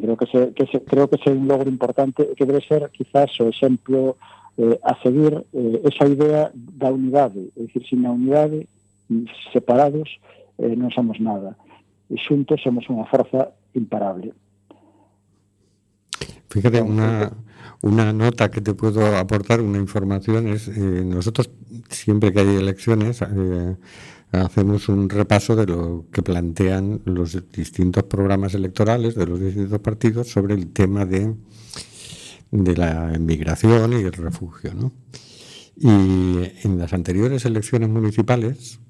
creo 0.00 0.16
que 0.16 0.26
se, 0.26 0.52
que 0.54 0.66
se, 0.66 0.80
creo 0.84 1.08
que 1.08 1.18
é 1.28 1.32
un 1.32 1.48
logro 1.48 1.68
importante 1.68 2.34
que 2.36 2.46
debe 2.46 2.60
ser 2.62 2.90
quizás 2.90 3.30
o 3.40 3.48
exemplo 3.48 4.16
eh, 4.58 4.78
a 4.82 4.94
seguir 5.02 5.44
eh, 5.52 5.82
esa 5.90 6.06
idea 6.08 6.50
da 6.54 6.90
unidade, 6.90 7.50
é 7.56 7.66
dicir, 7.66 7.82
sin 7.88 8.06
a 8.06 8.12
unidade 8.12 8.68
separados 9.52 10.08
eh, 10.58 10.74
non 10.74 10.90
somos 10.90 11.18
nada 11.20 11.54
e 12.10 12.16
xuntos 12.16 12.62
somos 12.62 12.86
unha 12.86 13.04
forza 13.10 13.50
imparable. 13.74 14.30
Fíjate, 16.48 16.80
una, 16.80 17.34
una 17.82 18.12
nota 18.12 18.50
que 18.50 18.60
te 18.60 18.72
puedo 18.74 19.02
aportar, 19.16 19.60
una 19.60 19.78
información 19.78 20.46
es, 20.46 20.68
eh, 20.68 21.02
nosotros 21.04 21.50
siempre 21.90 22.32
que 22.32 22.40
hay 22.40 22.56
elecciones, 22.56 23.20
eh, 23.22 23.76
hacemos 24.44 24.88
un 24.88 25.08
repaso 25.08 25.56
de 25.56 25.66
lo 25.66 26.06
que 26.12 26.22
plantean 26.22 27.00
los 27.04 27.50
distintos 27.52 28.04
programas 28.04 28.54
electorales 28.54 29.14
de 29.14 29.26
los 29.26 29.40
distintos 29.40 29.80
partidos 29.80 30.28
sobre 30.28 30.54
el 30.54 30.68
tema 30.68 31.04
de, 31.04 31.34
de 32.50 32.76
la 32.76 33.12
inmigración 33.14 33.92
y 33.92 33.96
el 33.96 34.12
refugio. 34.12 34.74
¿no? 34.74 34.92
Y 35.76 35.88
en 36.64 36.78
las 36.78 36.92
anteriores 36.92 37.44
elecciones 37.44 37.88
municipales, 37.88 38.80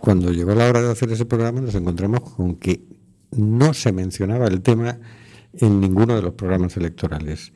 cuando 0.00 0.32
llegó 0.32 0.54
la 0.54 0.68
hora 0.68 0.80
de 0.80 0.90
hacer 0.90 1.10
ese 1.12 1.26
programa, 1.26 1.60
nos 1.60 1.74
encontramos 1.74 2.20
con 2.20 2.56
que 2.56 2.84
no 3.32 3.74
se 3.74 3.92
mencionaba 3.92 4.46
el 4.46 4.62
tema 4.62 4.98
en 5.52 5.80
ninguno 5.80 6.16
de 6.16 6.22
los 6.22 6.34
programas 6.34 6.76
electorales. 6.76 7.52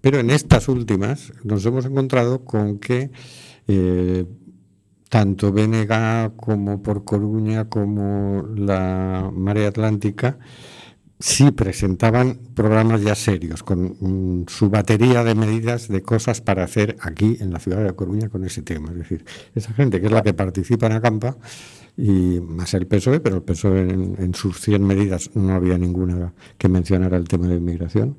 Pero 0.00 0.18
en 0.18 0.30
estas 0.30 0.68
últimas 0.68 1.32
nos 1.44 1.64
hemos 1.66 1.84
encontrado 1.84 2.44
con 2.44 2.78
que 2.78 3.10
eh, 3.68 4.24
tanto 5.08 5.52
BNG 5.52 6.36
como 6.36 6.82
por 6.82 7.04
Coruña 7.04 7.68
como 7.68 8.44
la 8.54 9.30
Marea 9.32 9.68
Atlántica 9.68 10.38
sí 11.18 11.50
presentaban 11.50 12.38
programas 12.54 13.02
ya 13.02 13.14
serios, 13.14 13.62
con 13.62 14.44
su 14.48 14.68
batería 14.68 15.24
de 15.24 15.34
medidas 15.34 15.88
de 15.88 16.02
cosas 16.02 16.40
para 16.40 16.64
hacer 16.64 16.96
aquí 17.00 17.38
en 17.40 17.52
la 17.52 17.58
ciudad 17.58 17.82
de 17.82 17.94
Coruña 17.94 18.28
con 18.28 18.44
ese 18.44 18.62
tema. 18.62 18.90
Es 18.90 18.98
decir, 18.98 19.24
esa 19.54 19.72
gente 19.72 20.00
que 20.00 20.06
es 20.06 20.12
la 20.12 20.22
que 20.22 20.34
participa 20.34 20.86
en 20.86 20.92
Acampa, 20.92 21.36
y 21.96 22.40
más 22.40 22.74
el 22.74 22.86
PSOE, 22.86 23.20
pero 23.20 23.36
el 23.36 23.42
PSOE 23.42 23.80
en, 23.80 24.16
en 24.18 24.34
sus 24.34 24.60
100 24.60 24.86
medidas 24.86 25.30
no 25.34 25.54
había 25.54 25.78
ninguna 25.78 26.34
que 26.58 26.68
mencionara 26.68 27.16
el 27.16 27.26
tema 27.26 27.48
de 27.48 27.56
inmigración, 27.56 28.18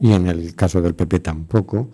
y 0.00 0.12
en 0.12 0.26
el 0.26 0.54
caso 0.56 0.82
del 0.82 0.94
PP 0.94 1.20
tampoco. 1.20 1.90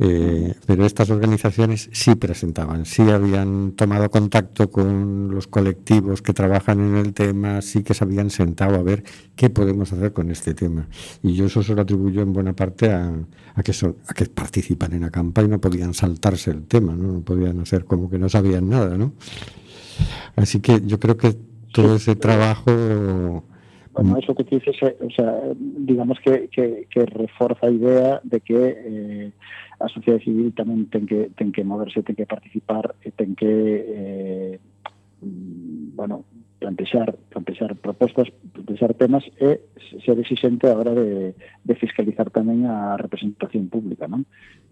Eh, 0.00 0.54
pero 0.66 0.84
estas 0.84 1.10
organizaciones 1.10 1.88
sí 1.92 2.16
presentaban, 2.16 2.84
sí 2.84 3.02
habían 3.02 3.72
tomado 3.72 4.10
contacto 4.10 4.68
con 4.68 5.30
los 5.30 5.46
colectivos 5.46 6.20
que 6.20 6.32
trabajan 6.32 6.80
en 6.80 6.96
el 6.96 7.14
tema, 7.14 7.62
sí 7.62 7.84
que 7.84 7.94
se 7.94 8.02
habían 8.02 8.30
sentado 8.30 8.74
a 8.74 8.82
ver 8.82 9.04
qué 9.36 9.50
podemos 9.50 9.92
hacer 9.92 10.12
con 10.12 10.30
este 10.32 10.52
tema. 10.52 10.88
Y 11.22 11.34
yo 11.34 11.46
eso 11.46 11.62
se 11.62 11.74
lo 11.74 11.82
atribuyo 11.82 12.22
en 12.22 12.32
buena 12.32 12.54
parte 12.54 12.90
a, 12.90 13.12
a 13.54 13.62
que, 13.62 13.72
son, 13.72 13.96
a 14.08 14.14
que 14.14 14.26
participan 14.26 14.94
en 14.94 15.02
la 15.02 15.10
campaña 15.10 15.46
y 15.46 15.50
no 15.50 15.60
podían 15.60 15.94
saltarse 15.94 16.50
el 16.50 16.64
tema, 16.66 16.94
¿no? 16.94 17.12
no 17.12 17.20
podían 17.20 17.60
hacer 17.60 17.84
como 17.84 18.10
que 18.10 18.18
no 18.18 18.28
sabían 18.28 18.68
nada. 18.68 18.96
¿no? 18.96 19.12
Así 20.34 20.60
que 20.60 20.80
yo 20.84 20.98
creo 20.98 21.16
que 21.16 21.36
todo 21.72 21.96
ese 21.96 22.16
trabajo 22.16 23.44
Bueno, 23.92 24.18
eso 24.18 24.34
que 24.34 24.44
dices, 24.44 24.76
o 24.82 25.10
sea, 25.10 25.40
digamos 25.56 26.18
que, 26.24 26.48
que, 26.48 26.86
que 26.90 27.06
reforza 27.06 27.66
a 27.66 27.70
idea 27.70 28.20
de 28.24 28.40
que 28.40 28.76
eh, 28.86 29.32
a 29.80 29.88
sociedade 29.88 30.24
civil 30.24 30.54
tamén 30.54 30.86
ten 30.92 31.06
que 31.06 31.34
ten 31.34 31.50
que 31.50 31.66
moverse, 31.66 32.06
ten 32.06 32.14
que 32.14 32.28
participar, 32.28 32.94
ten 33.18 33.34
que 33.34 33.50
eh, 33.50 34.54
mm, 35.22 35.96
bueno, 35.98 36.24
plantexar, 36.64 37.14
plantexar 37.28 37.76
propostas, 37.76 38.28
plantexar 38.52 38.94
temas 38.94 39.24
e 39.36 39.60
ser 40.00 40.16
exigente 40.18 40.70
a 40.70 40.78
hora 40.78 40.94
de, 40.94 41.34
de 41.36 41.74
fiscalizar 41.76 42.32
tamén 42.32 42.64
a 42.64 42.96
representación 42.96 43.68
pública, 43.68 44.08
non? 44.08 44.24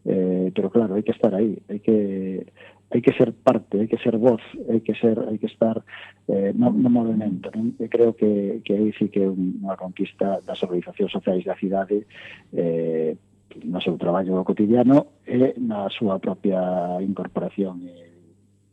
Eh, 0.09 0.49
pero 0.57 0.73
claro, 0.73 0.97
hai 0.97 1.05
que 1.05 1.13
estar 1.13 1.37
aí, 1.37 1.61
hai 1.69 1.85
que 1.85 2.49
hai 2.93 3.01
que 3.01 3.13
ser 3.13 3.33
parte, 3.33 3.81
hai 3.81 3.89
que 3.89 4.01
ser 4.01 4.17
voz, 4.17 4.41
hai 4.69 4.81
que 4.81 4.97
ser, 4.97 5.17
hai 5.21 5.37
que 5.37 5.49
estar 5.49 5.81
eh, 6.29 6.53
no, 6.57 6.73
no 6.73 6.89
movimento, 6.89 7.53
non? 7.53 7.77
E 7.77 7.93
creo 7.93 8.17
que, 8.17 8.65
que 8.65 8.73
aí 8.73 8.89
sí 8.97 9.13
que 9.13 9.25
é 9.25 9.29
unha 9.29 9.77
conquista 9.77 10.41
das 10.45 10.61
organizacións 10.65 11.13
sociais 11.13 11.45
da 11.45 11.57
cidade 11.61 12.09
eh, 12.57 13.17
no 13.65 13.81
seu 13.81 13.97
traballo 13.97 14.45
cotidiano 14.45 15.21
e 15.27 15.55
na 15.59 15.89
súa 15.91 16.19
propia 16.19 16.99
incorporación 17.01 17.83
e, 17.85 17.95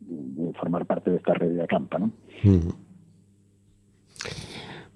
e 0.07 0.53
formar 0.55 0.85
parte 0.85 1.11
desta 1.11 1.33
rede 1.33 1.59
de 1.59 1.67
campa, 1.67 1.99
non? 1.99 2.11
Uh 2.43 2.59
-huh. 2.59 2.88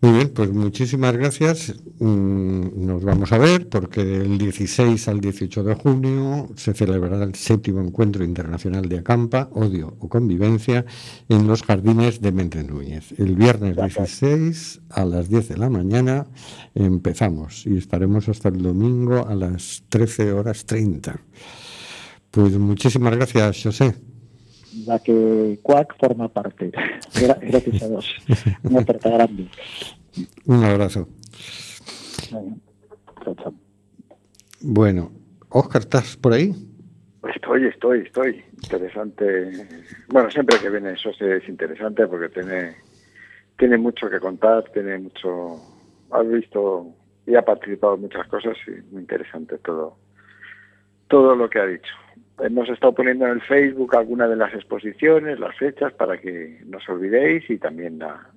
Muy 0.03 0.11
bien, 0.11 0.33
pues 0.33 0.51
muchísimas 0.51 1.15
gracias. 1.15 1.73
Mm, 1.99 2.85
nos 2.85 3.05
vamos 3.05 3.31
a 3.31 3.37
ver 3.37 3.69
porque 3.69 4.03
del 4.03 4.37
16 4.37 5.07
al 5.07 5.21
18 5.21 5.63
de 5.63 5.75
junio 5.75 6.49
se 6.57 6.73
celebrará 6.73 7.23
el 7.23 7.35
séptimo 7.35 7.79
encuentro 7.79 8.25
internacional 8.25 8.89
de 8.89 8.97
acampa, 8.97 9.47
odio 9.53 9.95
o 10.01 10.09
convivencia 10.09 10.85
en 11.29 11.47
los 11.47 11.63
jardines 11.63 12.19
de 12.19 12.33
Méndez 12.33 12.67
Núñez. 12.67 13.13
El 13.17 13.37
viernes 13.37 13.77
16 13.77 14.81
a 14.89 15.05
las 15.05 15.29
10 15.29 15.47
de 15.47 15.57
la 15.57 15.69
mañana 15.69 16.27
empezamos 16.75 17.65
y 17.65 17.77
estaremos 17.77 18.27
hasta 18.27 18.49
el 18.49 18.61
domingo 18.61 19.25
a 19.25 19.35
las 19.35 19.85
13 19.87 20.33
horas 20.33 20.65
30. 20.65 21.17
Pues 22.29 22.57
muchísimas 22.57 23.15
gracias, 23.15 23.63
José. 23.63 23.95
La 24.85 24.99
que 24.99 25.59
CUAC 25.61 25.97
forma 25.97 26.27
parte. 26.29 26.71
Gracias 27.41 27.83
a 27.83 27.87
vos. 27.87 28.15
Una 28.63 28.81
aperta 28.81 29.09
grande. 29.09 29.47
Un 30.45 30.63
abrazo. 30.63 31.07
Bueno, 34.61 35.11
Oscar, 35.49 35.81
¿estás 35.81 36.17
por 36.17 36.33
ahí? 36.33 36.53
Estoy, 37.35 37.65
estoy, 37.67 37.99
estoy. 38.01 38.43
Interesante. 38.63 39.67
Bueno, 40.09 40.29
siempre 40.31 40.59
que 40.59 40.69
viene 40.69 40.93
eso 40.93 41.09
es 41.09 41.47
interesante 41.47 42.07
porque 42.07 42.29
tiene, 42.29 42.75
tiene 43.57 43.77
mucho 43.77 44.09
que 44.09 44.19
contar, 44.19 44.63
tiene 44.73 44.97
mucho... 44.99 45.59
Has 46.11 46.27
visto 46.29 46.87
y 47.25 47.35
ha 47.35 47.41
participado 47.41 47.95
en 47.95 48.01
muchas 48.01 48.27
cosas 48.27 48.55
y 48.67 48.93
muy 48.93 49.01
interesante 49.01 49.57
todo 49.59 49.97
todo 51.13 51.35
lo 51.35 51.47
que 51.47 51.59
ha 51.59 51.65
dicho. 51.67 51.93
Hemos 52.39 52.69
estado 52.69 52.93
poniendo 52.93 53.25
en 53.25 53.33
el 53.33 53.41
Facebook 53.41 53.95
algunas 53.95 54.29
de 54.29 54.35
las 54.35 54.53
exposiciones, 54.53 55.39
las 55.39 55.55
fechas, 55.55 55.93
para 55.93 56.19
que 56.19 56.61
no 56.65 56.77
os 56.77 56.89
olvidéis 56.89 57.49
y 57.49 57.57
también 57.57 57.99
la, 57.99 58.27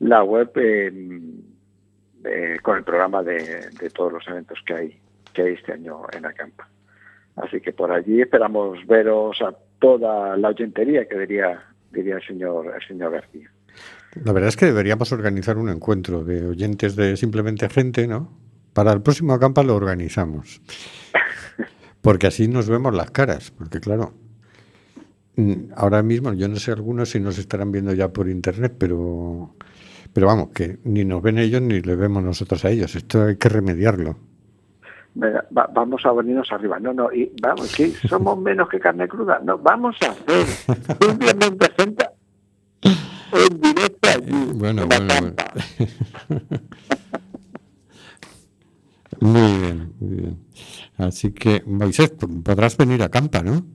la 0.00 0.24
web 0.24 0.50
eh, 0.56 0.90
con 2.62 2.78
el 2.78 2.84
programa 2.84 3.22
de, 3.22 3.70
de, 3.70 3.90
todos 3.90 4.12
los 4.12 4.28
eventos 4.28 4.58
que 4.66 4.74
hay, 4.74 5.00
que 5.32 5.42
hay 5.42 5.52
este 5.54 5.72
año 5.72 6.02
en 6.12 6.26
Acampa. 6.26 6.68
Así 7.36 7.60
que 7.60 7.72
por 7.72 7.92
allí 7.92 8.22
esperamos 8.22 8.84
veros 8.86 9.40
a 9.42 9.54
toda 9.78 10.36
la 10.36 10.48
oyentería 10.48 11.06
que 11.06 11.18
diría, 11.18 11.62
diría 11.92 12.16
el 12.16 12.26
señor, 12.26 12.72
el 12.74 12.86
señor 12.86 13.12
García. 13.12 13.50
La 14.24 14.32
verdad 14.32 14.48
es 14.48 14.56
que 14.56 14.66
deberíamos 14.66 15.12
organizar 15.12 15.58
un 15.58 15.68
encuentro 15.68 16.24
de 16.24 16.46
oyentes 16.46 16.96
de 16.96 17.16
simplemente 17.16 17.68
gente, 17.68 18.06
¿no? 18.06 18.32
Para 18.72 18.92
el 18.92 19.02
próximo 19.02 19.34
acampa 19.34 19.62
lo 19.62 19.74
organizamos. 19.74 20.62
Porque 22.06 22.28
así 22.28 22.46
nos 22.46 22.68
vemos 22.68 22.94
las 22.94 23.10
caras, 23.10 23.50
porque 23.50 23.80
claro, 23.80 24.12
mm, 25.34 25.72
ahora 25.74 26.04
mismo 26.04 26.32
yo 26.34 26.46
no 26.46 26.54
sé 26.54 26.70
algunos 26.70 27.10
si 27.10 27.18
nos 27.18 27.36
estarán 27.36 27.72
viendo 27.72 27.92
ya 27.94 28.12
por 28.12 28.28
internet, 28.28 28.76
pero 28.78 29.56
pero 30.12 30.28
vamos, 30.28 30.50
que 30.50 30.78
ni 30.84 31.04
nos 31.04 31.20
ven 31.20 31.38
ellos 31.38 31.60
ni 31.62 31.80
le 31.80 31.96
vemos 31.96 32.22
nosotros 32.22 32.64
a 32.64 32.70
ellos. 32.70 32.94
Esto 32.94 33.24
hay 33.24 33.36
que 33.38 33.48
remediarlo. 33.48 34.16
vamos 35.50 36.06
a 36.06 36.12
venirnos 36.12 36.52
arriba. 36.52 36.78
No, 36.78 36.92
no, 36.94 37.12
y 37.12 37.32
vamos, 37.42 37.74
que 37.74 37.90
somos 38.08 38.38
menos 38.38 38.68
que 38.68 38.78
carne 38.78 39.08
cruda. 39.08 39.40
No, 39.42 39.58
vamos 39.58 39.96
a 40.02 40.12
hacer 40.12 40.46
simplemente 41.02 41.72
gente 41.76 42.06
en 43.32 43.60
directo 43.60 44.08
allí. 44.08 44.52
Bueno, 44.54 44.86
bueno, 44.86 45.12
bueno. 45.20 45.34
Muy 49.20 49.58
bien, 49.58 49.92
muy 49.98 50.16
bien. 50.16 50.38
Así 50.98 51.32
que, 51.32 51.62
Moisés, 51.66 52.14
podrás 52.42 52.76
venir 52.76 53.02
a 53.02 53.08
Campa, 53.08 53.42
¿no? 53.42 53.66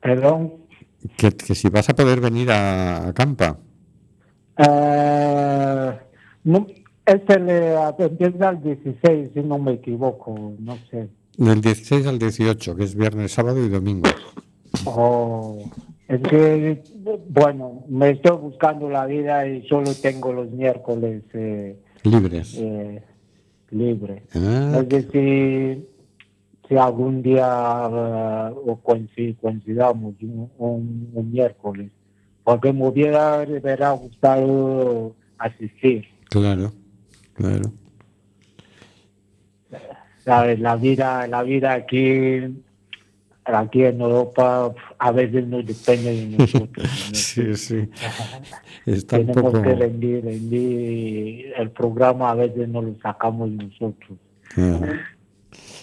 Perdón. 0.00 0.54
Que, 1.16 1.32
que 1.32 1.54
si 1.54 1.68
vas 1.68 1.88
a 1.88 1.94
poder 1.94 2.20
venir 2.20 2.50
a, 2.50 3.08
a 3.08 3.12
Campa. 3.12 3.58
Eh, 4.56 5.98
no, 6.44 6.66
este 7.04 7.40
le 7.40 7.74
empieza 7.98 8.48
al 8.48 8.62
16, 8.62 9.30
si 9.34 9.40
no 9.40 9.58
me 9.58 9.72
equivoco, 9.72 10.54
no 10.58 10.76
sé. 10.90 11.08
Del 11.36 11.60
16 11.60 12.06
al 12.06 12.18
18, 12.18 12.76
que 12.76 12.84
es 12.84 12.94
viernes, 12.94 13.32
sábado 13.32 13.64
y 13.64 13.68
domingo. 13.68 14.10
Oh, 14.84 15.58
es 16.08 16.20
que, 16.22 16.82
bueno, 17.28 17.84
me 17.88 18.10
estoy 18.10 18.36
buscando 18.36 18.88
la 18.88 19.06
vida 19.06 19.46
y 19.46 19.66
solo 19.66 19.92
tengo 19.94 20.32
los 20.32 20.50
miércoles 20.50 21.22
eh, 21.32 21.76
libres. 22.04 22.54
Eh, 22.58 23.02
libres. 23.72 24.22
Ah. 24.34 24.78
Es 24.80 24.88
decir, 24.88 25.88
si 26.68 26.76
algún 26.76 27.22
día 27.22 27.88
uh, 27.88 28.70
o 28.70 28.80
coincidamos 28.80 30.14
un, 30.22 30.50
un, 30.58 31.10
un 31.12 31.32
miércoles 31.32 31.90
porque 32.44 32.72
me 32.72 32.88
hubiera, 32.88 33.42
hubiera 33.42 33.90
gustado 33.92 35.14
asistir. 35.38 36.04
Claro, 36.28 36.72
claro. 37.34 37.72
La 40.24 40.76
vida, 40.76 41.26
la 41.26 41.42
vida 41.42 41.72
aquí, 41.72 42.40
aquí 43.44 43.84
en 43.84 44.00
Europa 44.00 44.74
a 44.98 45.12
veces 45.12 45.46
no 45.46 45.62
depende 45.62 46.14
de 46.14 46.36
nosotros. 46.38 46.88
sí, 47.12 47.54
sí. 47.54 47.88
Tenemos 49.06 49.58
que 49.60 49.74
rendir, 49.74 50.24
rendir 50.24 51.52
el 51.56 51.70
programa 51.70 52.30
a 52.30 52.34
veces 52.34 52.68
no 52.68 52.82
lo 52.82 52.94
sacamos 53.02 53.50
nosotros. 53.50 54.18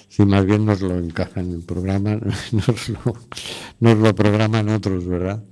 Sí, 0.07 0.26
más 0.26 0.45
bien 0.45 0.66
nos 0.66 0.82
lo 0.82 0.97
encajan 0.97 1.51
el 1.51 1.64
programa, 1.64 2.20
nos 2.51 2.89
lo, 2.89 2.99
nos 3.80 3.97
lo 3.97 4.16
programan 4.16 4.70
otros, 4.70 5.07
¿verdad? 5.07 5.43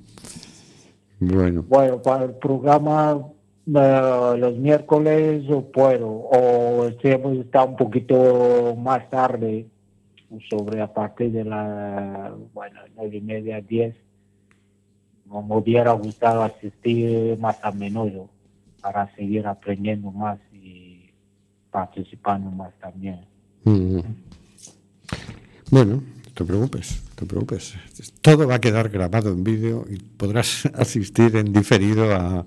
Bueno. 1.20 1.64
Bueno, 1.68 2.02
para 2.02 2.26
el 2.26 2.32
programa 2.32 3.16
uh, 3.16 4.38
los 4.38 4.58
miércoles 4.58 5.46
puedo, 5.74 6.08
o 6.10 6.90
si 7.02 7.08
hemos 7.08 7.38
estado 7.38 7.68
un 7.68 7.76
poquito 7.76 8.76
más 8.78 9.10
tarde, 9.10 9.68
sobre 10.50 10.82
a 10.82 10.94
partir 10.94 11.32
de 11.32 11.44
la, 11.44 12.36
bueno, 12.54 12.82
nueve 12.96 13.18
y 13.18 13.22
media, 13.22 13.62
diez, 13.62 13.96
me 15.26 15.56
hubiera 15.56 15.92
gustado 15.92 16.44
asistir 16.44 17.38
más 17.40 17.58
a 17.64 17.72
menudo 17.72 18.30
para 18.82 19.14
seguir 19.16 19.46
aprendiendo 19.48 20.12
más 20.12 20.40
y 20.54 21.10
participando 21.72 22.50
más 22.52 22.74
también. 22.80 23.22
Mm. 23.64 24.00
Bueno, 25.70 26.02
te 26.34 26.46
preocupes, 26.46 27.04
te 27.16 27.26
preocupes. 27.26 27.76
Todo 28.22 28.48
va 28.48 28.56
a 28.56 28.62
quedar 28.62 28.90
grabado 28.90 29.32
en 29.32 29.44
vídeo 29.44 29.86
y 29.90 29.98
podrás 29.98 30.66
asistir 30.76 31.36
en 31.36 31.52
diferido 31.52 32.14
a, 32.16 32.46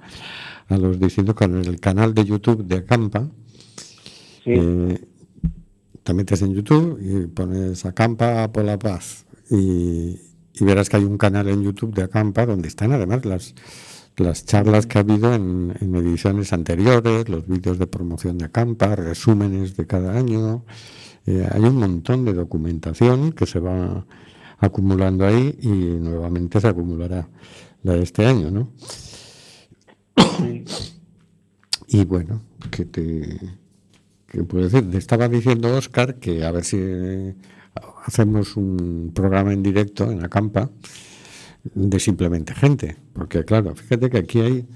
a 0.68 0.76
los 0.76 0.98
distintos 0.98 1.34
canales. 1.34 1.66
El 1.66 1.80
canal 1.80 2.14
de 2.14 2.24
YouTube 2.24 2.64
de 2.64 2.78
Acampa. 2.78 3.28
Sí. 4.44 4.52
Eh, 4.54 5.09
te 6.10 6.14
metes 6.14 6.42
en 6.42 6.52
YouTube 6.52 6.98
y 7.00 7.28
pones 7.28 7.86
Acampa 7.86 8.50
por 8.50 8.64
la 8.64 8.76
paz. 8.76 9.26
Y, 9.48 10.18
y, 10.54 10.64
verás 10.64 10.88
que 10.88 10.96
hay 10.96 11.04
un 11.04 11.16
canal 11.16 11.48
en 11.48 11.62
YouTube 11.62 11.94
de 11.94 12.02
Acampa 12.02 12.46
donde 12.46 12.66
están 12.66 12.90
además 12.90 13.24
las, 13.24 13.54
las 14.16 14.44
charlas 14.44 14.86
que 14.86 14.98
ha 14.98 15.02
habido 15.02 15.32
en, 15.32 15.72
en 15.80 15.94
ediciones 15.94 16.52
anteriores, 16.52 17.28
los 17.28 17.46
vídeos 17.46 17.78
de 17.78 17.86
promoción 17.86 18.38
de 18.38 18.46
Acampa, 18.46 18.96
resúmenes 18.96 19.76
de 19.76 19.86
cada 19.86 20.18
año. 20.18 20.64
Eh, 21.26 21.48
hay 21.48 21.62
un 21.62 21.76
montón 21.76 22.24
de 22.24 22.32
documentación 22.32 23.30
que 23.30 23.46
se 23.46 23.60
va 23.60 24.04
acumulando 24.58 25.24
ahí 25.24 25.56
y 25.62 25.68
nuevamente 25.68 26.60
se 26.60 26.66
acumulará 26.66 27.28
la 27.84 27.92
de 27.92 28.02
este 28.02 28.26
año, 28.26 28.50
¿no? 28.50 28.72
Y 31.86 32.04
bueno, 32.04 32.42
que 32.72 32.84
te 32.84 33.59
que 34.30 34.44
puedo 34.44 34.64
decir, 34.68 34.88
te 34.90 34.96
estaba 34.96 35.28
diciendo 35.28 35.76
Oscar 35.76 36.14
que 36.14 36.44
a 36.44 36.52
ver 36.52 36.64
si 36.64 36.78
hacemos 38.06 38.56
un 38.56 39.10
programa 39.12 39.52
en 39.52 39.62
directo 39.62 40.10
en 40.10 40.22
la 40.22 40.28
campa 40.28 40.70
de 41.74 41.98
simplemente 41.98 42.54
gente, 42.54 42.96
porque 43.12 43.44
claro, 43.44 43.74
fíjate 43.74 44.08
que 44.08 44.18
aquí 44.18 44.40
hay 44.40 44.68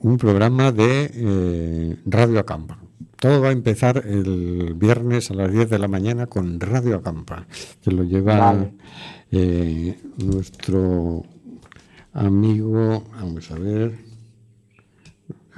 un 0.00 0.16
programa 0.16 0.72
de 0.72 1.10
eh, 1.12 1.96
Radio 2.06 2.40
Acampa, 2.40 2.78
todo 3.16 3.42
va 3.42 3.48
a 3.48 3.52
empezar 3.52 4.02
el 4.06 4.74
viernes 4.74 5.30
a 5.30 5.34
las 5.34 5.52
10 5.52 5.68
de 5.68 5.78
la 5.78 5.86
mañana 5.86 6.26
con 6.26 6.58
Radio 6.58 6.96
Acampa, 6.96 7.46
que 7.82 7.90
lo 7.90 8.02
lleva 8.02 8.70
eh, 9.30 9.98
nuestro 10.16 11.22
amigo, 12.14 13.04
vamos 13.12 13.50
a 13.50 13.58
ver, 13.58 14.09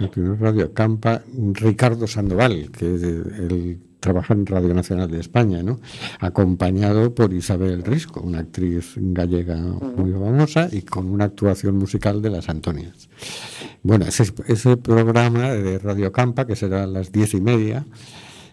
el 0.02 0.10
primer 0.10 0.40
Radio 0.40 0.66
Acampa, 0.66 1.22
Ricardo 1.54 2.06
Sandoval, 2.06 2.70
que 2.70 2.86
el, 2.86 3.80
trabaja 4.02 4.34
en 4.34 4.44
Radio 4.46 4.74
Nacional 4.74 5.10
de 5.10 5.20
España, 5.20 5.62
¿no? 5.62 5.80
acompañado 6.18 7.14
por 7.14 7.32
Isabel 7.32 7.84
Risco, 7.84 8.20
una 8.20 8.40
actriz 8.40 8.94
gallega 8.96 9.56
muy 9.56 10.12
famosa 10.12 10.68
y 10.70 10.82
con 10.82 11.08
una 11.08 11.26
actuación 11.26 11.76
musical 11.76 12.20
de 12.20 12.30
las 12.30 12.48
Antonias. 12.48 13.08
Bueno, 13.82 14.04
ese, 14.04 14.24
ese 14.48 14.76
programa 14.76 15.52
de 15.52 15.78
Radio 15.78 16.10
Campa, 16.10 16.46
que 16.46 16.56
será 16.56 16.82
a 16.82 16.86
las 16.86 17.12
diez 17.12 17.32
y 17.34 17.40
media, 17.40 17.86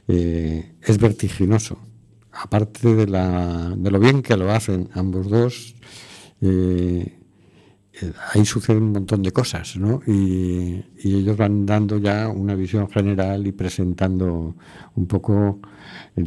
eh, 0.07 0.73
es 0.81 0.97
vertiginoso. 0.99 1.79
Aparte 2.31 2.93
de, 2.93 3.07
la, 3.07 3.73
de 3.75 3.91
lo 3.91 3.99
bien 3.99 4.21
que 4.21 4.37
lo 4.37 4.51
hacen 4.51 4.89
ambos 4.93 5.29
dos, 5.29 5.75
eh, 6.41 7.18
ahí 8.33 8.45
suceden 8.45 8.83
un 8.83 8.91
montón 8.93 9.23
de 9.23 9.31
cosas, 9.31 9.77
¿no? 9.77 10.01
Y, 10.07 10.83
ellos 11.01 11.37
van 11.37 11.65
dando 11.65 11.97
ya 11.97 12.27
una 12.27 12.55
visión 12.55 12.89
general 12.89 13.47
y 13.47 13.51
presentando 13.51 14.55
un 14.95 15.07
poco 15.07 15.59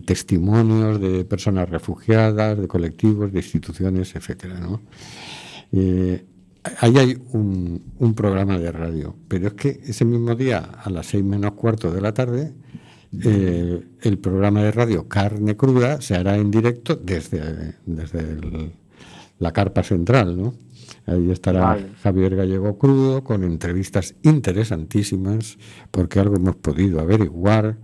testimonios 0.07 1.01
de 1.01 1.25
personas 1.25 1.69
refugiadas, 1.69 2.59
de 2.59 2.67
colectivos, 2.67 3.33
de 3.33 3.39
instituciones, 3.41 4.15
etcétera, 4.17 4.59
¿no? 4.59 4.81
ahí 6.81 6.99
hay 6.99 7.19
un, 7.33 7.83
un, 7.99 8.15
programa 8.15 8.59
de 8.59 8.71
radio, 8.71 9.17
pero 9.29 9.49
es 9.49 9.55
que 9.55 9.81
ese 9.85 10.05
mismo 10.05 10.35
día, 10.35 10.59
a 10.59 10.91
las 10.91 11.07
seis 11.07 11.25
menos 11.25 11.53
cuarto 11.53 11.91
de 11.91 12.01
la 12.01 12.15
tarde, 12.15 12.53
eh, 13.25 13.83
el 14.01 14.19
programa 14.19 14.63
de 14.63 14.71
radio 14.71 15.07
Carne 15.07 15.55
Cruda 15.55 16.01
se 16.01 16.15
hará 16.15 16.37
en 16.37 16.51
directo 16.51 16.97
desde, 16.97 17.75
desde 17.85 18.73
la 19.39 19.53
carpa 19.53 19.83
central, 19.83 20.41
¿no? 20.41 20.55
Ahí 21.07 21.31
estará 21.31 21.61
vale. 21.61 21.91
Javier 22.03 22.37
Gallego 22.37 22.79
Crudo 22.79 23.25
con 23.25 23.45
entrevistas 23.45 24.15
interesantísimas, 24.23 25.59
porque 25.91 26.21
algo 26.21 26.37
hemos 26.37 26.57
podido 26.57 27.01
averiguar. 27.01 27.79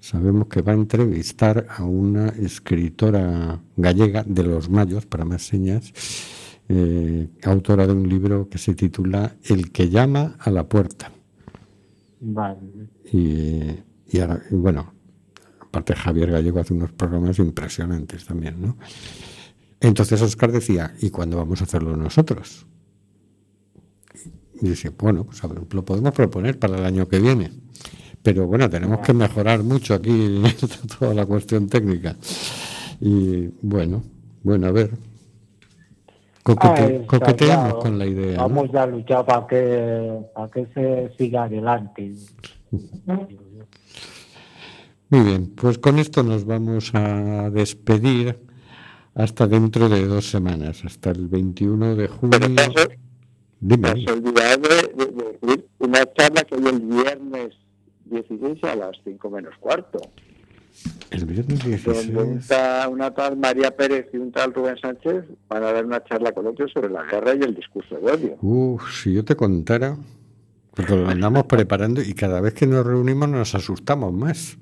Sabemos 0.00 0.48
que 0.48 0.62
va 0.62 0.72
a 0.72 0.76
entrevistar 0.76 1.66
a 1.76 1.84
una 1.84 2.28
escritora 2.28 3.60
gallega 3.76 4.24
de 4.24 4.42
los 4.42 4.68
mayos, 4.68 5.06
para 5.06 5.24
más 5.24 5.42
señas, 5.46 5.92
eh, 6.68 7.28
autora 7.44 7.86
de 7.86 7.92
un 7.92 8.08
libro 8.08 8.48
que 8.48 8.58
se 8.58 8.74
titula 8.74 9.36
El 9.44 9.70
que 9.70 9.88
llama 9.88 10.36
a 10.38 10.50
la 10.50 10.68
puerta. 10.68 11.12
Vale. 12.20 12.58
Y, 13.12 13.60
y, 14.08 14.20
ahora, 14.20 14.42
y 14.50 14.54
bueno, 14.54 14.92
Aparte, 15.72 15.94
Javier 15.94 16.30
Gallego 16.30 16.60
hace 16.60 16.74
unos 16.74 16.92
programas 16.92 17.38
impresionantes 17.38 18.26
también, 18.26 18.60
¿no? 18.60 18.76
Entonces 19.82 20.22
Oscar 20.22 20.52
decía, 20.52 20.94
¿y 21.00 21.10
cuándo 21.10 21.36
vamos 21.36 21.60
a 21.60 21.64
hacerlo 21.64 21.96
nosotros? 21.96 22.64
Y 24.60 24.68
dice, 24.68 24.90
bueno, 24.90 25.24
pues 25.24 25.42
a 25.42 25.48
ver, 25.48 25.62
lo 25.74 25.84
podemos 25.84 26.12
proponer 26.12 26.56
para 26.56 26.78
el 26.78 26.84
año 26.84 27.08
que 27.08 27.18
viene. 27.18 27.50
Pero 28.22 28.46
bueno, 28.46 28.70
tenemos 28.70 29.00
que 29.00 29.12
mejorar 29.12 29.64
mucho 29.64 29.94
aquí 29.94 30.40
toda 30.98 31.12
la 31.12 31.26
cuestión 31.26 31.66
técnica. 31.66 32.14
Y 33.00 33.48
bueno, 33.60 34.04
bueno, 34.44 34.68
a 34.68 34.70
ver. 34.70 34.90
Coquete, 36.44 36.82
Ay, 36.82 37.06
coqueteamos 37.06 37.72
ya, 37.72 37.78
con 37.80 37.98
la 37.98 38.06
idea. 38.06 38.36
¿no? 38.36 38.48
Vamos 38.48 38.72
a 38.76 38.86
luchar 38.86 39.26
para 39.26 39.46
que, 39.48 40.20
para 40.32 40.48
que 40.48 40.66
se 40.72 41.12
siga 41.18 41.44
adelante. 41.44 42.14
Muy 45.10 45.20
bien, 45.20 45.52
pues 45.56 45.78
con 45.78 45.98
esto 45.98 46.22
nos 46.22 46.44
vamos 46.44 46.94
a 46.94 47.50
despedir 47.50 48.51
hasta 49.14 49.46
dentro 49.46 49.88
de 49.88 50.06
dos 50.06 50.30
semanas, 50.30 50.84
hasta 50.84 51.10
el 51.10 51.28
21 51.28 51.96
de 51.96 52.08
junio. 52.08 52.38
Dime, 53.60 53.94
de, 53.94 54.02
de- 54.04 55.06
de 55.06 55.38
decir 55.40 55.68
una 55.78 56.04
charla 56.14 56.42
que 56.44 56.54
hay 56.56 56.66
el 56.66 56.80
viernes 56.80 57.54
16 58.06 58.64
a 58.64 58.74
las 58.74 58.96
5 59.04 59.30
menos 59.30 59.54
cuarto. 59.60 60.00
el 61.10 61.24
viernes 61.26 61.58
Donde 61.60 61.76
un 61.76 62.32
16. 62.34 62.46
tal- 62.48 62.90
una 62.92 63.10
tal 63.14 63.36
María 63.36 63.70
Pérez 63.76 64.08
y 64.12 64.16
un 64.16 64.32
tal 64.32 64.52
Rubén 64.52 64.76
Sánchez 64.80 65.24
van 65.48 65.62
a 65.62 65.72
dar 65.72 65.84
una 65.86 66.02
charla 66.02 66.32
coloquio 66.32 66.66
sobre 66.68 66.88
la 66.90 67.04
guerra 67.04 67.34
y 67.34 67.42
el 67.42 67.54
discurso 67.54 67.94
de 67.96 68.10
odio. 68.12 68.36
Uf, 68.42 68.82
si 69.02 69.12
yo 69.14 69.24
te 69.24 69.36
contara, 69.36 69.96
porque 70.74 70.96
lo 70.96 71.08
andamos 71.08 71.44
preparando 71.44 72.00
y 72.02 72.14
cada 72.14 72.40
vez 72.40 72.54
que 72.54 72.66
nos 72.66 72.84
reunimos 72.84 73.28
nos 73.28 73.54
asustamos 73.54 74.12
más. 74.12 74.56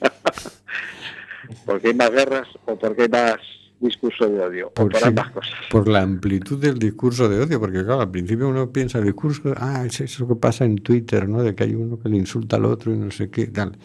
porque 1.64 1.88
hay 1.88 1.94
más 1.94 2.10
guerras 2.10 2.48
o 2.66 2.76
porque 2.76 3.02
hay 3.02 3.08
más 3.08 3.36
discurso 3.84 4.26
de 4.28 4.40
odio, 4.40 4.66
o 4.68 4.72
Por, 4.74 4.90
por 4.90 5.00
sí, 5.00 5.08
ambas 5.08 5.30
cosas. 5.30 5.52
por 5.70 5.86
la 5.88 6.02
amplitud 6.02 6.58
del 6.58 6.78
discurso 6.78 7.28
de 7.28 7.40
odio, 7.40 7.60
porque 7.60 7.84
claro, 7.84 8.00
al 8.00 8.10
principio 8.10 8.48
uno 8.48 8.70
piensa 8.72 8.98
el 8.98 9.04
discurso, 9.04 9.54
ah, 9.56 9.84
es 9.86 10.00
eso 10.00 10.26
que 10.26 10.34
pasa 10.36 10.64
en 10.64 10.76
Twitter, 10.76 11.28
¿no? 11.28 11.42
De 11.42 11.54
que 11.54 11.64
hay 11.64 11.74
uno 11.74 11.98
que 11.98 12.08
le 12.08 12.16
insulta 12.16 12.56
al 12.56 12.64
otro 12.64 12.92
y 12.92 12.96
no 12.98 13.10
sé 13.10 13.30
qué, 13.30 13.46
tal. 13.46 13.78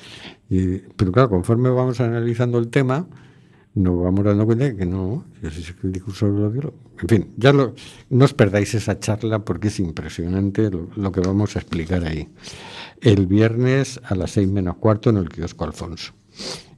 Y- 0.49 0.77
pero 0.95 1.11
claro, 1.11 1.29
conforme 1.29 1.69
vamos 1.69 1.99
analizando 2.01 2.57
el 2.57 2.69
tema, 2.69 3.07
nos 3.75 4.01
vamos 4.03 4.25
dando 4.25 4.45
cuenta 4.45 4.65
de 4.65 4.75
que 4.75 4.85
no, 4.85 5.25
es 5.43 5.71
que 5.73 5.87
el 5.87 5.93
discurso 5.93 6.25
del 6.31 6.43
odio. 6.43 6.73
En 7.01 7.07
fin, 7.07 7.31
ya 7.37 7.53
lo, 7.53 7.75
no 8.09 8.25
os 8.25 8.33
perdáis 8.33 8.73
esa 8.73 8.99
charla 8.99 9.45
porque 9.45 9.69
es 9.69 9.79
impresionante 9.79 10.69
lo, 10.69 10.89
lo 10.97 11.11
que 11.11 11.21
vamos 11.21 11.55
a 11.55 11.59
explicar 11.59 12.03
ahí. 12.03 12.27
El 12.99 13.27
viernes 13.27 14.01
a 14.03 14.15
las 14.15 14.31
seis 14.31 14.49
menos 14.49 14.75
cuarto 14.77 15.11
en 15.11 15.17
el 15.17 15.29
kiosco 15.29 15.63
Alfonso. 15.63 16.13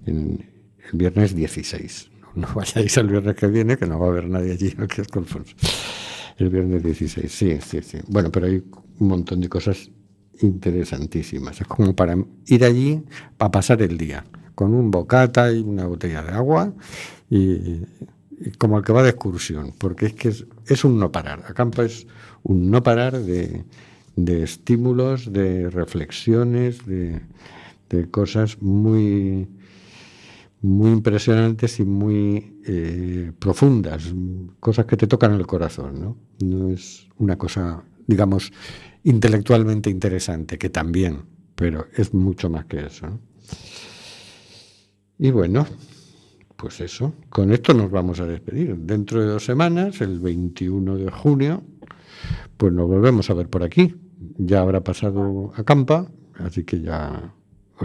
En, 0.05 0.45
el 0.91 0.97
viernes 0.97 1.33
16. 1.33 2.10
No, 2.35 2.47
vayáis 2.55 2.95
el 2.97 3.07
viernes 3.07 3.35
que 3.35 3.47
viene, 3.47 3.77
que 3.77 3.85
no 3.85 3.99
va 3.99 4.07
a 4.07 4.09
haber 4.09 4.29
nadie 4.29 4.53
allí 4.53 4.69
en 4.69 4.81
el 4.81 4.87
kiosco 4.87 5.19
Alfonso. 5.19 5.55
El 6.37 6.49
viernes 6.49 6.83
16, 6.83 7.31
sí, 7.31 7.59
sí, 7.61 7.81
sí. 7.81 7.97
Bueno, 8.07 8.31
pero 8.31 8.47
hay 8.47 8.63
un 8.99 9.07
montón 9.07 9.41
de 9.41 9.49
cosas 9.49 9.91
interesantísimas. 10.41 11.61
Es 11.61 11.67
como 11.67 11.95
para 11.95 12.15
ir 12.47 12.63
allí 12.63 13.03
para 13.37 13.51
pasar 13.51 13.81
el 13.81 13.97
día, 13.97 14.23
con 14.55 14.73
un 14.73 14.91
bocata 14.91 15.51
y 15.51 15.59
una 15.59 15.85
botella 15.85 16.23
de 16.23 16.31
agua 16.31 16.73
y, 17.29 17.51
y 18.41 18.51
como 18.57 18.77
el 18.77 18.83
que 18.83 18.93
va 18.93 19.03
de 19.03 19.09
excursión, 19.09 19.73
porque 19.77 20.07
es 20.07 20.13
que 20.13 20.29
es, 20.29 20.45
es 20.67 20.83
un 20.83 20.99
no 20.99 21.11
parar. 21.11 21.43
Acampa 21.47 21.83
es 21.83 22.07
un 22.43 22.71
no 22.71 22.81
parar 22.81 23.19
de, 23.19 23.65
de 24.15 24.43
estímulos, 24.43 25.31
de 25.31 25.69
reflexiones, 25.69 26.85
de, 26.85 27.21
de 27.89 28.09
cosas 28.09 28.61
muy 28.61 29.47
muy 30.61 30.91
impresionantes 30.91 31.79
y 31.79 31.85
muy 31.85 32.59
eh, 32.65 33.31
profundas, 33.39 34.13
cosas 34.59 34.85
que 34.85 34.97
te 34.97 35.07
tocan 35.07 35.33
el 35.33 35.47
corazón, 35.47 35.99
¿no? 35.99 36.17
No 36.39 36.69
es 36.69 37.07
una 37.17 37.37
cosa, 37.37 37.83
digamos, 38.05 38.51
intelectualmente 39.03 39.89
interesante, 39.89 40.57
que 40.57 40.69
también, 40.69 41.23
pero 41.55 41.87
es 41.95 42.13
mucho 42.13 42.49
más 42.49 42.65
que 42.65 42.85
eso. 42.85 43.19
Y 45.17 45.31
bueno, 45.31 45.65
pues 46.55 46.79
eso, 46.81 47.13
con 47.29 47.51
esto 47.51 47.73
nos 47.73 47.89
vamos 47.89 48.19
a 48.19 48.25
despedir. 48.25 48.75
Dentro 48.77 49.19
de 49.21 49.27
dos 49.27 49.43
semanas, 49.43 49.99
el 50.01 50.19
21 50.19 50.97
de 50.97 51.09
junio, 51.09 51.63
pues 52.57 52.71
nos 52.71 52.87
volvemos 52.87 53.29
a 53.31 53.33
ver 53.33 53.49
por 53.49 53.63
aquí. 53.63 53.95
Ya 54.37 54.61
habrá 54.61 54.83
pasado 54.83 55.51
a 55.55 55.63
Campa, 55.63 56.11
así 56.35 56.63
que 56.63 56.81
ya 56.81 57.33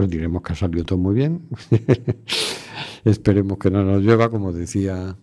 os 0.01 0.09
diremos 0.09 0.41
que 0.41 0.53
ha 0.53 0.55
salido 0.55 0.83
todo 0.83 0.99
muy 0.99 1.15
bien. 1.15 1.47
Esperemos 3.05 3.57
que 3.57 3.71
no 3.71 3.83
nos 3.83 4.03
lleva, 4.03 4.29
como 4.29 4.53
decía. 4.53 5.17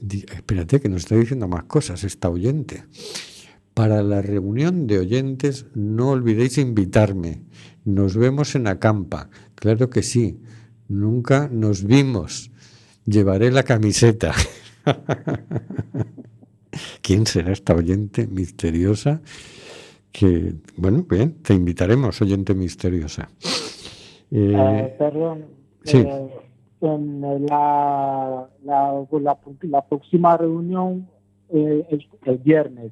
espérate, 0.00 0.80
que 0.80 0.88
nos 0.88 1.02
está 1.02 1.16
diciendo 1.16 1.48
más 1.48 1.64
cosas 1.64 2.04
esta 2.04 2.28
oyente. 2.28 2.84
Para 3.74 4.02
la 4.02 4.20
reunión 4.22 4.86
de 4.86 4.98
oyentes, 4.98 5.66
no 5.74 6.10
olvidéis 6.10 6.58
invitarme. 6.58 7.42
Nos 7.84 8.16
vemos 8.16 8.54
en 8.54 8.66
Acampa. 8.66 9.30
Claro 9.54 9.90
que 9.90 10.02
sí. 10.02 10.40
Nunca 10.88 11.48
nos 11.52 11.84
vimos. 11.84 12.50
Llevaré 13.06 13.50
la 13.50 13.62
camiseta. 13.62 14.34
¿Quién 17.02 17.26
será 17.26 17.52
esta 17.52 17.74
oyente 17.74 18.26
misteriosa? 18.26 19.22
Que, 20.12 20.54
bueno, 20.76 21.04
bien, 21.08 21.34
te 21.42 21.54
invitaremos, 21.54 22.20
oyente 22.20 22.54
misteriosa. 22.54 23.28
Eh, 24.30 24.52
Eh, 24.56 24.94
perdón. 24.98 25.44
sí. 25.84 25.98
eh, 25.98 26.30
en 26.82 27.20
la, 27.46 28.48
la, 28.64 29.04
la, 29.20 29.36
la 29.62 29.82
próxima 29.86 30.36
reunión 30.36 31.06
es 31.50 32.06
el 32.24 32.38
viernes 32.38 32.90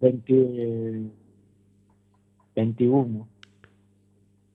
20, 0.00 1.10
21. 2.54 3.28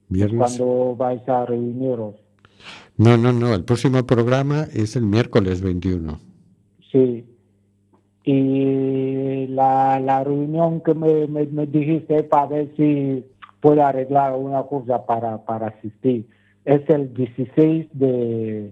viernes. 0.09 0.37
Cuando 0.57 0.95
vais 0.95 1.27
a 1.27 1.45
reuniros. 1.45 2.15
No, 2.97 3.17
no, 3.17 3.33
no. 3.33 3.53
El 3.53 3.63
próximo 3.65 4.05
programa 4.05 4.67
es 4.73 4.95
el 4.95 5.03
miércoles 5.05 5.61
21. 5.61 6.19
Sí. 6.91 7.25
Y 8.23 9.47
la, 9.47 9.99
la 9.99 10.23
reunión 10.23 10.81
que 10.81 10.93
me, 10.93 11.27
me, 11.27 11.45
me 11.47 11.65
dijiste 11.65 12.23
para 12.23 12.47
ver 12.47 12.71
si 12.77 13.25
puedo 13.59 13.83
arreglar 13.83 14.35
una 14.35 14.63
cosa 14.63 15.05
para, 15.05 15.43
para 15.43 15.67
asistir 15.67 16.27
es 16.65 16.87
el 16.89 17.13
16 17.13 17.87
de, 17.93 18.71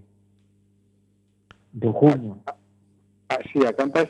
de 1.73 1.87
junio. 1.91 2.37
Sí, 3.51 3.65
acampa 3.65 4.01
es 4.01 4.09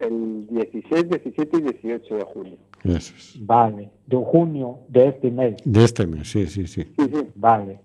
el 0.00 0.46
16, 0.48 1.08
17 1.08 1.56
y 1.58 1.62
18 1.62 2.16
de 2.16 2.24
junio. 2.24 2.56
Eso 2.84 3.14
es. 3.16 3.36
Vale. 3.40 3.90
De 4.06 4.16
junio 4.16 4.80
de 4.88 5.08
este 5.08 5.30
mes. 5.30 5.56
De 5.64 5.84
este 5.84 6.06
mes, 6.06 6.28
sí, 6.30 6.46
sí, 6.46 6.66
sí. 6.66 6.84
Sí, 6.84 7.10
sí. 7.12 7.28
Vale. 7.34 7.80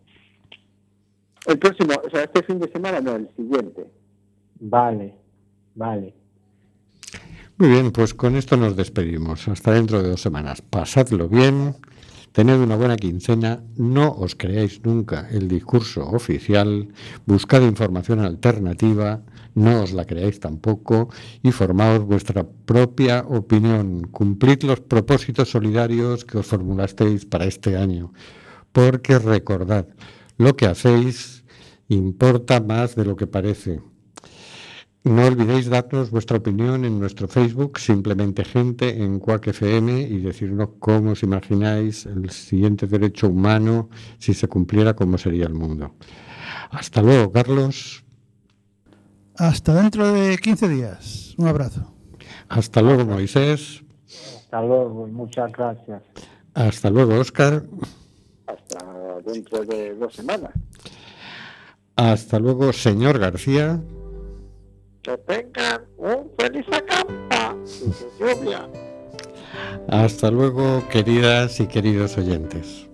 El 1.48 1.60
próximo, 1.60 1.94
o 2.06 2.10
sea, 2.10 2.24
este 2.24 2.44
fin 2.44 2.60
de 2.60 2.70
semana 2.70 3.02
no, 3.02 3.16
el 3.16 3.28
siguiente. 3.36 3.86
Vale. 4.60 5.14
Vale. 5.76 6.14
Muy 7.58 7.70
bien, 7.70 7.91
pues 7.91 8.16
con 8.16 8.36
esto 8.36 8.58
nos 8.58 8.76
despedimos. 8.76 9.47
Hasta 9.47 9.74
dentro 9.74 10.01
de 10.01 10.10
dos 10.10 10.22
semanas. 10.22 10.64
Pasadlo 10.64 11.30
bien, 11.30 11.76
tened 12.32 12.58
una 12.58 12.76
buena 12.76 12.95
quincena, 12.95 13.62
no 13.78 14.10
os 14.12 14.36
creáis 14.36 14.82
nunca 14.84 15.30
el 15.30 15.47
discurso 15.47 16.04
oficial, 16.04 16.88
buscad 17.28 17.62
información 17.62 18.22
alternativa, 18.22 19.22
no 19.54 19.84
os 19.84 19.93
la 19.93 20.06
creáis 20.06 20.39
tampoco 20.39 21.10
y 21.43 21.51
formaos 21.51 22.04
vuestra 22.06 22.43
propia 22.43 23.20
opinión. 23.22 24.08
Cumplid 24.12 24.64
los 24.64 24.80
propósitos 24.80 25.51
solidarios 25.51 26.26
que 26.26 26.39
os 26.39 26.47
formulasteis 26.47 27.28
para 27.28 27.45
este 27.45 27.78
año, 27.78 28.14
porque 28.72 29.20
recordad, 29.20 29.86
lo 30.38 30.56
que 30.56 30.66
hacéis 30.66 31.43
importa 31.88 32.60
más 32.62 32.95
de 32.95 33.06
lo 33.06 33.16
que 33.16 33.28
parece. 33.28 33.93
No 35.04 35.26
olvidéis 35.26 35.70
darnos 35.70 36.12
vuestra 36.12 36.38
opinión 36.38 36.86
en 36.86 36.97
nuestro 36.97 37.28
Facebook, 37.28 37.78
simplemente 37.78 38.45
gente 38.45 39.04
en 39.04 39.20
Quack 39.20 39.47
FM 39.47 39.99
y 39.99 40.20
decirnos 40.20 40.70
cómo 40.80 41.12
os 41.12 41.24
imagináis 41.24 42.06
el 42.06 42.30
siguiente 42.30 42.88
derecho 42.88 43.28
humano 43.28 43.89
si 44.18 44.34
se 44.34 44.47
cumpliera, 44.47 44.93
cómo 44.93 45.18
sería 45.18 45.45
el 45.45 45.56
mundo. 45.56 45.95
Hasta 46.72 47.01
luego, 47.01 47.34
Carlos. 47.34 48.06
Hasta 49.36 49.74
dentro 49.74 50.10
de 50.10 50.38
15 50.38 50.70
días. 50.70 51.36
Un 51.38 51.47
abrazo. 51.47 51.93
Hasta 52.47 52.82
luego, 52.82 53.04
Moisés. 53.04 53.84
Hasta 54.08 54.62
luego 54.62 55.06
y 55.06 55.12
muchas 55.12 55.51
gracias. 55.51 56.01
Hasta 56.54 56.89
luego, 56.89 57.20
Óscar. 57.20 57.66
Hasta 58.47 59.20
dentro 59.26 59.66
de 59.66 59.95
dos 59.95 60.14
semanas. 60.14 60.54
Hasta 61.97 62.39
luego, 62.39 62.72
señor 62.72 63.20
García. 63.20 63.82
Que 65.04 65.18
tengan 65.18 65.84
un 65.97 66.32
feliz 66.39 66.66
acampa 66.72 67.56
y 67.66 68.24
lluvia. 68.24 68.70
Hasta 69.89 70.32
luego, 70.32 70.88
queridas 70.88 71.60
y 71.60 71.68
queridos 71.68 72.18
oyentes. 72.18 72.88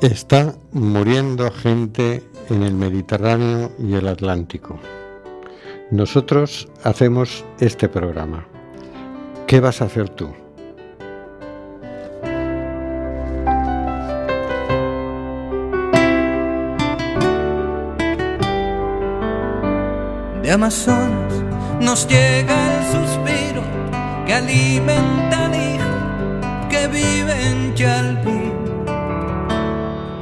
Está 0.00 0.54
muriendo 0.72 1.50
gente 1.52 2.22
en 2.50 2.62
el 2.64 2.74
Mediterráneo 2.74 3.70
y 3.78 3.94
el 3.94 4.08
Atlántico. 4.08 4.78
Nosotros 5.92 6.68
hacemos 6.82 7.44
este 7.60 7.88
programa. 7.88 8.46
¿Qué 9.46 9.60
vas 9.60 9.80
a 9.80 9.84
hacer 9.84 10.08
tú? 10.08 10.34
De 20.44 20.52
Amazonas 20.52 21.32
nos 21.80 22.06
llega 22.06 22.54
el 22.76 22.84
suspiro 22.92 23.62
que 24.26 24.34
alimenta 24.34 25.46
al 25.46 25.54
hijo 25.54 26.68
que 26.68 26.86
vive 26.86 27.48
en 27.48 27.74
Chalpín. 27.74 28.52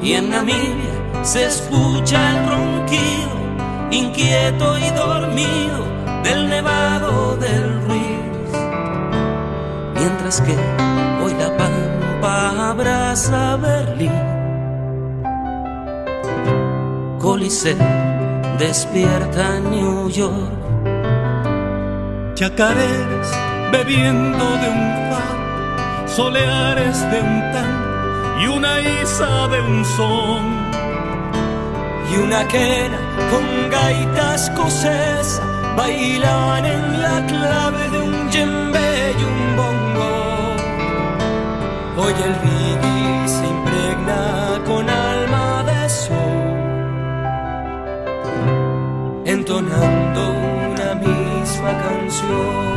Y 0.00 0.12
en 0.12 0.30
Namibia 0.30 1.24
se 1.24 1.46
escucha 1.46 2.30
el 2.30 2.48
ronquido, 2.48 3.32
inquieto 3.90 4.78
y 4.78 4.90
dormido, 4.90 5.84
del 6.22 6.48
nevado 6.48 7.36
del 7.38 7.82
Ruiz. 7.82 8.52
Mientras 9.96 10.40
que 10.40 10.52
hoy 11.20 11.34
la 11.34 11.56
pampa 11.56 12.70
abraza 12.70 13.56
Berlín. 13.56 14.12
Coliseo 17.18 18.01
despierta 18.66 19.58
New 19.58 20.08
York. 20.08 20.52
Chacareras 22.34 23.30
bebiendo 23.72 24.44
de 24.62 24.68
un 24.78 24.84
far, 25.08 26.08
soleares 26.08 26.98
de 27.10 27.18
un 27.30 27.38
tan 27.54 27.72
y 28.40 28.46
una 28.46 28.74
isa 29.02 29.48
de 29.48 29.60
un 29.70 29.84
son. 29.96 30.44
Y 32.10 32.14
una 32.26 32.46
quena 32.46 32.98
con 33.32 33.44
gaitas 33.70 34.48
escocesa 34.48 35.42
bailan 35.76 36.64
en 36.64 37.02
la 37.04 37.16
clave 37.26 37.82
de 37.94 37.98
un 38.08 38.30
djembe 38.30 38.90
y 39.20 39.22
un 39.32 39.40
bongo. 39.58 40.12
Hoy 42.00 42.14
el 42.28 42.34
entonando 49.58 50.30
una 50.72 50.94
misma 50.94 51.72
canción. 51.84 52.72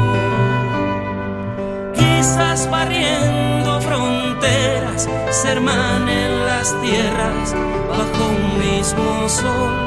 Quizás 1.94 2.70
barriendo 2.70 3.80
fronteras, 3.80 5.08
se 5.32 5.52
hermanen 5.52 6.46
las 6.46 6.76
tierras 6.82 7.56
bajo 7.90 8.28
un 8.28 8.60
mismo 8.60 9.30
sol 9.30 9.85